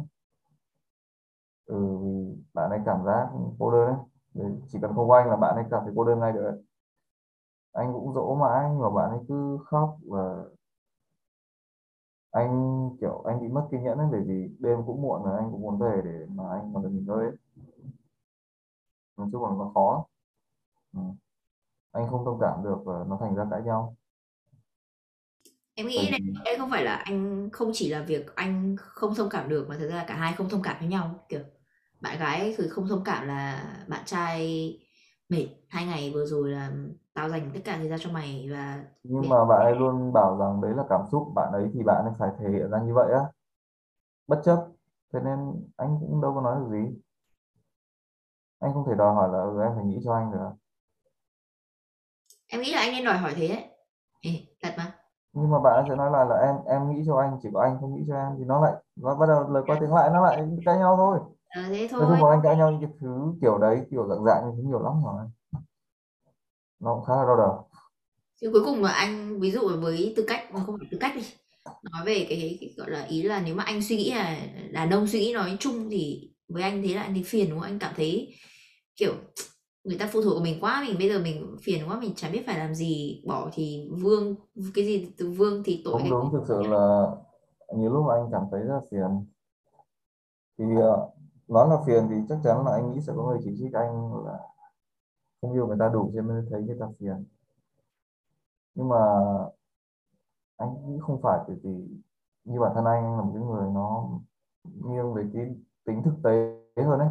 Ừ 1.65 1.97
vì 2.01 2.37
bạn 2.53 2.69
ấy 2.69 2.79
cảm 2.85 3.05
giác 3.05 3.29
cô 3.59 3.71
đơn 3.71 3.87
đấy 3.87 3.95
để 4.35 4.45
chỉ 4.67 4.79
cần 4.81 4.91
không 4.95 5.11
anh 5.11 5.29
là 5.29 5.35
bạn 5.35 5.55
ấy 5.55 5.65
cảm 5.71 5.81
thấy 5.83 5.93
cô 5.95 6.03
đơn 6.03 6.19
ngay 6.19 6.31
được. 6.31 6.61
Anh 7.71 7.93
cũng 7.93 8.13
dỗ 8.13 8.35
mãi 8.35 8.69
mà 8.81 8.89
bạn 8.89 9.09
ấy 9.09 9.19
cứ 9.27 9.57
khóc 9.65 9.97
và 10.07 10.43
anh 12.31 12.89
kiểu 13.01 13.23
anh 13.25 13.41
bị 13.41 13.47
mất 13.47 13.67
kiên 13.71 13.83
nhẫn 13.83 13.97
ấy 13.97 14.07
bởi 14.11 14.21
vì 14.21 14.49
đêm 14.59 14.79
cũng 14.85 15.01
muộn 15.01 15.23
rồi 15.23 15.37
anh 15.37 15.51
cũng 15.51 15.61
muốn 15.61 15.79
về 15.79 16.01
để 16.05 16.25
mà 16.35 16.43
anh 16.49 16.71
còn 16.73 16.83
được 16.83 16.89
nghỉ 16.91 17.01
ngơi 17.07 17.25
ấy. 17.25 17.35
Nói 19.17 19.29
chung 19.31 19.43
là 19.43 19.49
nó 19.49 19.71
khó. 19.73 20.05
Ừ. 20.93 20.99
anh 21.91 22.07
không 22.09 22.25
thông 22.25 22.39
cảm 22.41 22.63
được 22.63 22.77
và 22.85 23.05
nó 23.07 23.17
thành 23.21 23.35
ra 23.35 23.45
cãi 23.51 23.61
nhau. 23.61 23.95
Em 25.75 25.87
nghĩ 25.87 26.11
đây, 26.11 26.19
đây 26.45 26.57
không 26.57 26.69
phải 26.69 26.83
là 26.83 26.95
anh 26.95 27.49
không 27.53 27.71
chỉ 27.73 27.89
là 27.89 28.01
việc 28.01 28.35
anh 28.35 28.75
không 28.79 29.15
thông 29.15 29.29
cảm 29.29 29.49
được 29.49 29.65
mà 29.69 29.77
thực 29.79 29.89
ra 29.89 29.95
là 29.95 30.05
cả 30.07 30.15
hai 30.15 30.33
không 30.33 30.49
thông 30.49 30.61
cảm 30.61 30.75
với 30.79 30.87
nhau 30.87 31.25
kiểu 31.29 31.39
bạn 32.01 32.19
gái 32.19 32.55
thì 32.57 32.67
không 32.69 32.87
thông 32.87 33.03
cảm 33.03 33.27
là 33.27 33.63
bạn 33.87 34.01
trai 34.05 34.71
mệt. 35.29 35.47
Hai 35.69 35.85
ngày 35.85 36.11
vừa 36.13 36.25
rồi 36.25 36.49
là 36.49 36.71
tao 37.13 37.29
dành 37.29 37.51
tất 37.53 37.59
cả 37.65 37.77
thời 37.77 37.89
gian 37.89 37.99
cho 38.01 38.09
mày 38.09 38.47
và 38.51 38.83
nhưng 39.03 39.29
mà 39.29 39.45
bạn 39.45 39.61
ấy 39.61 39.75
luôn 39.75 40.13
bảo 40.13 40.37
rằng 40.37 40.61
đấy 40.61 40.71
là 40.77 40.83
cảm 40.89 41.01
xúc 41.11 41.31
bạn 41.35 41.51
ấy 41.53 41.69
thì 41.73 41.83
bạn 41.85 42.05
ấy 42.05 42.13
phải 42.19 42.29
thể 42.39 42.45
hiện 42.49 42.69
ra 42.71 42.79
như 42.79 42.93
vậy 42.93 43.13
á. 43.13 43.19
Bất 44.27 44.41
chấp. 44.45 44.67
Thế 45.13 45.19
nên 45.23 45.39
anh 45.77 45.97
cũng 45.99 46.21
đâu 46.21 46.33
có 46.35 46.41
nói 46.41 46.55
được 46.59 46.69
gì. 46.71 46.99
Anh 48.59 48.73
không 48.73 48.85
thể 48.87 48.93
đòi 48.97 49.15
hỏi 49.15 49.29
là 49.33 49.39
ừ, 49.39 49.61
em 49.63 49.71
phải 49.75 49.85
nghĩ 49.85 49.99
cho 50.05 50.13
anh 50.13 50.31
được. 50.31 50.49
Em 52.47 52.61
nghĩ 52.61 52.73
là 52.73 52.79
anh 52.79 52.91
nên 52.91 53.05
đòi 53.05 53.17
hỏi 53.17 53.33
thế 53.35 53.47
đấy. 53.47 53.65
Ê, 54.21 54.31
thật 54.63 54.73
mà. 54.77 54.95
Nhưng 55.33 55.51
mà 55.51 55.59
bạn 55.59 55.85
sẽ 55.89 55.95
nói 55.95 56.11
là 56.11 56.23
là 56.23 56.35
em 56.35 56.55
em 56.65 56.91
nghĩ 56.91 57.03
cho 57.07 57.17
anh 57.17 57.37
chỉ 57.41 57.49
có 57.53 57.61
anh 57.61 57.77
không 57.81 57.95
nghĩ 57.95 58.05
cho 58.07 58.15
em. 58.15 58.35
Thì 58.37 58.43
nó 58.45 58.61
lại 58.61 58.73
nó 58.95 59.15
bắt 59.15 59.25
đầu 59.29 59.49
lời 59.49 59.63
qua 59.67 59.77
tiếng 59.81 59.93
lại 59.93 60.09
nó 60.13 60.21
lại 60.21 60.47
cãi 60.65 60.77
nhau 60.77 60.95
thôi 60.97 61.19
ờ, 61.55 61.61
thế 61.69 61.87
nói 61.91 62.17
chung 62.19 62.29
anh 62.29 62.39
cãi 62.43 62.57
nhau 62.57 62.71
những 62.71 62.81
cái 62.81 62.89
thứ 62.99 63.33
kiểu 63.41 63.57
đấy 63.57 63.79
kiểu 63.91 64.07
dạng 64.09 64.25
dạng 64.25 64.45
như 64.45 64.51
thế 64.57 64.63
nhiều 64.69 64.79
lắm 64.79 64.93
rồi. 65.05 65.25
Nó 66.79 66.95
cũng 66.95 67.03
khá 67.03 67.15
là 67.15 67.25
đau 67.25 67.37
đầu. 67.37 67.69
Chứ 68.41 68.49
cuối 68.53 68.63
cùng 68.65 68.83
là 68.83 68.91
anh 68.91 69.39
ví 69.39 69.51
dụ 69.51 69.61
với 69.81 70.13
tư 70.17 70.25
cách 70.27 70.41
không 70.51 70.77
phải 70.79 70.87
tư 70.91 70.97
cách 71.01 71.15
đi. 71.15 71.23
Nói 71.65 72.05
về 72.05 72.25
cái, 72.29 72.57
cái 72.61 72.73
gọi 72.77 72.91
là 72.91 73.03
ý 73.03 73.21
là 73.21 73.41
nếu 73.45 73.55
mà 73.55 73.63
anh 73.63 73.81
suy 73.81 73.97
nghĩ 73.97 74.13
là 74.13 74.37
đàn 74.71 74.89
ông 74.89 75.07
suy 75.07 75.19
nghĩ 75.19 75.33
nói 75.33 75.57
chung 75.59 75.89
thì 75.89 76.31
với 76.49 76.63
anh 76.63 76.83
thế 76.83 76.95
là 76.95 77.01
anh 77.01 77.13
thấy 77.13 77.23
phiền 77.25 77.49
đúng 77.49 77.59
không? 77.59 77.67
Anh 77.67 77.79
cảm 77.79 77.93
thấy 77.97 78.35
kiểu 78.95 79.13
người 79.83 79.97
ta 79.97 80.09
phụ 80.11 80.21
thuộc 80.21 80.33
vào 80.33 80.43
mình 80.43 80.57
quá 80.61 80.83
mình 80.87 80.97
bây 80.99 81.09
giờ 81.09 81.19
mình 81.19 81.57
phiền 81.63 81.89
quá 81.89 81.99
mình 81.99 82.13
chả 82.15 82.29
biết 82.29 82.43
phải 82.47 82.59
làm 82.59 82.75
gì 82.75 83.21
bỏ 83.27 83.49
thì 83.53 83.89
vương 84.01 84.35
cái 84.73 84.85
gì 84.85 85.11
từ 85.17 85.31
vương 85.31 85.63
thì 85.63 85.81
tội 85.85 86.01
đúng 86.01 86.09
đúng 86.09 86.31
thực 86.31 86.43
sự 86.47 86.61
là 86.61 87.05
nhiều 87.77 87.93
lúc 87.93 88.05
anh 88.09 88.29
cảm 88.31 88.43
thấy 88.51 88.61
rất 88.61 88.73
là 88.73 88.81
phiền. 88.91 89.25
Thì 90.57 90.65
uh, 90.65 91.15
nói 91.47 91.69
là 91.69 91.77
phiền 91.85 92.07
thì 92.09 92.15
chắc 92.29 92.39
chắn 92.43 92.65
là 92.65 92.71
anh 92.71 92.91
nghĩ 92.91 93.01
sẽ 93.01 93.13
có 93.15 93.23
người 93.23 93.39
chỉ 93.43 93.55
trích 93.59 93.73
anh 93.73 94.25
là 94.25 94.39
không 95.41 95.53
yêu 95.53 95.67
người 95.67 95.77
ta 95.79 95.89
đủ 95.89 96.11
cho 96.15 96.21
nên 96.21 96.47
thấy 96.49 96.63
người 96.63 96.77
ta 96.79 96.85
phiền. 96.99 97.25
Nhưng 98.75 98.89
mà 98.89 98.97
anh 100.57 100.87
nghĩ 100.87 100.99
không 101.01 101.21
phải 101.21 101.39
bởi 101.47 101.57
vì 101.63 101.87
như 102.43 102.59
bản 102.59 102.71
thân 102.75 102.85
anh, 102.85 103.03
anh 103.03 103.17
là 103.17 103.21
một 103.23 103.31
cái 103.33 103.43
người 103.43 103.69
nó 103.73 104.09
nghiêng 104.63 105.13
về 105.13 105.29
cái 105.33 105.55
tính 105.85 106.01
thực 106.03 106.15
tế 106.23 106.61
hơn 106.83 106.99
đấy 106.99 107.09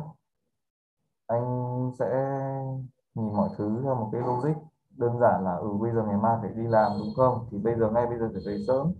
anh 1.26 1.90
sẽ 1.98 2.06
nhìn 3.14 3.32
mọi 3.36 3.48
thứ 3.56 3.80
theo 3.82 3.94
một 3.94 4.08
cái 4.12 4.20
logic 4.20 4.60
đơn 4.96 5.18
giản 5.20 5.44
là 5.44 5.54
ừ 5.54 5.68
bây 5.80 5.92
giờ 5.92 6.04
ngày 6.04 6.16
mai 6.16 6.36
phải 6.40 6.50
đi 6.50 6.62
làm 6.62 6.92
đúng 6.98 7.14
không? 7.16 7.46
Thì 7.50 7.58
bây 7.58 7.78
giờ 7.78 7.90
ngay 7.90 8.06
bây 8.06 8.18
giờ 8.18 8.30
phải 8.32 8.42
về 8.46 8.58
sớm. 8.66 8.92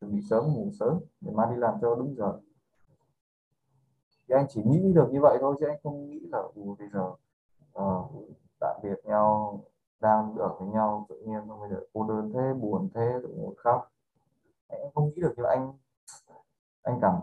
Chuẩn 0.00 0.12
bị 0.12 0.20
sớm 0.30 0.44
ngủ 0.44 0.70
sớm 0.80 0.98
để 1.20 1.32
mai 1.34 1.46
đi 1.50 1.56
làm 1.56 1.74
cho 1.80 1.94
đúng 1.94 2.14
giờ 2.16 2.40
thì 4.28 4.34
anh 4.34 4.46
chỉ 4.48 4.62
nghĩ 4.64 4.92
được 4.92 5.08
như 5.12 5.20
vậy 5.20 5.38
thôi 5.40 5.56
chứ 5.60 5.66
anh 5.66 5.78
không 5.82 6.06
nghĩ 6.06 6.20
là 6.20 6.38
ừ 6.38 6.62
bây 6.78 6.88
giờ 6.92 7.12
ờ, 7.72 7.98
uh, 7.98 8.10
tạm 8.60 8.76
biệt 8.82 9.00
nhau 9.04 9.60
đang 10.00 10.36
ở 10.36 10.56
với 10.58 10.68
nhau 10.68 11.06
tự 11.08 11.16
nhiên 11.26 11.40
xong 11.48 11.60
bây 11.60 11.70
giờ 11.70 11.80
cô 11.92 12.04
đơn 12.08 12.32
thế 12.34 12.54
buồn 12.60 12.88
thế 12.94 13.12
rồi 13.22 13.32
ngồi 13.36 13.54
khóc. 13.56 13.92
Anh 14.68 14.90
không 14.94 15.08
nghĩ 15.08 15.20
được 15.20 15.34
như 15.36 15.44
anh 15.44 15.72
anh 16.82 16.98
cảm 17.02 17.14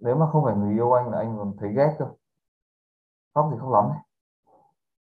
nếu 0.00 0.16
mà 0.16 0.30
không 0.30 0.44
phải 0.44 0.56
người 0.56 0.72
yêu 0.74 0.92
anh 0.92 1.10
là 1.10 1.18
anh 1.18 1.38
còn 1.38 1.56
thấy 1.58 1.72
ghét 1.74 1.96
cơ. 1.98 2.06
Khóc 3.34 3.48
thì 3.52 3.58
khóc 3.60 3.70
lắm 3.70 3.88
này. 3.88 4.00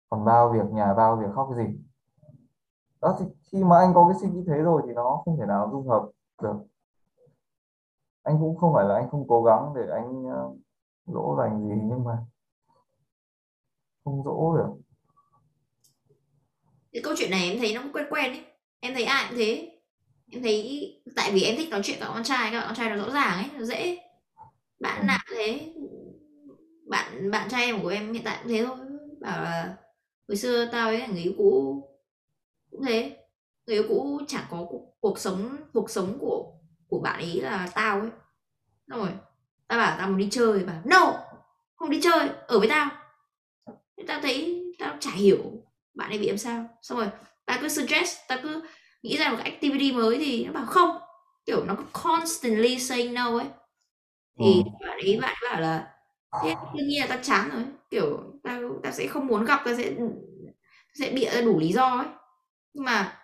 còn 0.10 0.26
bao 0.26 0.50
việc 0.50 0.72
nhà 0.72 0.94
bao 0.94 1.16
việc 1.16 1.32
khóc 1.36 1.50
cái 1.56 1.66
gì. 1.66 1.80
Đó 3.02 3.16
thì 3.20 3.26
khi 3.52 3.64
mà 3.64 3.78
anh 3.78 3.94
có 3.94 4.08
cái 4.10 4.18
suy 4.22 4.30
nghĩ 4.30 4.44
thế 4.48 4.58
rồi 4.58 4.82
thì 4.86 4.94
nó 4.94 5.22
không 5.26 5.38
thể 5.38 5.46
nào 5.46 5.70
dung 5.72 5.88
hợp 5.88 6.10
được. 6.42 6.56
Anh 8.24 8.38
cũng 8.40 8.58
không 8.58 8.74
phải 8.74 8.86
là 8.86 8.96
anh 8.96 9.10
không 9.10 9.28
cố 9.28 9.44
gắng 9.44 9.74
để 9.76 9.82
anh 9.92 10.26
ờ, 10.26 10.52
dỗ 11.06 11.36
dành 11.38 11.68
gì 11.68 11.76
nhưng 11.90 12.04
mà 12.04 12.18
không 14.04 14.24
dỗ 14.26 14.58
được. 14.58 14.82
Cái 16.92 17.02
câu 17.04 17.14
chuyện 17.18 17.32
này 17.32 17.50
em 17.50 17.60
thấy 17.60 17.74
nó 17.74 17.82
cũng 17.82 17.94
quen 17.94 18.06
quen 18.10 18.32
ấy. 18.32 18.46
Em 18.80 18.94
thấy 18.94 19.04
ai 19.04 19.26
cũng 19.30 19.38
thế. 19.38 19.80
Em 20.32 20.44
thấy 20.44 21.02
tại 21.16 21.32
vì 21.34 21.44
em 21.44 21.58
thích 21.58 21.70
nói 21.70 21.82
chuyện 21.84 22.00
với 22.00 22.10
con 22.14 22.24
trai 22.24 22.52
các 22.52 22.64
con 22.66 22.76
trai 22.76 22.90
nó 22.90 22.96
rõ 22.96 23.14
ràng 23.14 23.38
ấy 23.38 23.60
nó 23.60 23.66
dễ. 23.66 23.98
Bạn 24.80 25.02
ừ. 25.02 25.06
nào 25.06 25.20
thế? 25.36 25.74
Bạn 26.90 27.32
bạn 27.32 27.50
trai 27.50 27.66
em 27.66 27.82
của 27.82 27.88
em 27.88 28.14
hiện 28.14 28.24
tại 28.26 28.40
cũng 28.44 28.52
thế 28.52 28.66
thôi. 28.66 28.78
Bảo 29.22 29.44
là 29.44 29.78
hồi 30.28 30.36
xưa 30.38 30.66
tao 30.72 30.88
ấy 30.88 31.00
là 31.00 31.08
người 31.08 31.22
yêu 31.22 31.34
cũ. 31.38 31.84
Cũng 32.72 32.84
thế. 32.86 33.18
Người 33.68 33.76
yêu 33.76 33.86
cũ 33.90 34.22
chẳng 34.28 34.46
có 34.50 34.66
cuộc, 34.70 34.96
cuộc 35.00 35.20
sống 35.20 35.56
cuộc 35.74 35.90
sống 35.90 36.18
của 36.20 36.54
của 36.88 37.00
bạn 37.00 37.20
ấy 37.20 37.42
là 37.42 37.70
tao 37.76 38.00
ấy. 38.00 38.10
Rồi 38.88 39.10
tao 39.72 39.80
bảo 39.80 39.96
tao 40.00 40.10
muốn 40.10 40.18
đi 40.18 40.30
chơi. 40.32 40.66
Bảo 40.66 40.82
no 40.86 41.14
không 41.76 41.90
đi 41.90 42.02
chơi 42.02 42.30
ở 42.48 42.60
với 42.60 42.70
tao. 42.70 42.92
Thế 43.98 44.04
tao 44.08 44.22
thấy 44.22 44.64
tao 44.80 44.98
chả 45.00 45.12
hiểu 45.12 45.40
bạn 45.94 46.10
ấy 46.10 46.20
bị 46.20 46.28
làm 46.28 46.38
sao. 46.38 46.66
Xong 46.82 46.98
rồi 46.98 47.08
tao 47.46 47.58
cứ 47.62 47.68
suggest 47.70 48.18
tao 48.28 48.38
cứ 48.44 48.62
nghĩ 49.04 49.18
ra 49.18 49.30
một 49.30 49.38
cái 49.44 49.52
activity 49.52 49.92
mới 49.92 50.18
thì 50.18 50.46
nó 50.46 50.52
bảo 50.54 50.66
không. 50.66 50.98
Kiểu 51.46 51.66
nó 51.66 51.76
cứ 51.76 51.84
constantly 51.94 52.80
saying 52.80 53.14
no 53.14 53.38
ấy. 53.38 53.48
Thì 54.40 54.64
Ừ. 54.66 54.70
bạn 54.82 55.00
ấy 55.06 55.20
bạn 55.22 55.36
ấy 55.42 55.52
bảo 55.52 55.62
là 55.62 55.88
thế 56.44 56.56
đương 56.76 56.88
nhiên 56.88 57.02
là 57.02 57.08
tao 57.08 57.20
chán 57.24 57.50
rồi. 57.54 57.64
Kiểu 57.90 58.20
tao 58.44 58.62
tao 58.84 58.92
sẽ 58.94 59.08
không 59.08 59.28
muốn 59.28 59.46
gặp 59.46 59.62
tao 59.66 59.76
sẽ 59.78 59.92
sẽ 60.94 61.12
bịa 61.16 61.30
ra 61.32 61.42
đủ 61.42 61.60
lý 61.60 61.74
do 61.74 61.86
ấy. 61.86 62.08
Nhưng 62.74 62.86
mà 62.86 63.20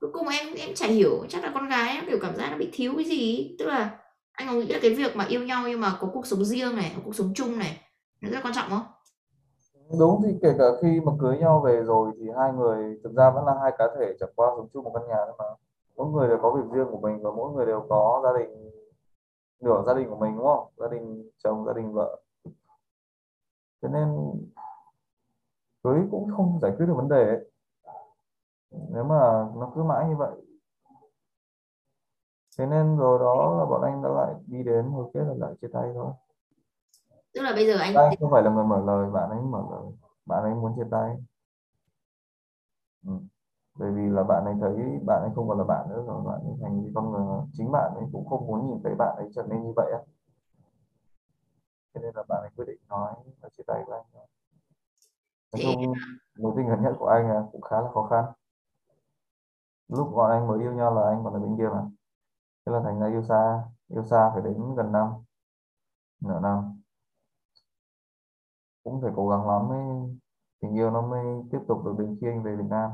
cuối 0.00 0.10
cùng 0.14 0.28
em 0.28 0.54
em 0.54 0.74
chả 0.74 0.86
hiểu 0.86 1.26
chắc 1.28 1.44
là 1.44 1.50
con 1.54 1.68
gái 1.68 1.96
em 1.96 2.06
kiểu 2.08 2.18
cảm 2.22 2.36
giác 2.36 2.48
nó 2.52 2.58
bị 2.58 2.70
thiếu 2.72 2.94
cái 2.96 3.04
gì 3.06 3.56
tức 3.58 3.66
là 3.66 3.90
anh 4.34 4.48
có 4.48 4.54
nghĩ 4.54 4.66
là 4.66 4.78
cái 4.82 4.94
việc 4.94 5.16
mà 5.16 5.24
yêu 5.28 5.42
nhau 5.42 5.64
nhưng 5.68 5.80
mà 5.80 5.98
có 6.00 6.08
cuộc 6.12 6.26
sống 6.26 6.44
riêng 6.44 6.76
này, 6.76 6.92
có 6.96 7.02
cuộc 7.04 7.14
sống 7.14 7.32
chung 7.34 7.58
này, 7.58 7.80
nó 8.20 8.30
rất 8.30 8.38
quan 8.42 8.54
trọng 8.54 8.70
không? 8.70 8.82
Đúng, 9.98 10.22
thì 10.24 10.38
kể 10.42 10.54
cả 10.58 10.64
khi 10.82 11.00
mà 11.00 11.12
cưới 11.20 11.38
nhau 11.38 11.60
về 11.64 11.82
rồi 11.82 12.12
thì 12.18 12.26
hai 12.38 12.52
người, 12.52 13.00
thực 13.04 13.12
ra 13.12 13.30
vẫn 13.30 13.44
là 13.44 13.54
hai 13.62 13.72
cá 13.78 13.84
thể 13.98 14.14
chẳng 14.20 14.30
qua 14.36 14.48
sống 14.56 14.68
chung 14.72 14.84
một 14.84 14.90
căn 14.94 15.08
nhà 15.08 15.16
thôi 15.26 15.34
mà. 15.38 15.44
Mỗi 15.96 16.06
người 16.10 16.28
đều 16.28 16.38
có 16.42 16.50
việc 16.50 16.76
riêng 16.76 16.86
của 16.90 17.00
mình 17.00 17.22
và 17.22 17.30
mỗi 17.30 17.52
người 17.52 17.66
đều 17.66 17.86
có 17.88 18.20
gia 18.24 18.38
đình 18.38 18.70
nửa 19.60 19.82
gia 19.86 19.94
đình 19.94 20.10
của 20.10 20.16
mình, 20.16 20.36
đúng 20.36 20.46
không? 20.46 20.68
Gia 20.76 20.88
đình 20.88 21.30
chồng, 21.44 21.64
gia 21.66 21.72
đình 21.72 21.92
vợ. 21.92 22.20
Thế 23.82 23.88
nên 23.92 24.08
cưới 25.84 25.98
cũng 26.10 26.30
không 26.36 26.58
giải 26.62 26.72
quyết 26.76 26.86
được 26.86 26.94
vấn 26.96 27.08
đề 27.08 27.26
ấy. 27.28 27.50
nếu 28.70 29.04
mà 29.04 29.46
nó 29.56 29.72
cứ 29.74 29.82
mãi 29.82 30.08
như 30.08 30.16
vậy 30.16 30.30
thế 32.58 32.66
nên 32.66 32.96
rồi 32.96 33.18
đó 33.18 33.56
là 33.58 33.64
bọn 33.64 33.82
anh 33.82 34.02
đã 34.02 34.08
lại 34.08 34.34
đi 34.46 34.62
đến 34.62 34.84
hồi 34.84 35.10
kết 35.14 35.20
là 35.20 35.34
lại 35.38 35.54
chia 35.60 35.68
tay 35.72 35.90
thôi. 35.94 36.12
Tức 37.34 37.42
là 37.42 37.52
bây 37.54 37.66
giờ 37.66 37.76
anh 37.78 37.94
anh 37.94 38.14
không 38.20 38.30
phải 38.30 38.42
là 38.42 38.50
người 38.50 38.64
mở 38.64 38.82
lời 38.86 39.10
bạn 39.10 39.30
ấy 39.30 39.40
mở 39.40 39.62
lời. 39.70 39.92
Bạn 40.26 40.42
ấy 40.42 40.54
muốn 40.54 40.72
chia 40.76 40.88
tay. 40.90 41.16
Ừ. 43.06 43.12
bởi 43.74 43.90
vì 43.92 44.02
là 44.08 44.22
bạn 44.22 44.44
ấy 44.44 44.54
thấy 44.60 45.00
bạn 45.06 45.22
ấy 45.22 45.30
không 45.34 45.48
còn 45.48 45.58
là 45.58 45.64
bạn 45.64 45.86
nữa 45.88 46.04
rồi 46.06 46.22
bạn 46.26 46.40
ấy 46.40 46.54
thành 46.62 46.90
con 46.94 47.12
người 47.12 47.46
chính 47.52 47.72
bạn 47.72 47.94
ấy 47.94 48.04
cũng 48.12 48.28
không 48.28 48.46
muốn 48.46 48.68
nhìn 48.68 48.80
thấy 48.84 48.94
bạn 48.94 49.16
ấy 49.16 49.28
trở 49.34 49.42
nên 49.42 49.62
như 49.62 49.72
vậy 49.76 49.92
á. 49.92 49.98
Cho 51.94 52.00
nên 52.00 52.10
là 52.14 52.22
bạn 52.28 52.42
ấy 52.42 52.50
quyết 52.56 52.64
định 52.64 52.80
nói 52.88 53.14
và 53.40 53.48
chia 53.48 53.62
tay 53.66 53.84
với 53.86 53.98
anh 53.98 54.06
nói 54.14 54.26
thế 55.52 55.62
chung 55.62 55.92
mối 56.38 56.52
tình 56.56 56.68
gần 56.68 56.82
nhất 56.82 56.92
của 56.98 57.06
anh 57.06 57.48
cũng 57.52 57.60
khá 57.60 57.80
là 57.80 57.88
khó 57.94 58.06
khăn. 58.10 58.24
Lúc 59.88 60.12
bọn 60.14 60.30
anh 60.30 60.46
mới 60.46 60.60
yêu 60.60 60.72
nhau 60.72 60.94
là 60.94 61.08
anh 61.08 61.24
còn 61.24 61.34
ở 61.34 61.40
bên 61.40 61.56
kia 61.58 61.68
mà 61.72 61.82
thế 62.66 62.72
là 62.72 62.80
thành 62.84 63.00
ra 63.00 63.06
yêu 63.08 63.22
xa 63.22 63.64
yêu 63.88 64.04
xa 64.04 64.30
phải 64.32 64.42
đến 64.42 64.74
gần 64.76 64.92
năm 64.92 65.08
nửa 66.20 66.40
năm. 66.40 66.82
Cũng 68.84 69.02
phải 69.02 69.12
cố 69.16 69.28
gắng 69.28 69.48
lắm 69.48 69.68
mới 69.68 70.16
tình 70.60 70.74
yêu 70.74 70.90
nó 70.90 71.02
mới 71.02 71.24
tiếp 71.50 71.58
tục 71.68 71.84
được 71.84 71.94
đến 71.98 72.18
khi 72.20 72.26
anh 72.28 72.42
về 72.42 72.56
Việt 72.56 72.68
Nam. 72.70 72.90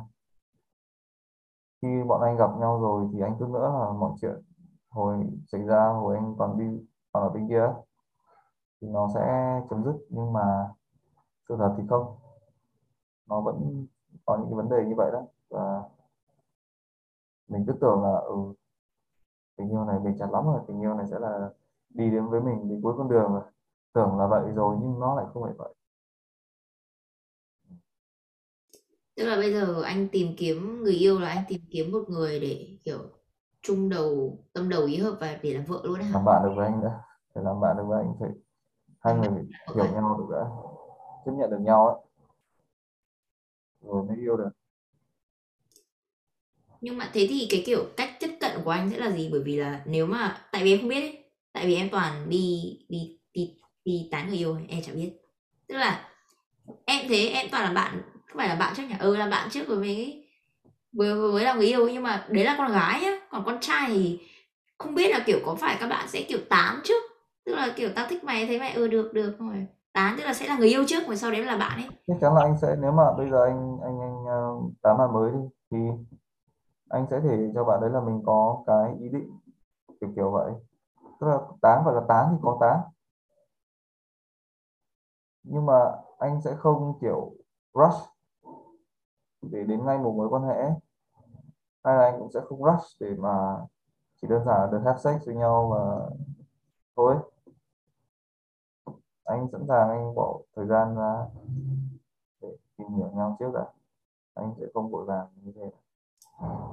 Khi 1.82 1.88
bọn 2.08 2.20
anh 2.22 2.36
gặp 2.36 2.50
nhau 2.60 2.80
rồi 2.80 3.08
thì 3.12 3.20
anh 3.20 3.36
cứ 3.38 3.46
nữa 3.46 3.72
là 3.78 3.92
mọi 3.92 4.12
chuyện 4.20 4.42
hồi 4.88 5.26
xảy 5.52 5.62
ra 5.62 5.88
hồi 5.88 6.16
anh 6.16 6.34
còn 6.38 6.58
đi 6.58 6.86
còn 7.12 7.22
ở 7.22 7.28
bên 7.28 7.48
kia 7.48 7.72
thì 8.80 8.88
nó 8.88 9.08
sẽ 9.14 9.60
chấm 9.70 9.84
dứt. 9.84 9.94
Nhưng 10.08 10.32
mà 10.32 10.68
sự 11.48 11.56
thật 11.58 11.74
thì 11.78 11.82
không. 11.88 12.16
Nó 13.26 13.40
vẫn 13.40 13.86
có 14.26 14.36
những 14.36 14.46
cái 14.46 14.54
vấn 14.56 14.68
đề 14.68 14.84
như 14.88 14.94
vậy 14.96 15.10
đó. 15.12 15.22
Và 15.50 15.82
mình 17.48 17.64
cứ 17.66 17.72
tưởng 17.80 18.02
là 18.02 18.16
ừ, 18.16 18.36
tình 19.56 19.70
yêu 19.70 19.84
này 19.84 19.98
bền 19.98 20.18
chặt 20.18 20.30
lắm 20.32 20.44
rồi 20.44 20.60
tình 20.68 20.80
yêu 20.80 20.94
này 20.94 21.06
sẽ 21.10 21.18
là 21.18 21.50
đi 21.90 22.10
đến 22.10 22.26
với 22.26 22.40
mình 22.40 22.68
đến 22.68 22.80
cuối 22.82 22.94
con 22.98 23.08
đường 23.08 23.32
rồi. 23.32 23.42
Tưởng 23.92 24.18
là 24.18 24.26
vậy 24.26 24.42
rồi 24.54 24.76
nhưng 24.80 25.00
nó 25.00 25.14
lại 25.14 25.26
không 25.34 25.42
phải 25.42 25.52
vậy. 25.58 25.74
Tức 29.16 29.24
là 29.24 29.36
bây 29.36 29.52
giờ 29.52 29.82
anh 29.82 30.08
tìm 30.12 30.34
kiếm 30.36 30.82
người 30.82 30.94
yêu 30.94 31.18
là 31.20 31.28
anh 31.28 31.44
tìm 31.48 31.60
kiếm 31.70 31.92
một 31.92 32.04
người 32.08 32.40
để 32.40 32.78
kiểu 32.84 32.98
chung 33.62 33.88
đầu 33.88 34.38
tâm 34.52 34.68
đầu 34.68 34.84
ý 34.84 34.96
hợp 34.96 35.16
và 35.20 35.38
để 35.42 35.54
làm 35.54 35.64
vợ 35.64 35.80
luôn 35.84 36.00
hả? 36.00 36.10
làm 36.12 36.24
bạn 36.24 36.42
được 36.44 36.52
với 36.56 36.66
anh 36.66 36.82
đã. 36.82 37.00
Để 37.34 37.42
làm 37.42 37.60
bạn 37.60 37.76
được 37.76 37.84
với 37.88 38.02
anh 38.02 38.14
phải 38.20 38.30
hai 39.00 39.14
người 39.14 39.28
hiểu 39.74 39.84
nhau 39.94 40.16
được 40.18 40.36
đã. 40.36 40.44
Chấp 41.24 41.32
nhận 41.32 41.50
được 41.50 41.60
nhau 41.60 41.88
ấy 41.88 41.96
rồi 43.82 44.04
mới 44.04 44.16
yêu 44.16 44.36
được. 44.36 44.50
Nhưng 46.80 46.98
mà 46.98 47.10
thế 47.12 47.26
thì 47.30 47.46
cái 47.50 47.62
kiểu 47.66 47.84
cách 47.96 48.10
tiếp 48.20 48.29
giận 48.52 48.62
của 48.64 48.70
anh 48.70 48.90
sẽ 48.90 48.98
là 48.98 49.10
gì? 49.10 49.28
Bởi 49.32 49.40
vì 49.44 49.56
là 49.56 49.80
nếu 49.84 50.06
mà 50.06 50.38
tại 50.52 50.64
vì 50.64 50.72
em 50.72 50.80
không 50.80 50.88
biết 50.88 51.00
ấy, 51.00 51.24
tại 51.52 51.66
vì 51.66 51.74
em 51.76 51.88
toàn 51.90 52.28
đi 52.28 52.78
đi 52.88 53.18
đi 53.34 53.54
đi 53.84 54.08
tán 54.12 54.28
người 54.28 54.38
yêu 54.38 54.54
ấy, 54.54 54.64
em 54.68 54.82
chẳng 54.82 54.96
biết. 54.96 55.12
Tức 55.68 55.76
là 55.76 56.08
em 56.86 57.06
thế 57.08 57.28
em 57.28 57.46
toàn 57.50 57.64
là 57.64 57.72
bạn 57.72 58.02
không 58.28 58.38
phải 58.38 58.48
là 58.48 58.54
bạn 58.54 58.74
trước 58.76 58.82
nhỉ? 58.88 58.94
Ừ 59.00 59.16
là 59.16 59.28
bạn 59.28 59.50
trước 59.50 59.68
rồi 59.68 59.78
mới 59.78 60.24
với 60.92 61.14
mới 61.14 61.44
là 61.44 61.54
người 61.54 61.66
yêu 61.66 61.88
nhưng 61.88 62.02
mà 62.02 62.26
đấy 62.30 62.44
là 62.44 62.54
con 62.58 62.72
gái 62.72 63.00
nhá. 63.02 63.12
Còn 63.30 63.44
con 63.44 63.58
trai 63.60 63.86
thì 63.88 64.18
không 64.78 64.94
biết 64.94 65.10
là 65.10 65.20
kiểu 65.26 65.38
có 65.46 65.54
phải 65.54 65.76
các 65.80 65.88
bạn 65.88 66.08
sẽ 66.08 66.22
kiểu 66.28 66.38
tán 66.50 66.80
trước 66.84 67.02
tức 67.46 67.54
là 67.54 67.72
kiểu 67.76 67.90
tao 67.96 68.06
thích 68.08 68.24
mày 68.24 68.46
thấy 68.46 68.58
mày 68.58 68.72
ừ 68.72 68.88
được 68.88 69.12
được 69.14 69.36
rồi 69.38 69.66
tán 69.92 70.14
tức 70.18 70.24
là 70.24 70.34
sẽ 70.34 70.48
là 70.48 70.56
người 70.58 70.68
yêu 70.68 70.84
trước 70.88 71.06
rồi 71.06 71.16
sau 71.16 71.30
đấy 71.30 71.44
là 71.44 71.56
bạn 71.56 71.78
ấy 71.78 71.88
chắc 72.06 72.14
chắn 72.20 72.34
là 72.34 72.40
anh 72.42 72.56
sẽ 72.62 72.76
nếu 72.82 72.92
mà 72.92 73.02
bây 73.18 73.30
giờ 73.30 73.44
anh 73.44 73.78
anh 73.84 74.00
anh 74.00 74.24
ờ, 74.26 74.40
tán 74.82 74.98
bạn 74.98 75.12
mới 75.12 75.30
đi 75.32 75.38
thì 75.70 75.78
anh 76.90 77.06
sẽ 77.10 77.20
thể 77.20 77.50
cho 77.54 77.64
bạn 77.64 77.80
đấy 77.80 77.90
là 77.90 78.00
mình 78.00 78.22
có 78.26 78.62
cái 78.66 78.96
ý 79.00 79.08
định, 79.08 79.38
kiểu 80.00 80.12
kiểu 80.16 80.30
vậy. 80.30 80.52
Tức 81.20 81.26
là 81.26 81.38
tán 81.62 81.82
phải 81.84 81.94
là 81.94 82.00
tán 82.08 82.28
thì 82.32 82.38
có 82.42 82.58
tán 82.60 82.80
nhưng 85.42 85.66
mà 85.66 85.96
anh 86.18 86.40
sẽ 86.42 86.54
không, 86.56 86.98
kiểu, 87.00 87.32
rush 87.74 88.08
để 89.42 89.64
đến 89.64 89.84
ngay 89.84 89.98
một 89.98 90.14
mối 90.16 90.28
quan 90.28 90.42
hệ. 90.42 90.70
Hay 91.84 91.96
là 91.96 92.04
anh 92.04 92.18
cũng 92.18 92.32
sẽ 92.32 92.40
không 92.48 92.64
rush 92.64 93.00
để 93.00 93.14
mà 93.18 93.56
chỉ 94.22 94.28
đơn 94.28 94.44
giản 94.44 94.60
là 94.60 94.68
được 94.72 94.80
have 94.84 94.98
sex 94.98 95.26
với 95.26 95.34
nhau 95.34 95.68
và 95.72 96.10
thôi. 96.96 97.16
Anh 99.24 99.48
sẵn 99.52 99.64
sàng 99.68 99.88
anh 99.88 100.14
bỏ 100.14 100.38
thời 100.56 100.66
gian 100.66 100.96
ra 100.96 101.26
để 102.40 102.56
tìm 102.76 102.88
hiểu 102.88 103.10
nhau 103.14 103.36
trước 103.38 103.50
đã. 103.54 103.66
Anh 104.34 104.54
sẽ 104.60 104.66
không 104.74 104.90
vội 104.90 105.04
vàng 105.04 105.26
như 105.42 105.52
thế 105.56 105.70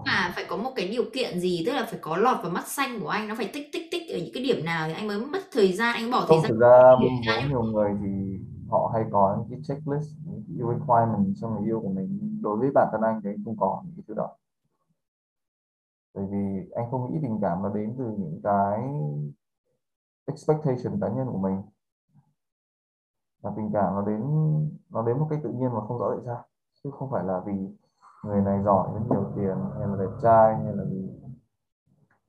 mà 0.06 0.32
phải 0.36 0.46
có 0.50 0.58
một 0.58 0.72
cái 0.76 0.88
điều 0.88 1.04
kiện 1.14 1.40
gì 1.40 1.64
tức 1.66 1.72
là 1.74 1.88
phải 1.90 2.00
có 2.02 2.18
lọt 2.18 2.38
vào 2.44 2.52
mắt 2.52 2.68
xanh 2.68 3.00
của 3.02 3.10
anh 3.10 3.28
nó 3.28 3.36
phải 3.36 3.50
tích 3.54 3.70
tích 3.74 3.88
tích 3.92 4.12
ở 4.12 4.18
những 4.18 4.32
cái 4.34 4.44
điểm 4.44 4.66
nào 4.66 4.88
thì 4.88 4.94
anh 4.94 5.08
mới 5.08 5.20
mất 5.20 5.42
thời 5.52 5.74
gian 5.74 5.96
anh 5.96 6.12
bỏ 6.12 6.20
thời 6.20 6.28
không 6.28 6.42
gian 6.42 6.50
thực 6.50 6.60
ra 6.60 6.96
để 7.02 7.08
với 7.26 7.36
ra 7.36 7.48
nhiều 7.48 7.64
người 7.64 7.92
thì 8.02 8.40
họ 8.70 8.92
hay 8.94 9.06
có 9.12 9.38
những 9.40 9.50
cái 9.50 9.60
checklist 9.64 10.12
những 10.26 10.44
cái 10.48 10.58
requirement 10.58 11.36
cho 11.42 11.50
người 11.50 11.66
yêu 11.66 11.80
của 11.82 11.90
mình. 11.90 12.40
Đối 12.42 12.58
với 12.58 12.72
bản 12.74 12.88
thân 12.92 13.02
anh 13.02 13.22
thì 13.24 13.30
anh 13.30 13.44
không 13.46 13.58
có 13.58 13.82
những 13.86 13.94
cái 13.96 14.04
thứ 14.08 14.14
đó. 14.14 14.36
Bởi 16.14 16.26
vì 16.26 16.70
anh 16.76 16.92
không 16.92 17.14
nghĩ 17.14 17.20
tình 17.22 17.40
cảm 17.42 17.64
nó 17.64 17.70
đến 17.70 17.96
từ 17.98 18.06
những 18.06 18.40
cái 18.44 18.82
expectation 20.26 21.02
cá 21.02 21.08
nhân 21.08 21.28
của 21.32 21.38
mình. 21.38 21.62
Và 23.42 23.52
tình 23.58 23.70
cảm 23.74 23.94
nó 23.96 24.02
đến 24.02 24.22
nó 24.90 25.02
đến 25.02 25.20
một 25.20 25.28
cách 25.30 25.40
tự 25.44 25.50
nhiên 25.50 25.74
mà 25.74 25.82
không 25.88 25.98
rõ 25.98 26.10
tại 26.16 26.26
sao. 26.26 26.46
Chứ 26.84 26.90
không 26.94 27.12
phải 27.12 27.24
là 27.24 27.42
vì 27.46 27.54
người 28.24 28.42
này 28.42 28.64
giỏi 28.64 28.88
với 28.92 29.02
nhiều 29.10 29.32
tiền 29.36 29.56
hay 29.80 29.88
là 29.88 29.96
đẹp 30.00 30.12
trai 30.22 30.56
hay 30.56 30.74
là 30.76 30.86
gì 30.86 31.10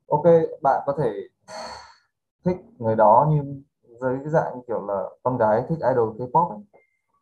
ok 0.09 0.25
bạn 0.63 0.83
có 0.87 0.95
thể 0.99 1.29
thích 2.45 2.57
người 2.79 2.97
đó 2.97 3.29
như 3.31 3.63
dưới 4.01 4.19
cái 4.19 4.29
dạng 4.29 4.61
kiểu 4.69 4.87
là 4.87 5.03
con 5.23 5.39
gái 5.39 5.63
thích 5.69 5.79
idol 5.91 6.17
K-pop 6.17 6.51
ấy. 6.51 6.59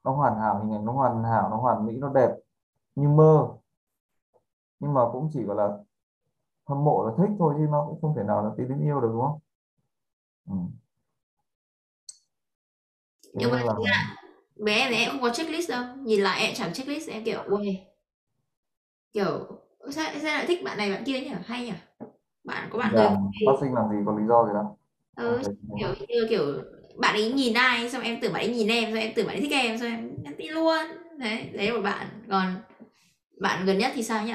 nó 0.04 0.12
hoàn 0.12 0.38
hảo 0.40 0.58
hình 0.58 0.72
ảnh 0.72 0.84
nó 0.84 0.92
hoàn 0.92 1.24
hảo 1.24 1.48
nó 1.50 1.56
hoàn 1.56 1.86
mỹ 1.86 1.96
nó 1.96 2.08
đẹp 2.08 2.30
như 2.94 3.08
mơ 3.08 3.48
nhưng 4.80 4.94
mà 4.94 5.00
cũng 5.12 5.30
chỉ 5.32 5.42
gọi 5.42 5.56
là 5.56 5.78
hâm 6.66 6.84
mộ 6.84 7.06
là 7.06 7.12
thích 7.18 7.36
thôi 7.38 7.54
chứ 7.58 7.66
nó 7.70 7.86
cũng 7.88 8.00
không 8.00 8.14
thể 8.16 8.22
nào 8.22 8.44
là 8.44 8.50
tiến 8.56 8.68
đến 8.68 8.82
yêu 8.82 9.00
được 9.00 9.08
đúng 9.12 9.22
không 9.22 9.38
ừ. 10.48 10.54
Nhưng 13.34 13.50
mà 13.50 13.62
là 13.62 13.74
bé 14.56 14.72
em 14.72 14.92
thì 14.92 14.96
em 14.96 15.10
không 15.10 15.20
có 15.22 15.30
checklist 15.30 15.70
đâu 15.70 15.84
nhìn 16.02 16.20
lại 16.20 16.40
em 16.40 16.54
chẳng 16.54 16.72
checklist 16.72 17.10
em 17.10 17.24
kiểu 17.24 17.40
ui 17.46 17.80
kiểu 19.16 19.48
sao, 19.90 20.12
sao 20.14 20.22
lại 20.38 20.46
thích 20.46 20.64
bạn 20.64 20.78
này 20.78 20.90
bạn 20.92 21.04
kia 21.06 21.20
nhỉ? 21.20 21.30
Hay 21.46 21.66
nhỉ? 21.66 21.72
Bạn 22.44 22.68
có 22.72 22.78
bạn 22.78 22.94
người 22.94 23.04
làm 23.04 23.14
phát 23.46 23.52
sinh 23.60 23.74
làm 23.74 23.90
gì 23.90 23.96
có 24.06 24.18
lý 24.18 24.26
do 24.28 24.46
gì 24.46 24.52
đâu. 24.54 24.78
Ừ, 25.16 25.42
Ok. 25.68 25.80
kiểu 25.80 25.94
như 26.08 26.26
kiểu 26.30 26.62
bạn 26.96 27.14
ấy 27.14 27.32
nhìn 27.32 27.54
ai 27.54 27.90
xong 27.90 28.02
em 28.02 28.20
tưởng 28.20 28.32
bạn 28.32 28.42
ấy 28.42 28.54
nhìn 28.54 28.68
em 28.68 28.84
xong 28.90 29.00
em 29.00 29.12
tưởng 29.16 29.26
bạn 29.26 29.36
ấy 29.36 29.40
thích 29.40 29.52
em 29.52 29.78
xong 29.78 29.88
em 29.88 30.22
nhắn 30.22 30.34
tin 30.38 30.52
luôn. 30.52 30.78
Đấy 31.18 31.50
đấy 31.54 31.66
là 31.68 31.74
một 31.74 31.82
bạn. 31.82 32.06
Còn 32.30 32.54
bạn 33.40 33.66
gần 33.66 33.78
nhất 33.78 33.92
thì 33.94 34.02
sao 34.02 34.24
nhỉ? 34.26 34.34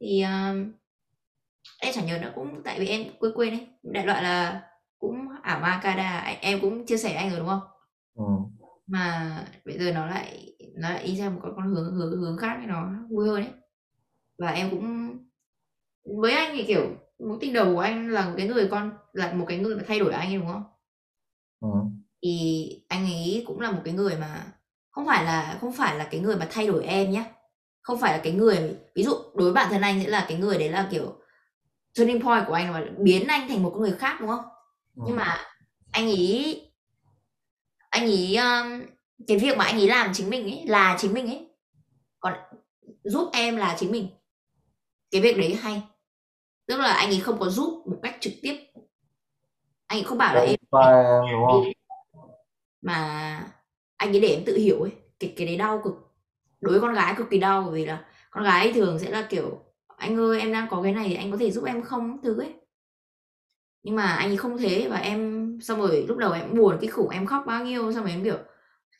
Thì 0.00 0.22
um, 0.22 0.72
em 1.80 1.92
chẳng 1.94 2.06
nhớ 2.06 2.18
nữa 2.18 2.32
cũng 2.34 2.62
tại 2.64 2.80
vì 2.80 2.86
em 2.88 3.04
quên 3.18 3.32
quên 3.34 3.50
ấy. 3.50 3.66
Đại 3.82 4.06
loại 4.06 4.22
là 4.22 4.60
cũng 4.98 5.28
ảo 5.42 5.60
ma 5.60 5.80
Kada 5.82 6.36
em 6.40 6.60
cũng 6.60 6.86
chia 6.86 6.96
sẻ 6.96 7.08
với 7.08 7.16
anh 7.18 7.30
rồi 7.30 7.38
đúng 7.38 7.48
không? 7.48 7.60
Ừ. 8.14 8.24
mà 8.88 9.44
bây 9.64 9.78
giờ 9.78 9.92
nó 9.92 10.06
lại 10.06 10.52
nó 10.74 10.90
lại 10.90 11.06
đi 11.06 11.16
theo 11.18 11.30
một 11.30 11.40
con 11.42 11.52
con 11.56 11.74
hướng 11.74 11.94
hướng 11.94 12.20
hướng 12.20 12.36
khác 12.36 12.58
nó 12.66 12.92
vui 13.10 13.28
hơn 13.28 13.36
ấy 13.36 13.52
và 14.38 14.50
em 14.50 14.70
cũng 14.70 15.10
với 16.20 16.32
anh 16.32 16.56
thì 16.56 16.64
kiểu 16.64 16.96
mối 17.18 17.38
tình 17.40 17.52
đầu 17.52 17.74
của 17.74 17.80
anh 17.80 18.08
là 18.08 18.28
một 18.28 18.34
cái 18.36 18.48
người 18.48 18.68
con 18.70 18.92
là 19.12 19.32
một 19.32 19.44
cái 19.48 19.58
người 19.58 19.76
mà 19.76 19.82
thay 19.86 19.98
đổi 20.00 20.12
anh 20.12 20.28
ấy 20.28 20.38
đúng 20.38 20.46
không 20.48 20.62
Ừ. 21.60 21.68
thì 22.22 22.68
anh 22.88 23.04
ấy 23.04 23.44
cũng 23.46 23.60
là 23.60 23.70
một 23.70 23.80
cái 23.84 23.94
người 23.94 24.16
mà 24.16 24.52
không 24.90 25.06
phải 25.06 25.24
là 25.24 25.58
không 25.60 25.72
phải 25.72 25.98
là 25.98 26.08
cái 26.10 26.20
người 26.20 26.36
mà 26.36 26.48
thay 26.50 26.66
đổi 26.66 26.84
em 26.84 27.10
nhé 27.10 27.24
không 27.82 28.00
phải 28.00 28.12
là 28.12 28.20
cái 28.24 28.32
người 28.32 28.76
ví 28.94 29.02
dụ 29.02 29.12
đối 29.34 29.44
với 29.44 29.52
bản 29.52 29.70
thân 29.70 29.82
anh 29.82 30.02
sẽ 30.02 30.08
là 30.08 30.26
cái 30.28 30.38
người 30.38 30.58
đấy 30.58 30.68
là 30.70 30.88
kiểu 30.90 31.14
turning 31.98 32.22
point 32.22 32.44
của 32.46 32.52
anh 32.54 32.72
mà 32.72 32.84
biến 32.98 33.26
anh 33.26 33.48
thành 33.48 33.62
một 33.62 33.70
con 33.70 33.80
người 33.80 33.92
khác 33.92 34.16
đúng 34.20 34.28
không 34.28 34.44
Ừ. 34.96 35.02
nhưng 35.06 35.16
mà 35.16 35.36
anh 35.92 36.06
ấy 36.06 36.67
anh 37.90 38.04
ấy 38.04 38.36
um, 38.36 38.86
cái 39.26 39.38
việc 39.38 39.56
mà 39.56 39.64
anh 39.64 39.76
ấy 39.76 39.88
làm 39.88 40.10
chính 40.12 40.30
mình 40.30 40.42
ấy 40.44 40.64
là 40.66 40.96
chính 40.98 41.12
mình 41.12 41.26
ấy. 41.26 41.48
Còn 42.20 42.34
giúp 43.04 43.30
em 43.32 43.56
là 43.56 43.76
chính 43.78 43.92
mình. 43.92 44.08
Cái 45.10 45.20
việc 45.20 45.36
đấy 45.36 45.54
hay. 45.54 45.82
Tức 46.66 46.76
là 46.76 46.92
anh 46.92 47.08
ấy 47.08 47.20
không 47.20 47.38
có 47.38 47.48
giúp 47.48 47.82
một 47.86 47.98
cách 48.02 48.16
trực 48.20 48.32
tiếp. 48.42 48.56
Anh 49.86 49.98
ấy 49.98 50.04
không 50.04 50.18
bảo 50.18 50.34
là 50.34 50.40
em 50.40 50.48
em 50.48 51.32
đúng 51.32 51.46
không? 51.46 51.64
mà 52.80 53.52
anh 53.96 54.12
ấy 54.12 54.20
để 54.20 54.28
em 54.28 54.44
tự 54.46 54.56
hiểu 54.56 54.80
ấy 54.80 54.92
cái 55.20 55.34
cái 55.36 55.46
đấy 55.46 55.56
đau 55.56 55.80
cực. 55.84 55.94
Đối 56.60 56.72
với 56.72 56.80
con 56.80 56.94
gái 56.94 57.14
cực 57.16 57.26
kỳ 57.30 57.38
đau 57.38 57.62
bởi 57.62 57.72
vì 57.72 57.86
là 57.86 58.04
con 58.30 58.44
gái 58.44 58.72
thường 58.72 58.98
sẽ 58.98 59.10
là 59.10 59.26
kiểu 59.30 59.64
anh 59.96 60.16
ơi 60.16 60.40
em 60.40 60.52
đang 60.52 60.68
có 60.70 60.82
cái 60.82 60.92
này 60.92 61.14
anh 61.14 61.30
có 61.30 61.36
thể 61.36 61.50
giúp 61.50 61.64
em 61.64 61.82
không? 61.82 62.22
Thứ 62.22 62.40
ấy. 62.40 62.54
Nhưng 63.82 63.96
mà 63.96 64.06
anh 64.06 64.30
ấy 64.30 64.36
không 64.36 64.58
thế 64.58 64.88
và 64.90 64.96
em 64.96 65.47
xong 65.62 65.80
rồi 65.80 66.04
lúc 66.08 66.18
đầu 66.18 66.32
em 66.32 66.54
buồn, 66.54 66.78
cái 66.80 66.90
khủng 66.90 67.08
em 67.08 67.26
khóc 67.26 67.44
bao 67.46 67.64
nhiêu, 67.64 67.92
xong 67.92 68.02
rồi 68.04 68.10
em 68.12 68.24
kiểu 68.24 68.36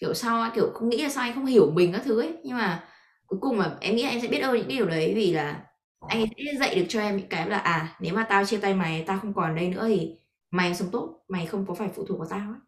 kiểu 0.00 0.14
sao 0.14 0.50
kiểu 0.54 0.70
không 0.74 0.88
nghĩ 0.88 1.02
là 1.02 1.08
sao, 1.08 1.24
anh 1.24 1.34
không 1.34 1.46
hiểu 1.46 1.70
mình 1.70 1.92
các 1.92 2.02
thứ 2.04 2.20
ấy. 2.20 2.34
Nhưng 2.44 2.56
mà 2.56 2.84
cuối 3.26 3.38
cùng 3.42 3.56
mà 3.56 3.76
em 3.80 3.96
nghĩ 3.96 4.02
là 4.02 4.10
em 4.10 4.20
sẽ 4.20 4.28
biết 4.28 4.38
ơn 4.40 4.56
những 4.56 4.68
cái 4.68 4.76
điều 4.76 4.86
đấy 4.86 5.12
vì 5.16 5.32
là 5.32 5.64
anh 6.08 6.20
ấy 6.20 6.28
sẽ 6.52 6.58
dạy 6.60 6.74
được 6.74 6.86
cho 6.88 7.00
em 7.00 7.16
những 7.16 7.28
cái 7.28 7.48
là 7.50 7.58
à 7.58 7.96
nếu 8.00 8.14
mà 8.14 8.26
tao 8.28 8.44
chia 8.44 8.58
tay 8.58 8.74
mày, 8.74 9.04
tao 9.06 9.18
không 9.18 9.34
còn 9.34 9.50
ở 9.50 9.56
đây 9.56 9.68
nữa 9.68 9.84
thì 9.88 10.10
mày 10.50 10.74
sống 10.74 10.88
tốt, 10.92 11.24
mày 11.28 11.46
không 11.46 11.66
có 11.66 11.74
phải 11.74 11.88
phụ 11.94 12.04
thuộc 12.06 12.18
vào 12.18 12.28
tao 12.30 12.50
ấy. 12.50 12.60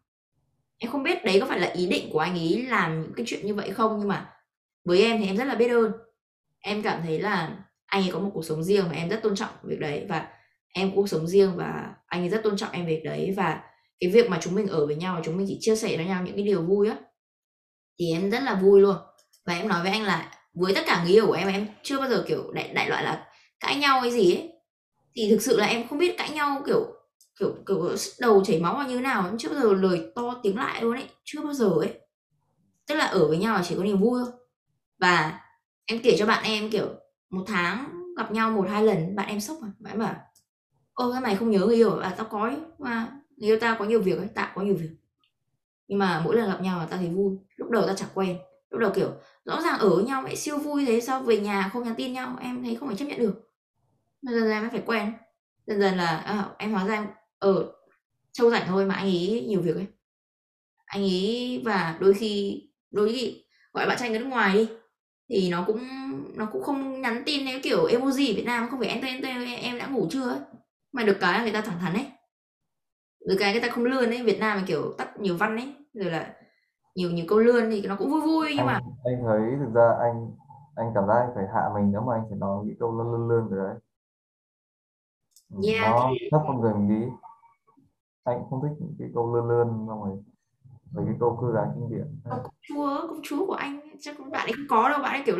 Em 0.77 0.91
không 0.91 1.03
biết 1.03 1.25
đấy 1.25 1.39
có 1.39 1.45
phải 1.45 1.59
là 1.59 1.67
ý 1.67 1.87
định 1.87 2.09
của 2.13 2.19
anh 2.19 2.33
ấy 2.33 2.65
làm 2.69 3.01
những 3.01 3.13
cái 3.13 3.25
chuyện 3.29 3.45
như 3.45 3.53
vậy 3.55 3.71
không, 3.71 3.99
nhưng 3.99 4.07
mà 4.07 4.29
với 4.85 5.03
em 5.03 5.19
thì 5.21 5.27
em 5.27 5.37
rất 5.37 5.45
là 5.45 5.55
biết 5.55 5.67
ơn. 5.67 5.91
Em 6.59 6.81
cảm 6.81 7.01
thấy 7.03 7.19
là 7.19 7.57
anh 7.85 8.03
ấy 8.03 8.11
có 8.13 8.19
một 8.19 8.31
cuộc 8.33 8.45
sống 8.45 8.63
riêng 8.63 8.85
và 8.89 8.95
em 8.95 9.09
rất 9.09 9.21
tôn 9.23 9.35
trọng 9.35 9.49
việc 9.63 9.79
đấy 9.79 10.05
và 10.09 10.27
em 10.73 10.89
cũng 10.89 10.95
cuộc 10.95 11.07
sống 11.09 11.27
riêng 11.27 11.51
và 11.55 11.95
anh 12.07 12.21
ấy 12.21 12.29
rất 12.29 12.43
tôn 12.43 12.57
trọng 12.57 12.71
em 12.71 12.85
việc 12.85 13.01
đấy 13.05 13.33
và 13.37 13.61
cái 14.01 14.09
việc 14.09 14.29
mà 14.29 14.39
chúng 14.41 14.55
mình 14.55 14.67
ở 14.67 14.85
với 14.85 14.95
nhau 14.95 15.15
và 15.15 15.21
chúng 15.25 15.37
mình 15.37 15.45
chỉ 15.49 15.57
chia 15.61 15.75
sẻ 15.75 15.97
với 15.97 16.05
nhau 16.05 16.23
những 16.25 16.35
cái 16.35 16.43
điều 16.43 16.61
vui 16.61 16.89
á. 16.89 16.97
Thì 17.99 18.11
em 18.13 18.29
rất 18.29 18.43
là 18.43 18.55
vui 18.55 18.81
luôn. 18.81 18.95
Và 19.45 19.53
em 19.53 19.67
nói 19.67 19.83
với 19.83 19.91
anh 19.91 20.03
là 20.03 20.31
với 20.53 20.73
tất 20.75 20.81
cả 20.87 21.03
người 21.03 21.13
yêu 21.13 21.27
của 21.27 21.33
em 21.33 21.47
em 21.47 21.67
chưa 21.83 21.99
bao 21.99 22.09
giờ 22.09 22.23
kiểu 22.27 22.51
đại, 22.53 22.73
đại 22.73 22.89
loại 22.89 23.03
là 23.03 23.27
cãi 23.59 23.75
nhau 23.75 24.01
hay 24.01 24.11
gì 24.11 24.35
ấy. 24.35 24.49
Thì 25.15 25.29
thực 25.29 25.41
sự 25.41 25.57
là 25.57 25.65
em 25.65 25.87
không 25.87 25.99
biết 25.99 26.17
cãi 26.17 26.29
nhau 26.29 26.63
kiểu 26.65 26.85
kiểu 27.39 27.55
kiểu 27.67 27.95
đầu 28.19 28.43
chảy 28.45 28.59
máu 28.59 28.79
là 28.79 28.87
như 28.87 28.95
thế 28.95 29.01
nào 29.01 29.25
em 29.25 29.37
chưa 29.37 29.49
bao 29.49 29.59
giờ 29.59 29.73
lời 29.73 30.11
to 30.15 30.39
tiếng 30.43 30.57
lại 30.57 30.81
luôn 30.81 30.95
ấy 30.95 31.05
chưa 31.23 31.41
bao 31.41 31.53
giờ 31.53 31.69
ấy. 31.69 31.99
Tức 32.87 32.95
là 32.95 33.05
ở 33.05 33.27
với 33.27 33.37
nhau 33.37 33.55
là 33.55 33.63
chỉ 33.69 33.75
có 33.75 33.83
niềm 33.83 33.99
vui 33.99 34.21
thôi. 34.23 34.33
Và 34.99 35.39
em 35.85 35.99
kể 36.03 36.15
cho 36.19 36.25
bạn 36.25 36.43
em 36.43 36.69
kiểu 36.69 36.87
một 37.29 37.43
tháng 37.47 37.89
gặp 38.17 38.31
nhau 38.31 38.51
một 38.51 38.65
hai 38.69 38.83
lần 38.83 39.15
bạn 39.15 39.27
em 39.27 39.41
sốc 39.41 39.57
mà 39.61 39.67
bạn 39.79 39.93
em 39.93 39.99
bảo 39.99 40.15
ô 40.93 41.11
cái 41.11 41.21
mày 41.21 41.35
không 41.35 41.51
nhớ 41.51 41.59
người 41.59 41.75
yêu 41.75 41.99
à 41.99 42.15
tao 42.17 42.27
có 42.31 42.41
ấy. 42.43 42.57
mà 42.79 43.20
nếu 43.37 43.59
ta 43.59 43.75
có 43.79 43.85
nhiều 43.85 44.01
việc 44.01 44.17
ấy 44.17 44.27
tạo 44.27 44.51
có 44.55 44.61
nhiều 44.61 44.75
việc. 44.75 44.89
Nhưng 45.87 45.99
mà 45.99 46.21
mỗi 46.25 46.35
lần 46.35 46.49
gặp 46.49 46.61
nhau 46.61 46.79
là 46.79 46.85
ta 46.85 46.97
thấy 46.97 47.09
vui. 47.09 47.37
Lúc 47.55 47.69
đầu 47.69 47.87
ta 47.87 47.93
chẳng 47.93 48.09
quen. 48.13 48.37
Lúc 48.69 48.79
đầu 48.79 48.91
kiểu 48.95 49.11
rõ 49.45 49.61
ràng 49.61 49.79
ở 49.79 49.95
với 49.95 50.03
nhau 50.03 50.21
vậy 50.21 50.35
siêu 50.35 50.57
vui 50.57 50.85
thế 50.85 51.01
sao 51.01 51.21
về 51.21 51.39
nhà 51.39 51.69
không 51.73 51.83
nhắn 51.83 51.95
tin 51.95 52.13
nhau 52.13 52.37
em 52.41 52.63
thấy 52.63 52.75
không 52.75 52.87
phải 52.87 52.97
chấp 52.97 53.05
nhận 53.05 53.19
được. 53.19 53.51
Dần 54.21 54.39
dần 54.39 54.51
em 54.51 54.69
phải 54.69 54.83
quen. 54.85 55.13
Dần 55.67 55.79
dần 55.79 55.97
là 55.97 56.17
à, 56.17 56.49
em 56.57 56.71
hóa 56.71 56.87
ra 56.87 56.93
em 56.93 57.07
ở 57.39 57.71
châu 58.31 58.51
rảnh 58.51 58.67
thôi 58.67 58.85
mà 58.85 58.95
anh 58.95 59.05
ấy 59.05 59.45
nhiều 59.47 59.61
việc 59.61 59.75
ấy. 59.75 59.87
Anh 60.85 61.01
ấy 61.01 61.61
và 61.65 61.97
đôi 61.99 62.13
khi 62.13 62.61
đôi 62.91 63.13
khi 63.13 63.43
gọi 63.73 63.87
bạn 63.87 63.97
trai 63.99 64.09
người 64.09 64.19
nước 64.19 64.25
ngoài 64.25 64.53
đi 64.53 64.67
thì 65.29 65.49
nó 65.49 65.63
cũng 65.67 65.87
nó 66.35 66.45
cũng 66.51 66.63
không 66.63 67.01
nhắn 67.01 67.23
tin 67.25 67.45
theo 67.45 67.59
kiểu 67.63 67.87
emoji 67.87 68.31
ở 68.31 68.35
Việt 68.35 68.45
Nam 68.45 68.67
không 68.69 68.79
phải 68.79 68.89
em 68.89 69.01
tên 69.01 69.21
em, 69.21 69.61
em 69.61 69.77
đã 69.77 69.87
ngủ 69.87 70.07
chưa 70.11 70.29
ấy. 70.29 70.39
mà 70.91 71.03
được 71.03 71.17
cái 71.19 71.33
là 71.33 71.43
người 71.43 71.53
ta 71.53 71.61
thẳng 71.61 71.79
thắn 71.79 71.93
ấy 71.93 72.05
được 73.27 73.35
cái 73.39 73.51
người 73.51 73.61
ta 73.61 73.69
không 73.69 73.85
lươn 73.85 74.09
ấy 74.09 74.23
Việt 74.23 74.39
Nam 74.39 74.57
là 74.57 74.63
kiểu 74.67 74.93
tắt 74.97 75.19
nhiều 75.19 75.37
văn 75.37 75.55
ấy 75.55 75.75
rồi 75.93 76.11
là 76.11 76.33
nhiều 76.95 77.11
nhiều 77.11 77.25
câu 77.27 77.39
lươn 77.39 77.69
thì 77.69 77.87
nó 77.87 77.95
cũng 77.95 78.11
vui 78.11 78.21
vui 78.21 78.53
nhưng 78.57 78.65
mà 78.65 78.73
anh 78.73 78.83
anh 79.03 79.23
thấy 79.25 79.41
thực 79.59 79.73
ra 79.73 79.95
anh 79.99 80.31
anh 80.75 80.91
cảm 80.95 81.07
giác 81.07 81.13
anh 81.13 81.29
phải 81.35 81.45
hạ 81.53 81.61
mình 81.75 81.91
nếu 81.91 82.01
mà 82.01 82.13
anh 82.13 82.23
phải 82.29 82.37
nói 82.39 82.65
những 82.65 82.75
câu 82.79 82.97
lươn 82.97 83.11
lươn 83.11 83.27
lươn 83.29 83.49
rồi 83.49 83.67
đấy. 83.67 83.77
Ừ, 85.49 85.57
yeah 85.67 85.85
nó 85.85 86.09
thì 86.09 86.29
thấp 86.31 86.41
con 86.47 86.61
người 86.61 86.73
mình 86.73 86.89
đi. 86.89 87.11
Anh 88.23 88.43
không 88.49 88.61
thích 88.61 88.75
những 88.79 88.95
cái 88.99 89.09
câu 89.13 89.35
lươn 89.35 89.47
lươn 89.49 89.67
xong 89.87 90.03
rồi 90.03 90.17
mấy 90.91 91.05
cái 91.05 91.15
câu 91.19 91.37
cưa 91.41 91.51
gái 91.55 91.65
kinh 91.75 91.89
điển. 91.89 92.07
Công 92.29 92.53
chúa 92.61 93.07
công 93.07 93.19
chúa 93.23 93.45
của 93.45 93.53
anh 93.53 93.79
chắc 93.99 94.15
bạn 94.31 94.47
ấy 94.47 94.53
không 94.53 94.67
có 94.69 94.89
đâu 94.89 94.99
bạn 94.99 95.13
ấy 95.13 95.23
kiểu 95.25 95.37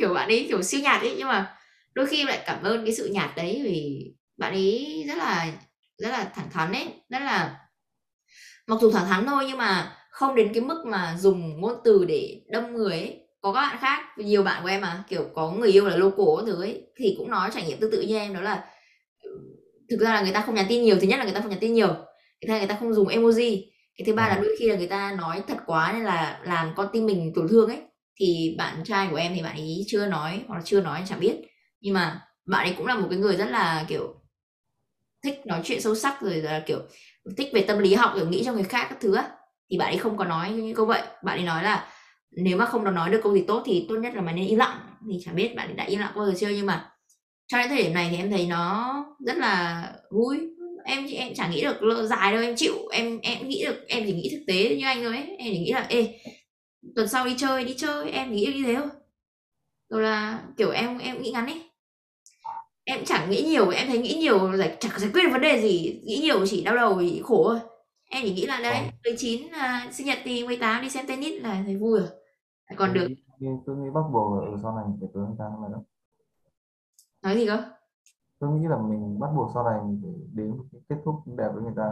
kiểu 0.00 0.14
bạn 0.14 0.28
ấy 0.28 0.46
kiểu 0.48 0.62
siêu 0.62 0.80
nhạt 0.80 1.00
ấy 1.00 1.14
nhưng 1.18 1.28
mà 1.28 1.56
đôi 1.94 2.06
khi 2.06 2.24
lại 2.24 2.42
cảm 2.46 2.62
ơn 2.62 2.84
cái 2.84 2.94
sự 2.94 3.10
nhạt 3.12 3.30
đấy 3.36 3.60
vì 3.64 4.12
bạn 4.36 4.52
ấy 4.52 5.04
rất 5.08 5.18
là 5.18 5.52
rất 6.00 6.10
là 6.10 6.30
thẳng 6.34 6.50
thắn 6.50 6.72
ấy 6.72 6.86
rất 7.08 7.18
là 7.22 7.58
mặc 8.66 8.78
dù 8.80 8.90
thẳng 8.92 9.06
thắn 9.08 9.26
thôi 9.26 9.44
nhưng 9.48 9.58
mà 9.58 9.96
không 10.10 10.34
đến 10.34 10.50
cái 10.54 10.62
mức 10.64 10.84
mà 10.86 11.16
dùng 11.18 11.60
ngôn 11.60 11.74
từ 11.84 12.04
để 12.08 12.42
đâm 12.52 12.74
người 12.74 12.92
ấy. 12.92 13.20
Có 13.40 13.52
các 13.52 13.60
bạn 13.60 13.76
khác 13.80 14.00
nhiều 14.18 14.42
bạn 14.42 14.62
của 14.62 14.68
em 14.68 14.80
mà 14.80 15.04
kiểu 15.08 15.24
có 15.34 15.50
người 15.52 15.70
yêu 15.72 15.86
là 15.88 15.96
local 15.96 16.46
thứ 16.46 16.62
ấy 16.62 16.82
thì 16.96 17.14
cũng 17.18 17.30
nói 17.30 17.50
trải 17.54 17.64
nghiệm 17.66 17.80
tương 17.80 17.90
tự 17.92 18.00
như 18.02 18.16
em 18.16 18.34
đó 18.34 18.40
là 18.40 18.64
ừ, 19.22 19.30
thực 19.90 20.00
ra 20.00 20.14
là 20.14 20.22
người 20.22 20.32
ta 20.32 20.40
không 20.46 20.54
nhắn 20.54 20.66
tin 20.68 20.82
nhiều 20.82 20.96
thứ 21.00 21.06
nhất 21.06 21.18
là 21.18 21.24
người 21.24 21.34
ta 21.34 21.40
không 21.40 21.50
nhắn 21.50 21.58
tin 21.60 21.74
nhiều 21.74 21.88
cái 22.40 22.46
thứ 22.46 22.50
hai 22.52 22.60
người 22.60 22.68
ta 22.68 22.76
không 22.80 22.94
dùng 22.94 23.08
emoji 23.08 23.62
cái 23.98 24.06
thứ 24.06 24.14
ba 24.14 24.28
là 24.28 24.36
Ừ. 24.36 24.42
đôi 24.42 24.56
khi 24.58 24.68
là 24.68 24.76
người 24.76 24.86
ta 24.86 25.12
nói 25.18 25.42
thật 25.48 25.58
quá 25.66 25.92
nên 25.92 26.04
là 26.04 26.40
làm 26.44 26.72
con 26.76 26.88
tim 26.92 27.06
mình 27.06 27.32
tổn 27.34 27.48
thương 27.48 27.68
ấy. 27.68 27.78
Thì 28.16 28.54
bạn 28.58 28.82
trai 28.84 29.08
của 29.10 29.16
em 29.16 29.32
thì 29.36 29.42
bạn 29.42 29.56
ấy 29.56 29.84
chưa 29.88 30.06
nói 30.06 30.44
hoặc 30.48 30.56
là 30.56 30.62
chưa 30.64 30.80
nói 30.80 31.02
chẳng 31.08 31.20
biết. 31.20 31.36
Nhưng 31.80 31.94
mà 31.94 32.22
bạn 32.46 32.66
ấy 32.66 32.74
cũng 32.76 32.86
là 32.86 32.94
một 32.94 33.06
cái 33.10 33.18
người 33.18 33.36
rất 33.36 33.50
là 33.50 33.84
kiểu 33.88 34.19
thích 35.24 35.40
nói 35.46 35.60
chuyện 35.64 35.80
sâu 35.80 35.94
sắc 35.94 36.22
rồi 36.22 36.34
là, 36.36 36.62
kiểu, 36.66 36.78
thích 37.36 37.48
về 37.52 37.62
tâm 37.62 37.78
lý 37.78 37.94
học 37.94 38.12
rồi 38.16 38.26
nghĩ 38.26 38.42
cho 38.44 38.52
người 38.52 38.64
khác 38.64 38.86
các 38.90 38.98
thứ 39.00 39.14
á, 39.14 39.30
thì 39.70 39.78
bạn 39.78 39.88
ấy 39.92 39.98
không 39.98 40.16
có 40.16 40.24
nói 40.24 40.50
những 40.50 40.74
câu 40.74 40.86
vậy. 40.86 41.02
Bạn 41.24 41.38
ấy 41.38 41.44
nói 41.44 41.64
là, 41.64 41.88
nếu 42.30 42.56
mà 42.56 42.66
không 42.66 42.94
nói 42.94 43.10
được 43.10 43.20
câu 43.22 43.34
gì 43.34 43.44
tốt 43.48 43.62
thì 43.66 43.86
tốt 43.88 43.96
nhất 43.96 44.14
là 44.14 44.20
mày 44.20 44.34
nên 44.34 44.46
im 44.48 44.58
lặng. 44.58 44.78
Thì 45.10 45.18
chả 45.24 45.32
biết 45.32 45.54
bạn 45.56 45.68
ấy 45.68 45.74
đã 45.76 45.84
im 45.84 46.00
lặng 46.00 46.12
bao 46.16 46.26
giờ 46.26 46.32
chưa, 46.38 46.48
nhưng 46.48 46.66
mà 46.66 46.90
cho 47.48 47.58
đến 47.58 47.68
thời 47.68 47.82
điểm 47.82 47.94
này 47.94 48.08
thì 48.10 48.16
em 48.16 48.30
thấy 48.30 48.46
nó 48.46 48.94
rất 49.26 49.36
là 49.36 49.84
vui. 50.10 50.38
Em 50.84 51.06
em 51.06 51.34
chả 51.34 51.48
nghĩ 51.48 51.62
được 51.62 51.82
lâu, 51.82 52.06
dài 52.06 52.32
đâu, 52.32 52.42
em 52.42 52.56
chịu. 52.56 52.74
Em 52.92 53.20
em 53.22 53.48
nghĩ 53.48 53.64
được, 53.66 53.84
em 53.88 54.04
chỉ 54.06 54.12
nghĩ 54.12 54.28
thực 54.32 54.44
tế 54.46 54.76
như 54.76 54.86
anh 54.86 55.02
thôi 55.04 55.16
ấy. 55.16 55.26
Em 55.38 55.48
chỉ 55.52 55.58
nghĩ 55.58 55.72
là, 55.72 55.86
ê, 55.88 56.20
tuần 56.96 57.08
sau 57.08 57.26
đi 57.26 57.34
chơi 57.38 57.64
đi 57.64 57.74
chơi. 57.78 58.10
Em 58.10 58.32
nghĩ 58.32 58.46
được 58.46 58.52
như 58.56 58.62
thế 58.66 58.74
thôi. 58.74 58.88
Rồi 59.90 60.02
là, 60.02 60.42
kiểu, 60.56 60.70
em 60.70 60.98
em 60.98 61.22
nghĩ 61.22 61.30
ngắn 61.30 61.46
ấy 61.46 61.69
em 62.90 63.04
chẳng 63.04 63.30
nghĩ 63.30 63.42
nhiều 63.42 63.68
em 63.70 63.86
thấy 63.88 63.98
nghĩ 63.98 64.14
nhiều 64.14 64.56
giải 64.56 64.76
chẳng 64.80 64.98
giải 64.98 65.10
quyết 65.14 65.22
được 65.22 65.28
vấn 65.32 65.40
đề 65.40 65.60
gì. 65.62 66.00
Nghĩ 66.04 66.18
nhiều 66.22 66.46
chỉ 66.46 66.64
đau 66.64 66.76
đầu 66.76 66.98
thì 67.00 67.20
khổ 67.24 67.44
thôi. 67.48 67.60
Em 68.10 68.22
chỉ 68.24 68.34
nghĩ 68.34 68.46
là 68.46 68.60
đấy 68.62 68.74
Ờ. 68.74 68.90
19 69.04 69.52
là 69.52 69.88
sinh 69.92 70.06
nhật 70.06 70.18
thì 70.24 70.46
18 70.46 70.82
đi 70.82 70.90
xem 70.90 71.06
tennis 71.06 71.42
là 71.42 71.62
thấy 71.66 71.76
vui 71.76 72.00
rồi. 72.00 72.08
Còn 72.76 72.92
được. 72.92 73.08
Tôi 73.66 73.76
nghĩ, 73.76 73.90
bắt 73.94 74.00
buộc 74.12 74.42
ở 74.42 74.56
sau 74.62 74.76
này 74.76 74.84
phải 75.00 75.08
cưới 75.14 75.24
người 75.26 75.36
ta 75.38 75.44
nữa. 75.70 75.82
Nói 77.22 77.36
gì 77.36 77.46
cơ? 77.46 77.62
Tôi 78.38 78.50
nghĩ 78.50 78.66
là 78.68 78.76
mình 78.90 79.18
bắt 79.20 79.28
buộc 79.36 79.50
sau 79.54 79.64
này 79.64 79.74
mình 79.86 80.00
phải 80.02 80.12
đến 80.34 80.52
kết 80.88 80.96
thúc 81.04 81.14
đẹp 81.38 81.48
với 81.54 81.62
người 81.62 81.72
ta 81.76 81.82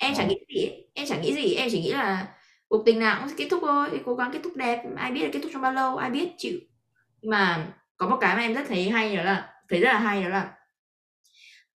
em 0.00 0.14
chẳng 0.16 0.28
Ờ. 0.28 0.30
nghĩ 0.34 0.44
gì 0.54 0.70
em 0.94 1.06
chẳng 1.08 1.22
nghĩ 1.22 1.34
gì. 1.34 1.54
Em 1.54 1.68
chỉ 1.72 1.82
nghĩ 1.82 1.92
là 1.92 2.34
cuộc 2.68 2.82
tình 2.86 2.98
nào 2.98 3.16
cũng 3.20 3.28
sẽ 3.28 3.34
kết 3.38 3.48
thúc 3.50 3.60
thôi. 3.62 3.88
Thì 3.92 3.98
cố 4.04 4.14
gắng 4.14 4.30
kết 4.32 4.40
thúc 4.44 4.52
đẹp. 4.56 4.84
Ai 4.96 5.12
biết 5.12 5.22
là 5.24 5.30
kết 5.32 5.40
thúc 5.42 5.50
trong 5.54 5.62
bao 5.62 5.72
lâu 5.72 5.96
ai 5.96 6.10
biết 6.10 6.34
chịu. 6.38 6.58
Mà 7.22 7.72
có 7.96 8.08
một 8.08 8.18
cái 8.20 8.36
mà 8.36 8.42
em 8.42 8.54
rất 8.54 8.64
thấy 8.68 8.90
hay 8.90 9.16
đó 9.16 9.22
là 9.22 9.52
thấy 9.68 9.80
rất 9.80 9.92
là 9.92 9.98
hay 9.98 10.22
đó 10.22 10.28
là 10.28 10.52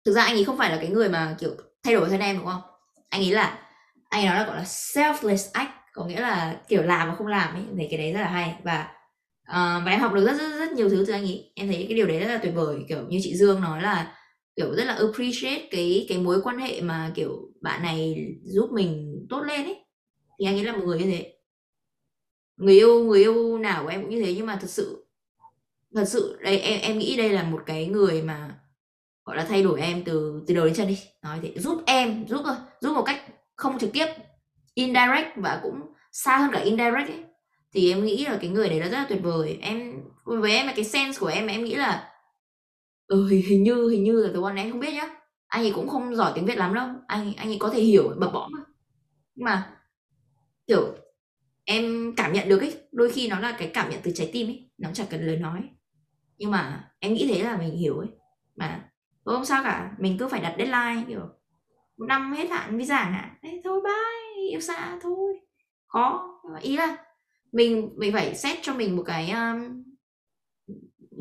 thực 0.06 0.12
ra 0.12 0.24
anh 0.24 0.36
ấy 0.36 0.44
không 0.44 0.58
phải 0.58 0.70
là 0.70 0.78
cái 0.78 0.90
người 0.90 1.10
mà 1.10 1.36
kiểu 1.40 1.52
thay 1.84 1.94
đổi 1.94 2.10
thân 2.10 2.20
em 2.20 2.38
đúng 2.38 2.46
không? 2.46 2.62
Anh 3.10 3.22
ấy 3.22 3.32
là 3.32 3.60
anh 4.10 4.22
ấy 4.22 4.28
nói 4.28 4.36
là 4.36 4.46
gọi 4.46 4.56
là 4.56 4.64
selfless 4.64 5.50
act 5.54 5.72
có 5.94 6.06
nghĩa 6.06 6.20
là 6.22 6.62
kiểu 6.68 6.84
làm 6.84 7.08
mà 7.08 7.16
không 7.16 7.28
làm 7.28 7.54
ấy 7.54 7.64
thấy 7.78 7.88
cái 7.92 8.00
đấy 8.00 8.14
rất 8.14 8.20
là 8.22 8.28
hay. 8.28 8.56
Và 8.64 8.88
uh, 9.50 9.86
và 9.86 9.92
em 9.92 10.00
học 10.00 10.14
được 10.14 10.26
rất 10.26 10.38
rất 10.38 10.60
rất 10.60 10.72
nhiều 10.72 10.90
thứ 10.90 11.04
từ 11.08 11.14
anh 11.14 11.24
ấy. 11.24 11.52
Em 11.56 11.68
thấy 11.68 11.86
cái 11.90 11.98
điều 11.98 12.08
đấy 12.08 12.20
rất 12.20 12.28
là 12.28 12.38
tuyệt 12.38 12.54
vời 12.56 12.78
kiểu 12.90 13.06
như 13.10 13.20
chị 13.24 13.36
Dương 13.36 13.62
nói 13.62 13.82
là 13.82 14.16
kiểu 14.56 14.76
rất 14.76 14.84
là 14.84 14.94
appreciate 14.94 15.68
cái 15.72 16.06
cái 16.10 16.18
mối 16.18 16.42
quan 16.44 16.58
hệ 16.58 16.82
mà 16.82 17.12
kiểu 17.16 17.32
bạn 17.62 17.82
này 17.84 18.26
giúp 18.44 18.72
mình 18.72 19.26
tốt 19.30 19.42
lên 19.42 19.66
ấy. 19.66 19.86
Thì 20.40 20.46
anh 20.46 20.56
ấy 20.56 20.64
là 20.64 20.72
một 20.72 20.84
người 20.86 21.00
như 21.00 21.06
thế. 21.06 21.34
Người 22.58 22.74
yêu 22.76 23.04
người 23.04 23.20
yêu 23.20 23.58
nào 23.58 23.84
của 23.84 23.90
em 23.90 24.02
cũng 24.02 24.10
như 24.10 24.24
thế 24.26 24.34
nhưng 24.34 24.46
mà 24.46 24.58
thật 24.62 24.70
sự 24.70 25.07
thật 25.98 26.06
sự 26.06 26.38
đây 26.42 26.60
em 26.60 26.82
em 26.82 26.98
nghĩ 27.00 27.18
đây 27.18 27.30
là 27.30 27.44
một 27.44 27.62
cái 27.66 27.88
người 27.88 28.22
mà 28.22 28.56
gọi 29.26 29.38
là 29.38 29.46
thay 29.46 29.64
đổi 29.64 29.82
em 29.82 30.04
từ 30.04 30.44
từ 30.48 30.54
đầu 30.56 30.66
đến 30.66 30.74
chân 30.76 30.88
đi. 30.88 31.00
Nói 31.24 31.40
thế 31.42 31.54
giúp 31.58 31.84
em 31.86 32.28
giúp 32.28 32.42
thôi 32.46 32.56
giúp 32.82 32.94
một 32.94 33.04
cách 33.04 33.22
không 33.56 33.80
trực 33.80 33.94
tiếp 33.94 34.06
indirect 34.74 35.28
và 35.36 35.60
cũng 35.64 35.82
xa 36.12 36.38
hơn 36.38 36.50
cả 36.54 36.60
indirect 36.60 37.10
ấy. 37.10 37.24
Thì 37.74 37.92
em 37.92 38.06
nghĩ 38.06 38.26
là 38.26 38.38
cái 38.42 38.50
người 38.50 38.70
đấy 38.70 38.80
là 38.80 38.86
rất 38.86 38.98
là 38.98 39.06
tuyệt 39.10 39.20
vời. 39.24 39.58
Em 39.62 40.04
với 40.26 40.52
em 40.52 40.68
là 40.68 40.74
cái 40.76 40.86
sense 40.86 41.20
của 41.20 41.28
em 41.28 41.48
em 41.48 41.64
nghĩ 41.64 41.76
là 41.76 42.14
ừ, 43.08 43.28
hình, 43.28 43.42
hình 43.48 43.64
như 43.64 43.90
hình 43.90 44.04
như 44.04 44.22
là 44.22 44.30
the 44.34 44.40
one 44.44 44.56
em 44.58 44.72
không 44.72 44.80
biết 44.80 44.94
nhá. 44.94 45.10
Anh 45.48 45.64
ấy 45.64 45.72
cũng 45.76 45.90
không 45.90 46.16
giỏi 46.16 46.32
tiếng 46.36 46.46
việt 46.46 46.58
lắm 46.58 46.74
đâu. 46.74 46.88
Anh 47.08 47.34
anh 47.38 47.48
ấy 47.48 47.58
có 47.60 47.70
thể 47.70 47.82
hiểu 47.82 48.14
bập 48.20 48.34
bõm 48.34 48.52
nhưng 49.36 49.46
mà 49.46 49.78
kiểu 50.68 50.96
em 51.66 52.14
cảm 52.18 52.34
nhận 52.34 52.50
được 52.50 52.60
ấy. 52.62 52.74
Đôi 52.92 53.12
khi 53.12 53.28
nó 53.28 53.40
là 53.40 53.56
cái 53.60 53.72
cảm 53.74 53.90
nhận 53.90 54.00
từ 54.04 54.12
trái 54.16 54.30
tim 54.34 54.48
ấy. 54.48 54.70
Nó 54.78 54.90
chẳng 54.94 55.08
cần 55.10 55.28
lời 55.28 55.38
nói 55.38 55.62
nhưng 56.38 56.52
mà 56.52 56.90
em 57.00 57.14
nghĩ 57.14 57.28
thế 57.28 57.44
là 57.44 57.58
mình 57.58 57.78
hiểu 57.78 57.98
ấy. 57.98 58.08
Mà 58.56 58.90
thôi 59.26 59.36
không 59.36 59.46
sao 59.46 59.64
cả 59.64 59.92
mình 60.00 60.18
cứ 60.18 60.28
phải 60.28 60.42
đặt 60.42 60.56
deadline 60.58 61.04
kiểu 61.08 61.22
một 61.98 62.06
năm 62.06 62.34
hết 62.34 62.50
hạn 62.50 62.78
visa 62.78 63.04
hạn 63.04 63.30
thế 63.44 63.62
thôi 63.64 63.82
bye 63.84 64.50
yêu 64.52 64.60
xa 64.60 64.98
thôi. 65.02 65.40
Khó. 65.88 66.34
Ý 66.62 66.78
là 66.78 66.98
mình 67.52 67.94
mình 67.98 68.14
phải 68.14 68.36
set 68.36 68.58
cho 68.62 68.74
mình 68.74 68.96
một 68.96 69.04
cái 69.06 69.32
um, 69.32 69.84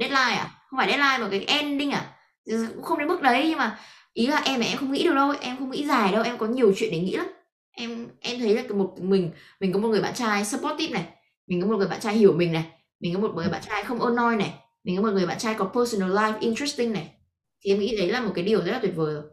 deadline 0.01 0.37
à? 0.37 0.51
Không 0.67 0.79
phải 0.79 0.89
deadline 0.89 1.19
mà 1.19 1.29
cái 1.31 1.45
ending 1.45 1.91
à? 1.91 2.13
Cũng 2.47 2.83
không 2.83 2.99
đến 2.99 3.09
mức 3.09 3.23
đấy 3.23 3.47
nhưng 3.49 3.59
mà 3.59 3.79
ý 4.13 4.27
là 4.27 4.43
em 4.45 4.61
em 4.61 4.79
không 4.79 4.93
nghĩ 4.93 5.05
được 5.05 5.15
đâu 5.15 5.35
em 5.41 5.57
không 5.57 5.71
nghĩ 5.71 5.87
dài 5.87 6.13
đâu 6.13 6.23
em 6.23 6.39
có 6.39 6.47
nhiều 6.47 6.73
chuyện 6.77 6.91
để 6.93 6.99
nghĩ 6.99 7.17
lắm. 7.17 7.27
Em 7.71 8.09
em 8.21 8.39
thấy 8.41 8.55
là 8.55 8.75
một 8.75 8.95
mình 9.01 9.31
mình 9.61 9.73
có 9.73 9.79
một 9.79 9.89
người 9.89 10.03
bạn 10.03 10.15
trai 10.15 10.45
supportive 10.45 10.95
này 10.95 11.07
mình 11.47 11.61
có 11.63 11.67
một 11.69 11.77
người 11.77 11.89
bạn 11.89 12.01
trai 12.01 12.15
hiểu 12.15 12.33
mình 12.33 12.53
này 12.53 12.65
mình 13.01 13.15
có 13.15 13.21
một 13.21 13.33
người 13.35 13.49
bạn 13.49 13.63
trai 13.67 13.85
không 13.85 14.03
annoy 14.03 14.37
này 14.37 14.55
mình 14.87 14.97
có 14.97 15.03
một 15.03 15.13
người 15.13 15.27
bạn 15.27 15.39
trai 15.39 15.55
có 15.59 15.71
personal 15.75 16.11
life 16.11 16.39
interesting 16.41 16.93
này. 16.93 17.19
Thì 17.61 17.73
em 17.73 17.81
nghĩ 17.81 17.97
đấy 17.99 18.13
là 18.13 18.21
một 18.21 18.33
cái 18.35 18.45
điều 18.45 18.59
rất 18.59 18.73
là 18.73 18.79
tuyệt 18.83 18.97
vời 18.97 19.15
rồi. 19.15 19.25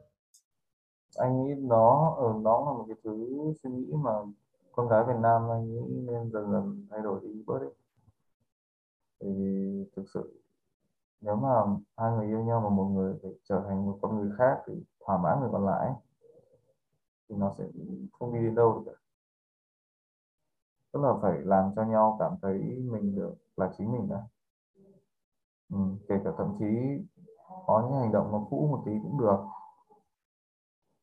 Anh 1.17 1.43
nghĩ 1.43 1.53
nó 1.57 2.15
ở 2.17 2.33
nó 2.41 2.65
là 2.65 2.71
một 2.77 2.85
cái 2.87 2.97
thứ 3.03 3.37
suy 3.63 3.69
nghĩ 3.69 3.93
mà 3.93 4.11
con 4.71 4.87
gái 4.87 5.03
Việt 5.07 5.19
Nam 5.21 5.41
anh 5.51 5.73
nghĩ 5.73 6.01
nên 6.07 6.31
dần 6.31 6.51
dần 6.51 6.87
thay 6.91 6.99
đổi 7.03 7.19
đi 7.23 7.43
bớt 7.45 7.59
đấy. 7.59 7.73
Thì 9.19 9.29
thực 9.95 10.03
sự, 10.13 10.41
nếu 11.21 11.35
mà 11.35 11.49
hai 11.97 12.11
người 12.11 12.27
yêu 12.27 12.43
nhau 12.43 12.61
mà 12.61 12.69
một 12.69 12.85
người 12.85 13.13
phải 13.21 13.31
trở 13.43 13.63
thành 13.67 13.85
một 13.85 13.99
con 14.01 14.15
người 14.15 14.31
khác 14.37 14.57
thì 14.67 14.73
thỏa 15.05 15.17
mãn 15.17 15.39
người 15.39 15.49
còn 15.51 15.65
lại, 15.65 15.89
thì 17.29 17.35
nó 17.35 17.53
sẽ 17.57 17.63
không 18.19 18.33
đi 18.33 18.39
đến 18.39 18.55
đâu 18.55 18.73
được 18.73 18.91
cả. 18.91 18.99
tức 20.91 20.99
là 21.03 21.13
phải 21.21 21.41
làm 21.43 21.71
cho 21.75 21.83
nhau 21.83 22.17
cảm 22.19 22.31
thấy 22.41 22.57
mình 22.91 23.15
được 23.15 23.33
là 23.57 23.71
chính 23.77 23.91
mình 23.91 24.09
đã 24.09 24.23
ừ, 25.73 25.79
kể 26.09 26.15
cả 26.23 26.31
thậm 26.37 26.47
chí 26.59 26.65
có 27.67 27.83
những 27.89 27.99
hành 28.01 28.11
động 28.11 28.31
nó 28.31 28.47
cũ 28.49 28.67
một 28.71 28.83
tí 28.85 28.91
cũng 29.03 29.19
được. 29.19 29.37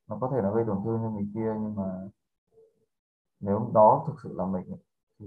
Nó 0.08 0.18
có 0.20 0.30
thể 0.32 0.40
nó 0.42 0.54
gây 0.54 0.64
tổn 0.66 0.78
thương 0.84 0.98
cho 1.02 1.10
người 1.10 1.28
kia 1.34 1.52
nhưng 1.60 1.74
mà 1.76 1.84
nếu 3.40 3.70
đó 3.74 4.04
thực 4.06 4.14
sự 4.22 4.34
là 4.36 4.46
mình 4.46 4.64
thì 5.18 5.26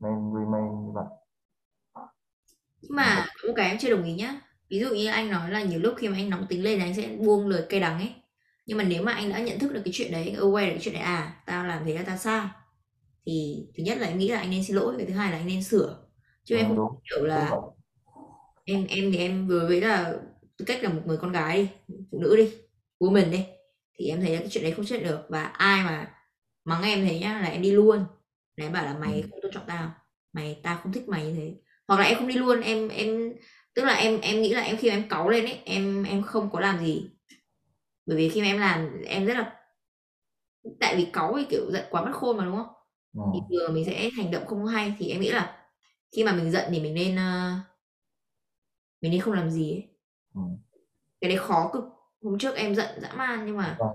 nên 0.00 0.32
remain 0.34 0.86
như 0.86 0.92
vậy. 0.92 1.06
Nhưng 2.82 2.96
mà 2.96 3.26
có 3.42 3.48
một 3.48 3.54
cái 3.56 3.68
em 3.68 3.78
chưa 3.78 3.90
đồng 3.90 4.04
ý 4.04 4.12
nhá. 4.14 4.40
Ví 4.70 4.78
dụ 4.80 4.88
như 4.94 5.06
anh 5.06 5.30
nói 5.30 5.50
là 5.50 5.62
nhiều 5.62 5.80
lúc 5.80 5.94
khi 5.98 6.08
mà 6.08 6.16
anh 6.16 6.30
nóng 6.30 6.46
tính 6.48 6.62
lên 6.64 6.78
thì 6.78 6.84
anh 6.84 6.94
sẽ 6.94 7.16
buông 7.18 7.48
lời 7.48 7.66
cay 7.68 7.80
đắng 7.80 7.98
ấy. 7.98 8.12
Nhưng 8.66 8.78
mà 8.78 8.84
nếu 8.84 9.02
mà 9.02 9.12
anh 9.12 9.28
đã 9.30 9.38
nhận 9.40 9.58
thức 9.58 9.72
được 9.72 9.82
cái 9.84 9.92
chuyện 9.96 10.12
đấy 10.12 10.34
aware 10.38 10.66
được 10.66 10.72
cái 10.72 10.78
chuyện 10.82 10.94
đấy 10.94 11.02
à 11.02 11.42
tao 11.46 11.64
làm 11.66 11.84
thế 11.84 11.94
là 11.94 12.02
tao 12.06 12.16
sai 12.16 12.46
thì 13.26 13.66
thứ 13.78 13.84
nhất 13.84 13.98
là 13.98 14.08
em 14.08 14.18
nghĩ 14.18 14.28
là 14.30 14.38
anh 14.40 14.50
nên 14.50 14.64
xin 14.64 14.76
lỗi 14.76 14.94
cái 14.98 15.06
thứ 15.06 15.14
hai 15.14 15.32
là 15.32 15.38
anh 15.38 15.46
nên 15.46 15.64
sửa. 15.64 15.98
Chứ 16.44 16.56
em 16.56 16.66
ừ, 16.66 16.74
không 16.76 16.76
đúng 16.76 17.24
đúng 17.32 17.46
là 17.46 17.48
vậy 17.48 17.60
em 18.72 18.86
em 18.88 19.12
thì 19.12 19.18
em 19.18 19.46
vừa 19.48 19.66
với 19.68 19.80
là 19.80 20.14
tư 20.58 20.64
cách 20.64 20.82
là 20.82 20.88
một 20.88 21.02
người 21.06 21.16
con 21.16 21.32
gái 21.32 21.68
đi 21.88 21.96
phụ 22.10 22.18
nữ 22.20 22.36
đi 22.36 22.50
woman 23.00 23.30
đi. 23.30 23.44
Thì 23.98 24.08
em 24.08 24.20
thấy 24.20 24.30
là 24.34 24.40
cái 24.40 24.48
chuyện 24.50 24.64
đấy 24.64 24.72
không 24.72 24.84
nhận 24.90 25.02
được 25.04 25.20
và 25.28 25.44
ai 25.44 25.84
mà 25.84 26.14
mắng 26.64 26.82
em 26.82 27.06
thế 27.06 27.18
nhá 27.18 27.40
là 27.42 27.48
em 27.48 27.62
đi 27.62 27.70
luôn. 27.72 27.98
Là 28.56 28.66
em 28.66 28.72
bảo 28.72 28.84
là 28.84 28.98
mày 28.98 29.14
Ừ. 29.14 29.22
không 29.30 29.40
tôn 29.42 29.52
trọng 29.52 29.64
tao 29.66 29.90
mày 30.32 30.60
tao 30.62 30.78
không 30.82 30.92
thích 30.92 31.08
mày 31.08 31.26
như 31.26 31.34
thế. 31.34 31.54
Hoặc 31.88 32.00
là 32.00 32.04
em 32.06 32.18
không 32.18 32.28
đi 32.28 32.34
luôn 32.34 32.60
em 32.60 32.88
em 32.88 33.32
tức 33.74 33.84
là 33.84 33.94
em 33.94 34.20
em 34.20 34.42
nghĩ 34.42 34.54
là 34.54 34.60
em 34.62 34.76
khi 34.76 34.88
mà 34.90 34.96
em 34.96 35.08
cáu 35.08 35.28
lên 35.28 35.44
ấy 35.44 35.58
em 35.64 36.04
em 36.04 36.22
không 36.22 36.50
có 36.52 36.60
làm 36.60 36.78
gì. 36.86 37.10
Bởi 38.06 38.16
vì 38.16 38.28
khi 38.28 38.40
mà 38.40 38.46
em 38.46 38.58
làm 38.58 39.02
em 39.02 39.26
rất 39.26 39.34
là 39.34 39.52
tại 40.80 40.96
vì 40.96 41.06
cáu 41.12 41.34
thì 41.38 41.44
kiểu 41.50 41.70
giận 41.72 41.84
quá 41.90 42.04
mất 42.04 42.10
khôn 42.14 42.36
mà 42.36 42.44
đúng 42.44 42.56
không? 42.56 42.68
Ừ. 43.14 43.22
thì 43.34 43.38
thường 43.50 43.74
mình 43.74 43.84
sẽ 43.84 44.10
hành 44.16 44.30
động 44.30 44.46
không 44.46 44.66
hay 44.66 44.94
thì 44.98 45.08
em 45.10 45.20
nghĩ 45.20 45.30
là 45.30 45.58
khi 46.16 46.24
mà 46.24 46.32
mình 46.32 46.50
giận 46.52 46.64
thì 46.70 46.80
mình 46.80 46.94
nên 46.94 47.14
uh, 47.14 47.58
mình 49.02 49.12
nên 49.12 49.20
không 49.20 49.34
làm 49.34 49.50
gì 49.50 49.70
ấy. 49.72 49.88
Ừ. 50.34 50.40
cái 51.20 51.28
đấy 51.30 51.38
khó 51.38 51.70
cực. 51.72 51.84
Hôm 52.22 52.38
trước 52.38 52.54
em 52.56 52.74
giận 52.74 53.00
dã 53.02 53.12
man 53.16 53.46
nhưng 53.46 53.56
mà 53.56 53.76
Vâng. 53.78 53.88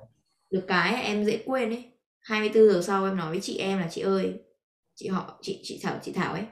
được 0.52 0.66
cái 0.68 1.04
em 1.04 1.26
dễ 1.26 1.44
quên 1.46 1.70
ấy. 1.70 1.92
24 2.20 2.74
giờ 2.74 2.82
sau 2.84 3.06
em 3.06 3.18
nói 3.18 3.32
với 3.32 3.42
chị 3.42 3.58
em 3.58 3.80
là 3.80 3.88
chị 3.92 4.02
ơi 4.02 4.40
chị 4.96 5.08
họ 5.08 5.40
chị 5.42 5.60
chị 5.64 5.80
Thảo 5.84 6.00
chị 6.04 6.12
Thảo 6.12 6.34
ấy. 6.34 6.44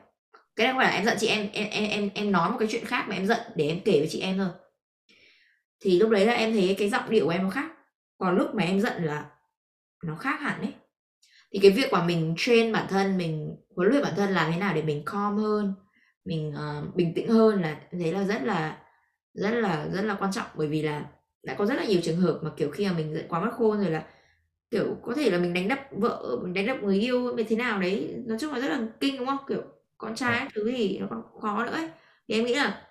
Cái 0.56 0.68
này 0.68 0.74
không 0.74 0.80
phải 0.80 0.88
là 0.92 0.96
em 0.98 1.06
giận 1.06 1.18
chị 1.20 1.28
em 1.28 1.50
em 1.54 1.70
em 1.70 1.90
em 1.90 2.10
em 2.16 2.32
nói 2.32 2.52
một 2.52 2.58
cái 2.60 2.68
chuyện 2.72 2.86
khác 2.86 3.06
mà 3.10 3.16
em 3.16 3.26
giận 3.28 3.40
để 3.56 3.68
em 3.68 3.80
kể 3.86 4.00
với 4.00 4.08
chị 4.12 4.20
em 4.20 4.38
thôi. 4.38 4.50
Thì 5.80 6.00
lúc 6.00 6.10
đấy 6.10 6.26
là 6.26 6.34
em 6.34 6.54
thấy 6.54 6.76
cái 6.80 6.90
giọng 6.90 7.10
điệu 7.10 7.26
của 7.26 7.32
em 7.32 7.44
nó 7.44 7.50
khác. 7.50 7.72
Còn 8.18 8.38
lúc 8.38 8.56
mà 8.56 8.64
em 8.64 8.82
giận 8.82 9.04
là 9.04 9.30
nó 10.04 10.16
khác 10.16 10.40
hẳn 10.42 10.62
ấy. 10.62 10.74
Thì 11.54 11.60
cái 11.62 11.72
việc 11.72 11.92
mà 11.92 12.06
mình 12.06 12.34
train 12.38 12.72
bản 12.72 12.86
thân 12.90 13.18
mình 13.18 13.56
huấn 13.76 13.90
luyện 13.90 14.04
bản 14.04 14.14
thân 14.16 14.34
làm 14.34 14.52
thế 14.52 14.58
nào 14.60 14.74
để 14.76 14.82
mình 14.82 15.04
calm 15.06 15.38
hơn 15.38 15.74
mình 16.26 16.54
uh, 16.56 16.96
bình 16.96 17.14
tĩnh 17.16 17.30
hơn 17.30 17.62
là 17.62 17.82
thấy 17.92 18.14
là 18.14 18.24
rất 18.26 18.44
là 18.44 18.78
rất 19.34 19.52
là 19.52 19.88
rất 19.94 20.02
là 20.02 20.16
quan 20.20 20.32
trọng. 20.32 20.48
Bởi 20.56 20.68
vì 20.68 20.82
là 20.82 21.06
đã 21.44 21.56
có 21.58 21.66
rất 21.66 21.76
là 21.76 21.86
nhiều 21.86 22.02
trường 22.04 22.18
hợp 22.22 22.40
mà 22.44 22.52
kiểu 22.58 22.72
khi 22.72 22.88
mà 22.88 22.94
mình 22.98 23.18
quá 23.30 23.40
mất 23.40 23.52
khôn 23.54 23.78
rồi 23.82 23.92
là 23.92 24.08
kiểu 24.72 24.98
có 25.04 25.14
thể 25.16 25.32
là 25.32 25.38
mình 25.40 25.54
đánh 25.54 25.68
đập 25.68 25.80
vợ 25.92 26.40
mình 26.44 26.54
đánh 26.54 26.68
đập 26.68 26.78
người 26.84 27.00
yêu 27.00 27.36
như 27.38 27.44
thế 27.44 27.56
nào 27.56 27.82
đấy 27.82 28.24
nói 28.28 28.38
chung 28.42 28.54
là 28.54 28.60
rất 28.60 28.70
là 28.70 28.88
kinh 29.00 29.18
đúng 29.18 29.28
không? 29.28 29.40
Kiểu 29.48 29.62
con 29.98 30.16
trai 30.16 30.40
các 30.40 30.50
thứ 30.56 30.72
thì 30.72 31.00
nó 31.00 31.08
còn 31.10 31.24
khó 31.42 31.66
nữa 31.66 31.72
ấy. 31.72 31.90
thì 32.28 32.36
em 32.36 32.46
nghĩ 32.46 32.56
là 32.56 32.88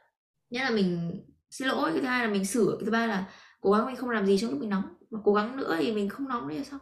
nhất 0.50 0.62
là 0.64 0.70
mình 0.70 1.20
xin 1.50 1.68
lỗi 1.68 1.92
cái 1.92 2.00
thứ 2.00 2.06
hai 2.06 2.26
là 2.26 2.32
mình 2.32 2.44
sửa 2.44 2.76
cái 2.78 2.86
thứ 2.86 2.92
ba 2.92 3.06
là 3.06 3.32
cố 3.60 3.72
gắng 3.72 3.86
mình 3.86 3.96
không 3.96 4.10
làm 4.10 4.26
gì 4.26 4.38
trong 4.38 4.50
lúc 4.50 4.60
mình 4.60 4.70
nóng. 4.70 4.84
Mà 5.10 5.20
cố 5.24 5.34
gắng 5.34 5.56
nữa 5.56 5.76
thì 5.80 5.92
mình 5.92 6.08
không 6.08 6.28
nóng 6.28 6.48
là 6.48 6.64
xong 6.64 6.80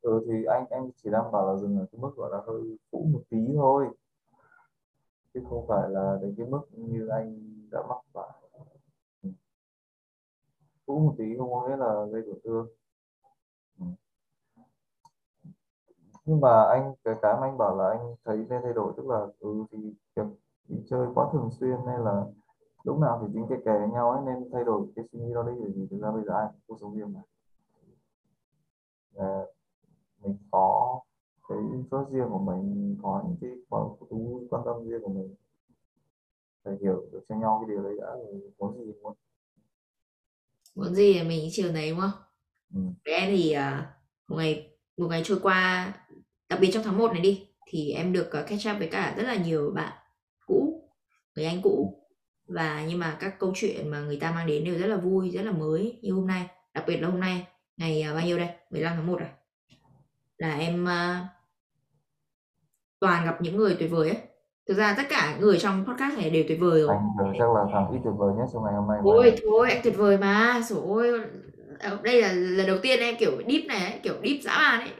ừ 0.00 0.20
thì 0.26 0.44
anh 0.44 0.64
anh 0.70 0.90
chỉ 0.96 1.10
đang 1.10 1.32
bảo 1.32 1.52
là 1.52 1.60
dừng 1.60 1.78
ở 1.78 1.86
cái 1.92 1.98
mức 2.00 2.10
gọi 2.16 2.30
là 2.32 2.38
hơi 2.46 2.62
cũ 2.90 3.08
một 3.12 3.22
tí 3.30 3.36
thôi 3.54 3.86
chứ 5.36 5.42
không 5.48 5.66
phải 5.68 5.90
là 5.90 6.18
đến 6.22 6.34
cái 6.38 6.46
mức 6.46 6.60
như 6.72 7.08
anh 7.08 7.38
đã 7.70 7.82
mắc 7.88 7.98
phải. 8.12 8.28
Ừ. 9.22 9.30
Cũng 10.86 10.96
cũ 10.96 10.98
một 10.98 11.14
tí 11.18 11.24
không 11.38 11.50
có 11.52 11.68
nghĩa 11.68 11.76
là 11.76 12.04
gây 12.12 12.22
tổn 12.26 12.38
thương. 12.44 12.66
Ừ. 13.78 13.86
Nhưng 16.24 16.40
mà 16.40 16.62
anh 16.62 16.94
cái 17.04 17.14
cái 17.22 17.34
mà 17.40 17.46
anh 17.46 17.58
bảo 17.58 17.76
là 17.76 17.88
anh 17.88 18.14
thấy 18.24 18.36
nên 18.36 18.62
thay 18.62 18.72
đổi 18.72 18.92
tức 18.96 19.06
là 19.06 19.26
ừ 19.40 19.64
thì 19.72 19.78
kiểu 20.16 20.36
đi 20.68 20.84
chơi 20.90 21.06
quá 21.14 21.28
thường 21.32 21.50
xuyên 21.50 21.76
nên 21.86 22.00
là 22.00 22.24
lúc 22.84 22.98
nào 22.98 23.18
thì 23.22 23.34
tính 23.34 23.46
cái 23.48 23.58
kè 23.64 23.78
với 23.78 23.88
nhau 23.88 24.10
ấy 24.10 24.20
nên 24.26 24.50
thay 24.52 24.64
đổi 24.64 24.86
cái 24.96 25.04
suy 25.12 25.18
nghĩ 25.18 25.34
đó 25.34 25.42
đi 25.42 25.52
bởi 25.60 25.70
vì 25.76 25.86
thực 25.90 26.00
ra 26.02 26.10
bây 26.10 26.24
giờ 26.24 26.32
ai 26.34 26.46
cũng 26.46 26.60
cuộc 26.66 26.76
sống 26.80 26.94
riêng 26.94 27.14
mà. 27.14 27.20
À, 29.16 29.40
mình 30.22 30.36
có 30.50 31.00
cái 31.48 31.58
interest 31.58 32.10
riêng 32.12 32.28
của 32.30 32.38
mình 32.38 32.96
có 33.02 33.22
những 33.26 33.36
cái 33.40 33.50
thú 34.10 34.46
quan 34.50 34.62
tâm 34.64 34.88
riêng 34.88 35.00
của 35.02 35.12
mình. 35.12 35.34
Phải 36.64 36.74
hiểu 36.82 37.08
được 37.12 37.20
cho 37.28 37.34
nhau 37.34 37.58
cái 37.60 37.74
điều 37.74 37.82
đấy 37.82 37.94
đã 38.00 38.06
rồi 38.06 38.40
muốn 38.58 38.86
gì 38.86 38.92
muốn. 39.02 39.16
Muốn 40.74 40.94
gì 40.94 41.12
thì 41.14 41.28
mình 41.28 41.48
chiều 41.52 41.72
đấy 41.72 41.90
đúng 41.90 42.00
không? 42.00 42.10
Ừ. 42.74 42.80
với 43.04 43.14
em 43.14 43.36
thì 43.36 43.52
à, 43.52 43.94
một 44.28 44.36
ngày 44.36 44.78
một 44.96 45.06
ngày 45.08 45.22
trôi 45.24 45.38
qua 45.42 45.92
đặc 46.48 46.58
biệt 46.62 46.70
trong 46.72 46.82
tháng 46.82 46.98
1 46.98 47.12
này 47.12 47.20
đi 47.20 47.48
thì 47.66 47.90
em 47.90 48.12
được 48.12 48.32
à, 48.32 48.42
catch 48.42 48.66
up 48.74 48.78
với 48.78 48.88
cả 48.88 49.14
rất 49.16 49.22
là 49.22 49.36
nhiều 49.36 49.70
bạn 49.74 49.92
cũ 50.46 50.90
người 51.36 51.44
anh 51.44 51.62
cũ. 51.62 52.02
Và 52.48 52.84
nhưng 52.88 52.98
mà 52.98 53.16
các 53.20 53.38
câu 53.38 53.52
chuyện 53.54 53.88
mà 53.88 54.00
người 54.00 54.16
ta 54.20 54.30
mang 54.30 54.46
đến 54.46 54.64
đều 54.64 54.78
rất 54.78 54.86
là 54.86 54.96
vui 54.96 55.30
rất 55.30 55.42
là 55.42 55.52
mới 55.52 55.98
như 56.02 56.12
hôm 56.12 56.26
nay. 56.26 56.46
Đặc 56.74 56.84
biệt 56.86 56.96
là 56.96 57.08
hôm 57.08 57.20
nay 57.20 57.46
ngày 57.76 58.02
à, 58.02 58.14
bao 58.14 58.24
nhiêu 58.24 58.38
đây? 58.38 58.48
15 58.70 58.96
tháng 58.96 59.06
1 59.06 59.16
rồi. 59.20 59.28
Là 60.38 60.58
em 60.58 60.86
toàn 63.00 63.24
gặp 63.24 63.42
những 63.42 63.56
người 63.56 63.76
tuyệt 63.78 63.90
vời 63.90 64.08
ấy. 64.08 64.18
Thực 64.68 64.74
ra 64.74 64.94
tất 64.96 65.02
cả 65.08 65.36
người 65.40 65.58
trong 65.58 65.84
podcast 65.86 66.18
này 66.18 66.30
đều 66.30 66.44
tuyệt 66.48 66.58
vời 66.60 66.80
rồi. 66.80 66.88
Anh 66.90 67.08
giờ 67.18 67.24
chắc 67.38 67.54
là 67.54 67.60
thằng 67.72 67.90
ít 67.92 67.98
tuyệt 68.04 68.14
vời 68.16 68.34
nhất 68.38 68.44
trong 68.52 68.64
ngày 68.64 68.72
hôm 68.74 68.88
nay 68.88 68.96
mà. 68.96 69.02
Ôi 69.04 69.36
thôi 69.42 69.70
anh 69.70 69.80
tuyệt 69.84 69.96
vời 69.96 70.18
mà. 70.18 70.60
Ơi 70.96 71.20
Ờ, 71.78 71.98
Đây 72.02 72.22
là 72.22 72.32
lần 72.32 72.66
đầu 72.66 72.78
tiên 72.78 73.00
em 73.00 73.16
kiểu 73.16 73.42
deep 73.48 73.64
này 73.66 73.80
ấy, 73.80 74.00
Kiểu 74.02 74.14
deep 74.24 74.42
dã 74.42 74.58
man 74.58 74.80
ấy. 74.80 74.90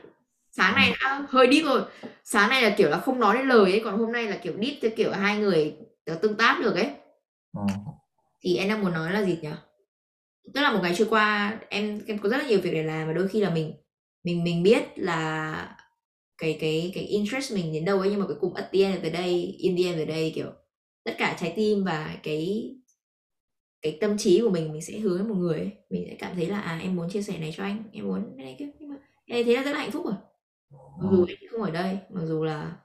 Sáng 0.51 0.75
nay 0.75 0.93
đã 1.03 1.27
hơi 1.29 1.49
deep 1.53 1.65
rồi. 1.65 1.83
Sáng 2.25 2.51
nay 2.51 2.63
là 2.63 2.75
kiểu 2.77 2.91
là 2.91 2.99
không 2.99 3.21
nói 3.21 3.37
đến 3.39 3.49
lời 3.49 3.71
ấy 3.73 3.81
Còn 3.85 3.99
hôm 3.99 4.13
nay 4.13 4.27
là 4.27 4.37
kiểu 4.43 4.53
deep 4.53 4.75
theo 4.83 4.91
kiểu 4.97 5.13
hai 5.13 5.39
người 5.39 5.77
tương 6.23 6.37
tác 6.37 6.59
được 6.63 6.75
ấy. 6.75 6.91
Ừ. 7.57 7.63
Thì 8.43 8.57
em 8.57 8.69
đang 8.69 8.83
muốn 8.83 8.93
nói 8.93 9.13
là 9.13 9.25
gì 9.25 9.39
nhỉ? 9.43 9.49
Tức 10.55 10.61
là 10.61 10.73
một 10.73 10.79
ngày 10.83 10.95
trôi 10.97 11.07
qua 11.11 11.59
Em 11.69 12.01
em 12.07 12.19
có 12.19 12.29
rất 12.29 12.37
là 12.37 12.49
nhiều 12.49 12.61
việc 12.63 12.71
để 12.73 12.83
làm 12.83 13.07
Và 13.07 13.13
đôi 13.13 13.29
khi 13.29 13.41
là 13.41 13.51
mình 13.51 13.75
Mình 14.25 14.45
mình 14.45 14.63
biết 14.63 14.83
là 14.97 15.76
cái 16.39 16.59
cái 16.61 16.93
cái 16.95 17.05
interest 17.05 17.53
mình 17.53 17.73
đến 17.73 17.85
đâu 17.85 18.01
ấy 18.01 18.11
nhưng 18.11 18.21
mà 18.21 18.27
cuối 18.27 18.37
cùng 18.41 18.55
at 18.55 18.69
the 18.73 18.81
end 18.81 18.97
of 18.97 19.03
the 19.03 19.11
day 19.11 19.57
in 19.59 19.77
the 19.77 19.83
end 19.83 20.01
of 20.01 20.07
the 20.07 20.13
day 20.13 20.33
kiểu 20.35 20.53
tất 21.05 21.15
cả 21.19 21.37
trái 21.41 21.53
tim 21.57 21.85
và 21.85 22.19
cái 22.23 22.71
cái 23.83 23.99
tâm 24.01 24.19
trí 24.19 24.41
của 24.41 24.51
mình 24.51 24.73
mình 24.73 24.83
sẽ 24.83 24.99
hướng 24.99 25.19
đến 25.19 25.29
một 25.29 25.35
người 25.35 25.59
ấy. 25.59 25.71
mình 25.91 26.05
sẽ 26.09 26.17
cảm 26.19 26.37
thấy 26.37 26.47
là 26.47 26.61
à 26.61 26.79
em 26.83 26.97
muốn 26.97 27.11
chia 27.11 27.23
sẻ 27.23 27.39
này 27.39 27.55
cho 27.57 27.63
anh 27.63 27.83
em 27.93 28.05
muốn 28.05 28.35
cái 28.37 28.45
này 28.45 28.57
kia. 28.59 28.69
Nhưng 28.79 28.89
mà 28.89 28.97
em 29.27 29.47
thế 29.47 29.57
là 29.57 29.63
rất 29.63 29.73
là 29.73 29.79
hạnh 29.79 29.91
phúc 29.91 30.05
rồi. 30.05 30.15
Mặc 30.99 31.09
dù 31.13 31.25
anh 31.29 31.37
không 31.51 31.63
ở 31.63 31.71
đây 31.71 31.99
mặc 32.11 32.25
dù 32.25 32.45
là 32.45 32.77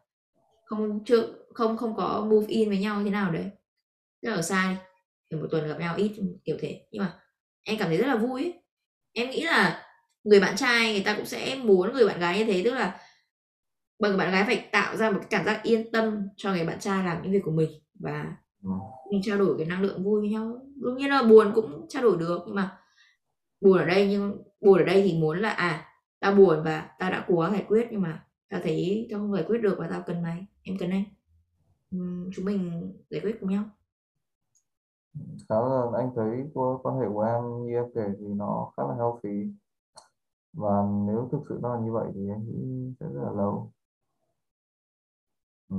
không 0.66 1.04
chưa 1.06 1.34
không 1.54 1.78
không 1.78 1.96
có 1.96 2.28
move 2.30 2.48
in 2.48 2.70
với 2.70 2.78
nhau 2.78 3.02
thế 3.04 3.10
nào 3.10 3.32
đấy. 3.32 3.50
Rất 4.22 4.36
là 4.36 4.42
xa 4.42 4.72
đi 4.72 4.78
kiểu 5.30 5.40
một 5.40 5.48
tuần 5.52 5.68
gặp 5.68 5.80
nhau 5.80 5.96
ít 5.98 6.12
kiểu 6.46 6.58
thế. 6.60 6.88
Nhưng 6.92 7.04
mà 7.04 7.20
em 7.64 7.78
cảm 7.78 7.88
thấy 7.88 7.98
rất 7.98 8.08
là 8.08 8.16
vui 8.16 8.44
ấy. 8.44 8.54
em 9.14 9.30
nghĩ 9.30 9.42
là 9.42 9.88
người 10.24 10.40
bạn 10.40 10.56
trai 10.58 10.92
người 10.92 11.04
ta 11.04 11.16
cũng 11.16 11.26
sẽ 11.26 11.56
muốn 11.56 11.94
người 11.94 12.08
bạn 12.08 12.20
gái 12.20 12.40
như 12.40 12.46
thế 12.46 12.62
tức 12.66 12.74
là 12.74 13.00
bởi 14.02 14.12
người 14.12 14.18
bạn 14.18 14.32
gái 14.32 14.44
phải 14.46 14.70
tạo 14.72 14.98
ra 14.98 15.12
một 15.12 15.18
cái 15.22 15.28
cảm 15.30 15.46
giác 15.46 15.64
yên 15.64 15.92
tâm 15.92 16.28
cho 16.36 16.52
người 16.52 16.66
bạn 16.66 16.80
trai 16.80 17.04
làm 17.06 17.22
những 17.24 17.32
việc 17.32 17.42
của 17.46 17.52
mình 17.52 17.70
và 18.00 18.38
Ừ. 18.64 18.70
mình 19.12 19.22
trao 19.24 19.38
đổi 19.38 19.56
cái 19.58 19.68
năng 19.68 19.82
lượng 19.82 20.04
vui 20.04 20.20
với 20.22 20.30
nhau. 20.30 20.60
Đương 20.76 20.98
nhiên 20.98 21.10
là 21.10 21.24
buồn 21.30 21.52
cũng 21.56 21.86
trao 21.90 22.04
đổi 22.04 22.18
được 22.18 22.40
nhưng 22.46 22.56
mà 22.56 22.78
buồn 23.62 23.78
ở 23.78 23.86
đây 23.86 24.08
nhưng 24.10 24.44
buồn 24.62 24.78
ở 24.80 24.84
đây 24.86 25.02
thì 25.02 25.20
muốn 25.20 25.38
là 25.40 25.50
à 25.50 25.86
tao 26.20 26.36
buồn 26.36 26.64
và 26.64 26.90
tao 27.00 27.12
đã 27.12 27.26
cố 27.28 27.40
gắng 27.40 27.52
giải 27.52 27.66
quyết 27.68 27.88
nhưng 27.92 28.02
mà 28.02 28.26
tao 28.50 28.60
thấy 28.64 29.08
tao 29.12 29.20
không 29.20 29.34
giải 29.34 29.44
quyết 29.48 29.58
được 29.62 29.76
và 29.80 29.88
tao 29.92 30.04
cần 30.08 30.22
mày 30.24 30.46
em 30.64 30.78
cần 30.80 30.90
anh. 30.92 31.04
Chúng 32.36 32.46
mình 32.46 32.92
giải 33.10 33.22
quyết 33.22 33.38
cùng 33.42 33.50
nhau. 33.50 33.64
Khá 35.50 35.56
là 35.56 35.82
anh 35.98 36.10
thấy 36.16 36.44
qua 36.54 36.78
quan 36.84 37.00
hệ 37.00 37.06
của 37.14 37.22
em 37.22 37.66
như 37.66 37.74
em 37.74 37.86
kể 37.96 38.06
thì 38.20 38.26
nó 38.36 38.72
khá 38.78 38.84
là 38.84 38.96
healthy. 38.96 39.52
Và 40.54 40.84
nếu 41.08 41.30
thực 41.32 41.42
sự 41.50 41.60
nó 41.62 41.76
là 41.76 41.82
như 41.82 41.92
vậy 41.92 42.08
thì 42.16 42.22
anh 42.30 42.46
nghĩ 42.48 42.94
sẽ 43.00 43.06
rất 43.06 43.22
là 43.24 43.32
lâu 43.38 43.72
ừ. 45.72 45.78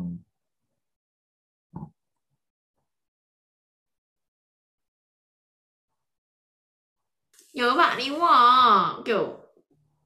nhớ 7.55 7.75
bạn 7.77 7.99
ý 7.99 8.11
quá 8.11 8.29
à. 8.35 8.93
kiểu, 9.05 9.39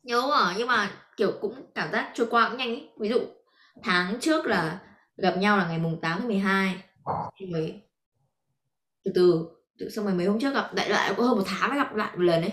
nhớ 0.02 0.22
quá 0.28 0.38
à. 0.38 0.54
nhưng 0.58 0.68
mà, 0.68 0.90
kiểu, 1.16 1.32
cũng 1.40 1.54
cảm 1.74 1.92
giác 1.92 2.12
trôi 2.14 2.26
qua 2.30 2.48
cũng 2.48 2.58
nhanh 2.58 2.68
ý. 2.68 2.88
ví 3.00 3.08
dụ, 3.08 3.20
tháng 3.82 4.20
trước 4.20 4.46
là 4.46 4.80
gặp 5.16 5.36
nhau 5.38 5.56
là 5.58 5.68
ngày 5.68 5.78
mùng 5.78 6.00
8 6.00 6.18
tháng 6.18 6.28
12 6.28 6.76
rồi, 7.52 7.82
từ 9.04 9.12
từ 9.14 9.48
từ 9.78 9.90
xong 9.90 10.04
rồi 10.04 10.14
mấy 10.14 10.26
hôm 10.26 10.40
trước 10.40 10.54
gặp, 10.54 10.74
đại 10.74 10.88
loại 10.88 11.14
có 11.16 11.22
hơn 11.22 11.36
một 11.38 11.44
tháng 11.46 11.70
mới 11.70 11.78
gặp 11.78 11.94
lại 11.94 12.10
một 12.16 12.22
lần 12.22 12.42
ấy 12.42 12.52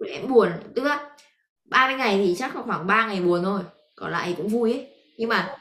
đấy 0.00 0.12
em 0.12 0.28
buồn, 0.28 0.48
tức 0.74 0.82
là 0.84 1.10
30 1.64 1.96
ngày 1.96 2.18
thì 2.26 2.34
chắc 2.38 2.56
là 2.56 2.62
khoảng 2.62 2.86
3 2.86 3.06
ngày 3.06 3.22
buồn 3.22 3.44
thôi, 3.44 3.60
còn 3.96 4.12
lại 4.12 4.34
cũng 4.36 4.48
vui 4.48 4.72
ấy 4.72 4.88
nhưng 5.18 5.28
mà 5.28 5.56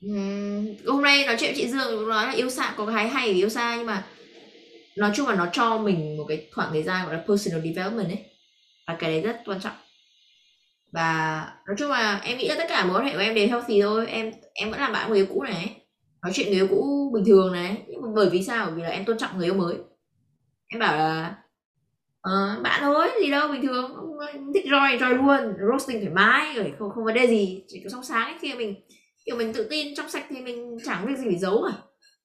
ừm, 0.00 0.66
hôm 0.86 1.02
nay 1.02 1.26
nói 1.26 1.36
chuyện 1.40 1.54
với 1.54 1.62
chị 1.62 1.68
Dương 1.68 2.08
nói 2.08 2.26
là 2.26 2.32
yêu 2.32 2.50
xa 2.50 2.74
có 2.76 2.86
cái 2.86 3.08
hay 3.08 3.28
ở 3.28 3.34
yêu 3.34 3.48
xa 3.48 3.76
nhưng 3.76 3.86
mà 3.86 4.04
nói 4.96 5.10
chung 5.14 5.28
là 5.28 5.34
nó 5.34 5.46
cho 5.52 5.78
mình 5.78 6.16
một 6.16 6.24
cái 6.28 6.48
khoảng 6.52 6.72
thời 6.72 6.82
gian 6.82 7.06
gọi 7.06 7.14
là 7.14 7.24
personal 7.28 7.60
development 7.64 8.08
ấy. 8.08 8.24
Và 8.86 8.96
cái 9.00 9.10
đấy 9.10 9.20
rất 9.22 9.42
quan 9.46 9.60
trọng. 9.60 9.76
Và 10.92 11.40
nói 11.66 11.76
chung 11.78 11.90
là 11.90 12.20
em 12.24 12.38
nghĩ 12.38 12.48
là 12.48 12.54
tất 12.58 12.64
cả 12.68 12.84
mối 12.84 12.96
quan 12.98 13.06
hệ 13.06 13.12
của 13.12 13.18
em 13.18 13.34
đều 13.34 13.48
healthy 13.48 13.82
thôi 13.82 14.06
em 14.06 14.32
em 14.54 14.70
vẫn 14.70 14.80
làm 14.80 14.92
bạn 14.92 15.08
người 15.08 15.18
yêu 15.18 15.26
cũ 15.34 15.42
này. 15.42 15.76
Nói 16.22 16.32
chuyện 16.34 16.46
người 16.46 16.56
yêu 16.56 16.66
cũ 16.70 17.10
bình 17.14 17.24
thường 17.26 17.52
này 17.52 17.82
nhưng 17.88 18.02
mà 18.02 18.08
bởi 18.14 18.30
vì 18.30 18.42
sao? 18.42 18.66
Bởi 18.66 18.74
vì 18.74 18.82
là 18.82 18.88
em 18.88 19.04
tôn 19.04 19.18
trọng 19.18 19.38
người 19.38 19.46
yêu 19.46 19.54
mới. 19.54 19.76
Em 20.68 20.80
bảo 20.80 20.96
là 20.96 21.36
ờ, 22.20 22.60
bạn 22.62 22.80
thôi 22.82 23.08
gì 23.22 23.30
đâu 23.30 23.48
bình 23.48 23.62
thường 23.66 23.92
thích 24.54 24.64
roi 24.70 24.98
roi 25.00 25.14
luôn 25.14 25.54
roasting 25.70 26.00
thoải 26.00 26.14
mái 26.14 26.54
rồi 26.54 26.72
không 26.78 26.90
không 26.94 27.04
vấn 27.04 27.14
đề 27.14 27.26
gì 27.26 27.64
chỉ 27.68 27.80
có 27.84 27.90
trong 27.90 28.04
sáng 28.04 28.24
ấy 28.28 28.34
khi 28.40 28.54
mình 28.54 28.74
kiểu 29.26 29.36
mình 29.36 29.52
tự 29.52 29.66
tin 29.70 29.94
trong 29.94 30.10
sạch 30.10 30.24
thì 30.30 30.40
mình 30.40 30.76
chẳng 30.84 31.06
việc 31.06 31.18
gì 31.18 31.24
phải 31.24 31.38
giấu 31.38 31.64
cả 31.68 31.78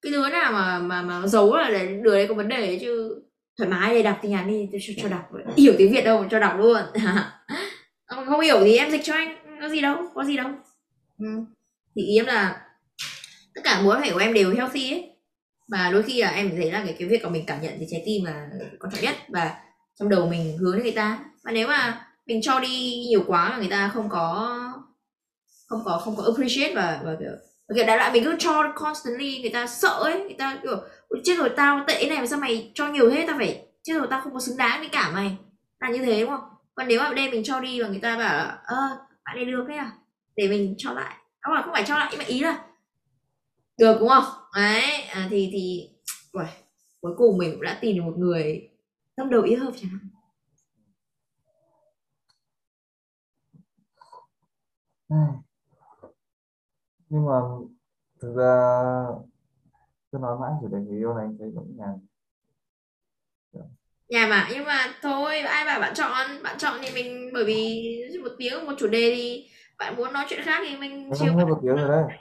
cái 0.06 0.12
đứa 0.12 0.30
nào 0.30 0.52
mà 0.52 0.80
mà 0.80 1.02
mà 1.02 1.28
giấu 1.28 1.56
là 1.56 1.70
để 1.70 2.00
đứa 2.04 2.16
đấy 2.16 2.28
có 2.28 2.34
vấn 2.34 2.48
đề 2.50 2.80
chứ. 2.82 3.22
Thoải 3.58 3.70
mái 3.70 3.93
để 3.93 4.04
đọc 4.04 4.20
tin 4.22 4.32
nhắn 4.32 4.48
đi 4.48 4.80
cho, 4.88 4.93
cho 5.04 5.10
đọc. 5.10 5.30
Hiểu 5.58 5.74
tiếng 5.78 5.91
việt 5.91 6.02
đâu 6.02 6.22
mà 6.22 6.28
cho 6.32 6.39
đọc 6.39 6.54
luôn. 6.58 6.82
Không 8.26 8.39
hiểu 8.39 8.60
thì 8.64 8.78
em 8.78 8.91
dịch 8.91 9.02
cho 9.04 9.14
anh 9.14 9.36
có 9.62 9.70
gì 9.70 9.82
đâu 9.82 9.98
có 10.14 10.24
gì 10.24 10.38
đâu. 10.38 10.48
Ừ. 11.20 11.26
thì 11.96 12.02
ý 12.02 12.18
em 12.18 12.26
là 12.26 12.62
tất 13.56 13.62
cả 13.64 13.82
mối 13.82 13.96
quan 13.96 14.04
hệ 14.04 14.12
của 14.14 14.20
em 14.20 14.34
đều 14.34 14.56
healthy 14.56 14.91
ấy. 14.91 15.12
Và 15.72 15.89
đôi 15.91 16.04
khi 16.04 16.22
là 16.22 16.30
em 16.30 16.50
thấy 16.50 16.72
là 16.72 16.84
cái 16.86 16.96
cái 17.00 17.08
việc 17.08 17.24
của 17.24 17.30
mình 17.30 17.43
cảm 17.48 17.62
nhận 17.62 17.74
thì 17.80 17.86
trái 17.89 18.04
tim 18.06 18.26
là 18.26 18.50
quan 18.80 18.93
trọng 18.93 19.04
nhất. 19.04 19.16
Và 19.30 19.56
trong 20.00 20.10
đầu 20.10 20.28
mình 20.30 20.58
hướng 20.58 20.74
đến 20.74 20.84
người 20.84 20.91
ta. 20.91 21.20
Và 21.43 21.52
nếu 21.52 21.68
mà 21.68 22.08
mình 22.26 22.41
cho 22.41 22.60
đi 22.60 23.06
nhiều 23.10 23.24
quá 23.28 23.50
mà 23.50 23.58
người 23.58 23.70
ta 23.70 23.91
không 23.93 24.10
có 24.10 24.58
không 25.68 25.82
có 25.86 25.97
không 25.97 26.16
có 26.16 26.24
appreciate 26.24 26.76
và 26.76 27.01
và 27.05 27.16
kiểu 27.20 27.32
kiểu 27.76 27.86
đại 27.86 27.97
loại 27.97 28.11
mình 28.13 28.24
cứ 28.24 28.36
cho 28.39 28.72
constantly 28.76 29.41
người 29.41 29.49
ta 29.49 29.68
sợ 29.68 29.89
ấy 29.89 30.20
người 30.20 30.36
ta 30.38 30.59
kiểu 30.63 30.78
chết 31.24 31.36
rồi 31.38 31.49
tao 31.57 31.84
tệ 31.88 32.05
này 32.09 32.20
mà 32.20 32.26
sao 32.28 32.39
mày 32.39 32.72
cho 32.76 32.88
nhiều 32.88 33.09
thế 33.09 33.24
tao 33.28 33.38
phải 33.38 33.66
chết 33.84 33.93
rồi 33.97 34.07
tao 34.09 34.22
không 34.22 34.34
có 34.34 34.39
xứng 34.39 34.57
đáng 34.57 34.80
với 34.80 34.89
cả 34.89 35.11
mày. 35.13 35.38
Là 35.80 35.89
như 35.89 36.05
thế 36.05 36.22
đúng 36.22 36.30
không? 36.30 36.41
Còn 36.76 36.88
nếu 36.88 36.99
mà 36.99 37.13
đây 37.13 37.32
mình 37.32 37.43
cho 37.43 37.59
đi 37.59 37.82
và 37.82 37.88
người 37.88 37.99
ta 37.99 38.18
bảo 38.18 38.57
ơ 38.66 38.76
bạn 39.26 39.36
này 39.36 39.45
được 39.45 39.66
đấy 39.68 39.78
à? 39.78 39.91
Để 40.36 40.47
mình 40.47 40.76
cho 40.78 40.93
lại. 40.93 41.16
Không 41.41 41.53
phải 41.55 41.63
không 41.63 41.74
phải 41.74 41.84
cho 41.88 41.97
lại 41.97 42.07
nhưng 42.11 42.18
mà 42.20 42.26
ý 42.26 42.39
là 42.39 42.63
được 43.78 43.97
đúng 43.99 44.09
không? 44.09 44.24
Đấy 44.55 45.01
à, 45.01 45.28
thì 45.32 45.49
thì 45.53 45.89
uầy, 46.34 46.47
cuối 47.01 47.13
cùng 47.18 47.38
mình 47.38 47.51
cũng 47.51 47.61
đã 47.61 47.78
tìm 47.82 47.95
được 47.97 48.03
một 48.03 48.13
người 48.18 48.70
tâm 49.16 49.30
đầu 49.30 49.41
ý 49.43 49.55
hợp 49.55 49.72
chẳng 49.82 49.89
hạn. 49.91 50.09
Ừ 55.09 55.16
nhưng 57.16 57.26
mà 57.26 57.41
thực 58.22 58.36
ra 58.36 58.74
cứ 60.11 60.18
nói 60.18 60.38
mãi 60.39 60.51
chủ 60.61 60.68
đề 60.68 60.78
người 60.78 60.97
yêu 60.97 61.13
này 61.13 61.28
thấy 61.39 61.51
vẫn 61.55 61.78
nhàn 61.78 61.99
nhà 64.09 64.28
mà 64.28 64.49
nhưng 64.53 64.66
mà 64.66 64.93
thôi 65.01 65.39
ai 65.39 65.66
bảo 65.66 65.80
bạn 65.80 65.93
chọn? 65.95 66.43
Bạn 66.43 66.57
chọn 66.57 66.78
thì 66.82 66.89
mình 66.95 67.30
bởi 67.34 67.45
vì 67.45 68.20
một 68.24 68.30
tiếng 68.38 68.66
một 68.66 68.74
chủ 68.78 68.88
đề 68.88 69.13
thì 69.16 69.49
bạn 69.78 69.95
muốn 69.95 70.13
nói 70.13 70.26
chuyện 70.30 70.39
khác 70.43 70.63
thì 70.68 70.78
mình 70.78 71.11
chiều 71.20 71.36
hết 71.36 71.45
một 71.45 71.59
tiếng 71.61 71.76
rồi 71.76 71.88
đấy. 71.88 72.18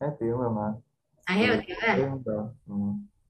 Hết 0.00 0.16
tiếng 0.20 0.30
rồi 0.30 0.50
mà. 0.50 0.72
À 1.24 1.34
hết 1.34 1.46
một 1.46 1.62
tiếng 1.66 2.22
rồi. 2.24 2.38
À? 2.38 2.54
ừ. 2.68 2.74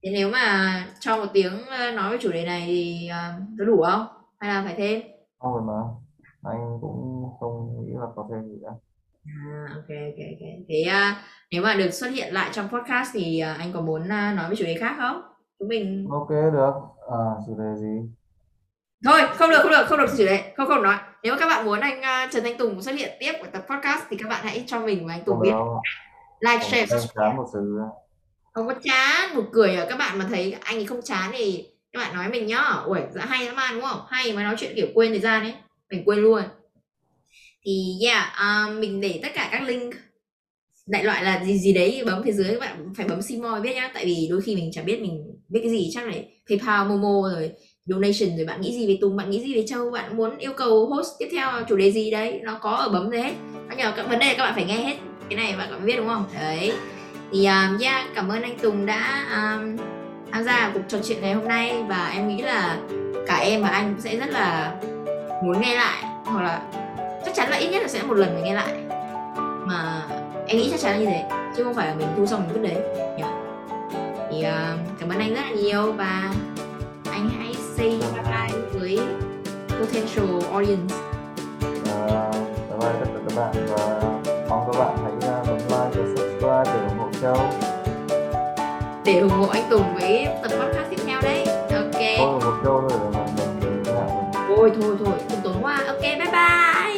thế 0.02 0.10
nếu 0.14 0.30
mà 0.30 0.86
cho 1.00 1.16
một 1.16 1.30
tiếng 1.32 1.66
ờ, 1.66 1.90
nói 1.90 2.10
về 2.10 2.18
chủ 2.20 2.32
đề 2.32 2.44
này 2.44 2.64
thì 2.66 3.08
ờ, 3.08 3.32
có 3.58 3.64
đủ 3.64 3.82
không? 3.90 4.06
Hay 4.38 4.54
là 4.54 4.62
phải 4.64 4.74
thêm? 4.74 5.02
Xong 5.42 5.52
rồi 5.52 5.62
mà 5.62 5.82
anh 6.50 6.78
cũng 6.80 7.30
không 7.40 7.84
nghĩ 7.86 7.92
là 7.94 8.06
có 8.16 8.28
thêm 8.30 8.48
gì 8.48 8.58
cả 8.62 8.70
à, 9.26 9.74
ok 9.74 9.88
ok 9.88 10.18
ok. 10.18 10.48
Thế 10.68 10.82
à, 10.82 11.22
nếu 11.50 11.62
mà 11.62 11.74
được 11.74 11.90
xuất 11.90 12.08
hiện 12.08 12.34
lại 12.34 12.50
trong 12.52 12.68
podcast 12.68 13.10
thì 13.12 13.40
à, 13.40 13.56
anh 13.58 13.72
có 13.72 13.80
muốn 13.80 14.08
à, 14.08 14.34
nói 14.36 14.50
về 14.50 14.56
chủ 14.56 14.64
đề 14.64 14.76
khác 14.80 14.94
không? 14.98 15.22
Chúng 15.58 15.68
mình 15.68 16.06
ok 16.10 16.30
được. 16.30 16.72
À, 17.10 17.18
chủ 17.46 17.58
đề 17.58 17.80
gì? 17.80 18.08
Thôi 19.04 19.20
không 19.36 19.50
được 19.50 19.58
không 19.62 19.70
được 19.70 19.86
không 19.86 19.98
được 19.98 20.14
chủ 20.18 20.24
đề. 20.24 20.52
Không 20.56 20.68
không 20.68 20.82
nói. 20.82 20.96
Nếu 21.22 21.32
mà 21.32 21.38
các 21.40 21.46
bạn 21.46 21.64
muốn 21.64 21.80
anh 21.80 22.02
à, 22.02 22.28
Trần 22.32 22.44
Thanh 22.44 22.58
Tùng 22.58 22.82
xuất 22.82 22.94
hiện 22.94 23.10
tiếp 23.20 23.32
ở 23.42 23.48
tập 23.52 23.64
podcast 23.70 24.02
thì 24.10 24.16
các 24.16 24.28
bạn 24.28 24.40
hãy 24.44 24.64
cho 24.66 24.80
mình 24.80 25.06
và 25.06 25.14
anh 25.14 25.24
Tùng 25.24 25.34
không 25.34 25.42
biết. 25.42 25.50
đâu. 25.50 25.80
Like 26.40 26.64
share 26.64 26.86
subscribe 26.86 27.26
chán 27.26 27.36
một 27.36 27.46
sự 27.52 27.78
không 28.52 28.66
có 28.66 28.74
chán 28.82 29.34
một 29.34 29.42
cười 29.52 29.76
ở 29.76 29.86
các 29.90 29.96
bạn 29.96 30.18
mà 30.18 30.26
thấy 30.28 30.56
anh 30.60 30.76
ấy 30.76 30.84
không 30.84 31.02
chán 31.02 31.30
thì 31.32 31.68
các 31.92 31.98
bạn 32.00 32.14
nói 32.14 32.28
mình 32.28 32.46
nhá. 32.46 32.62
Ui 32.84 33.00
dạ 33.10 33.24
hay 33.28 33.46
lắm 33.46 33.56
mà 33.56 33.68
đúng 33.72 33.82
không? 33.82 34.00
Hay 34.08 34.32
mà 34.32 34.42
nói 34.42 34.54
chuyện 34.58 34.72
kiểu 34.76 34.86
quên 34.94 35.10
thời 35.10 35.20
gian 35.20 35.42
ấy. 35.42 35.54
Mình 35.90 36.02
quên 36.04 36.18
luôn 36.18 36.42
thì 37.64 37.98
yeah 38.04 38.32
uh, 38.32 38.78
mình 38.78 39.00
để 39.00 39.20
tất 39.22 39.28
cả 39.34 39.48
các 39.52 39.62
link 39.62 39.94
đại 40.86 41.04
loại 41.04 41.24
là 41.24 41.44
gì 41.44 41.58
gì 41.58 41.72
đấy 41.72 42.02
bấm 42.06 42.22
phía 42.24 42.32
dưới 42.32 42.48
các 42.48 42.60
bạn 42.60 42.94
phải 42.96 43.06
bấm 43.08 43.22
Simo 43.22 43.50
mới 43.50 43.60
biết 43.60 43.74
nhá. 43.74 43.90
Tại 43.94 44.04
vì 44.04 44.28
đôi 44.30 44.40
khi 44.40 44.56
mình 44.56 44.70
chẳng 44.72 44.86
biết 44.86 45.00
mình 45.00 45.40
biết 45.48 45.60
cái 45.62 45.70
gì 45.70 45.90
chắc 45.92 46.06
này 46.06 46.28
PayPal 46.48 46.88
Momo 46.88 47.28
rồi 47.34 47.50
donation 47.86 48.36
rồi 48.36 48.46
bạn 48.46 48.60
nghĩ 48.60 48.72
gì 48.72 48.86
về 48.86 48.98
Tùng 49.00 49.16
bạn 49.16 49.30
nghĩ 49.30 49.40
gì 49.40 49.54
về 49.54 49.64
Châu 49.68 49.90
bạn 49.90 50.16
muốn 50.16 50.38
yêu 50.38 50.52
cầu 50.56 50.86
host 50.86 51.08
tiếp 51.18 51.28
theo 51.32 51.48
chủ 51.68 51.76
đề 51.76 51.92
gì 51.92 52.10
đấy 52.10 52.40
nó 52.42 52.58
có 52.60 52.70
ở 52.70 52.88
bấm 52.88 53.10
đấy 53.10 53.22
hết. 53.22 53.32
Nó 53.68 53.74
nhờ 53.74 53.92
các 53.96 54.08
vấn 54.08 54.18
đề 54.18 54.34
các 54.34 54.44
bạn 54.44 54.54
phải 54.54 54.64
nghe 54.64 54.76
hết 54.76 54.96
cái 55.30 55.36
này 55.36 55.56
bạn 55.56 55.70
mới 55.70 55.80
biết 55.80 55.96
đúng 55.96 56.08
không? 56.08 56.24
Đấy. 56.40 56.72
Thì 57.32 57.46
um, 57.46 57.78
yeah 57.80 58.08
cảm 58.14 58.28
ơn 58.28 58.42
anh 58.42 58.58
Tùng 58.58 58.86
đã 58.86 59.26
um, 59.34 59.76
tham 60.32 60.44
gia 60.44 60.70
cuộc 60.74 60.80
trò 60.88 60.98
chuyện 61.04 61.18
ngày 61.20 61.34
hôm 61.34 61.48
nay 61.48 61.82
và 61.88 62.10
em 62.14 62.28
nghĩ 62.28 62.42
là 62.42 62.80
cả 63.26 63.36
em 63.36 63.62
và 63.62 63.68
anh 63.68 63.92
cũng 63.92 64.00
sẽ 64.00 64.16
rất 64.16 64.30
là 64.30 64.74
muốn 65.44 65.60
nghe 65.60 65.74
lại 65.74 66.04
hoặc 66.24 66.42
là 66.42 66.81
chắc 67.34 67.44
chắn 67.44 67.50
là 67.50 67.56
ít 67.56 67.68
nhất 67.68 67.82
là 67.82 67.88
sẽ 67.88 68.02
một 68.02 68.14
lần 68.14 68.30
phải 68.34 68.42
nghe 68.42 68.54
lại. 68.54 68.74
Mà 69.66 70.02
em 70.46 70.58
nghĩ 70.58 70.68
chắc 70.70 70.80
chắn 70.80 70.92
là 70.92 70.98
như 70.98 71.06
thế 71.06 71.24
chứ 71.56 71.64
không 71.64 71.74
phải 71.74 71.88
là 71.88 71.94
mình 71.94 72.08
thu 72.16 72.26
xong 72.26 72.40
mình 72.40 72.52
vứt 72.52 72.68
đấy. 72.68 72.76
Nhỉ? 73.16 73.24
Thì 74.30 74.38
uh, 74.38 74.98
cảm 75.00 75.08
ơn 75.08 75.18
anh 75.18 75.34
rất 75.34 75.40
là 75.40 75.50
nhiều 75.50 75.92
và 75.92 76.34
anh 77.10 77.30
hãy 77.38 77.54
say 77.76 77.88
bye 77.88 78.22
bye 78.24 78.60
với 78.72 78.98
potential 79.68 80.52
audience. 80.52 80.94
À, 82.08 82.30
bye 82.70 82.78
bye 82.80 82.92
tất 83.00 83.06
cả 83.14 83.20
các 83.28 83.36
bạn 83.36 83.66
và 83.68 84.02
mong 84.48 84.70
các 84.72 84.78
bạn 84.78 84.96
hãy 85.02 85.30
à, 85.30 85.44
bấm 85.46 85.58
like 85.58 85.68
và 85.68 86.04
subscribe 86.16 86.64
để 86.64 86.88
ủng 86.88 86.98
hộ 86.98 87.08
Châu. 87.22 87.36
Để 89.04 89.20
ủng 89.20 89.30
hộ 89.30 89.46
anh 89.46 89.64
Tùng 89.70 89.94
với 89.94 90.28
tập 90.42 90.50
podcast 90.60 90.90
tiếp 90.90 90.98
theo 91.06 91.20
đấy. 91.22 91.46
Ok. 91.74 92.02
Thôi 92.18 92.32
ủng 92.32 92.40
hộ 92.40 92.52
Châu 92.64 92.80
thôi 92.80 92.90
để 92.90 93.08
mà 93.14 93.20
mình 93.36 93.60
mình 93.60 93.84
thôi 94.56 94.70
thôi 94.76 95.14
không 95.28 95.40
tốn 95.44 95.64
quá. 95.64 95.78
Ok 95.86 96.00
bye 96.00 96.16
bye 96.32 96.91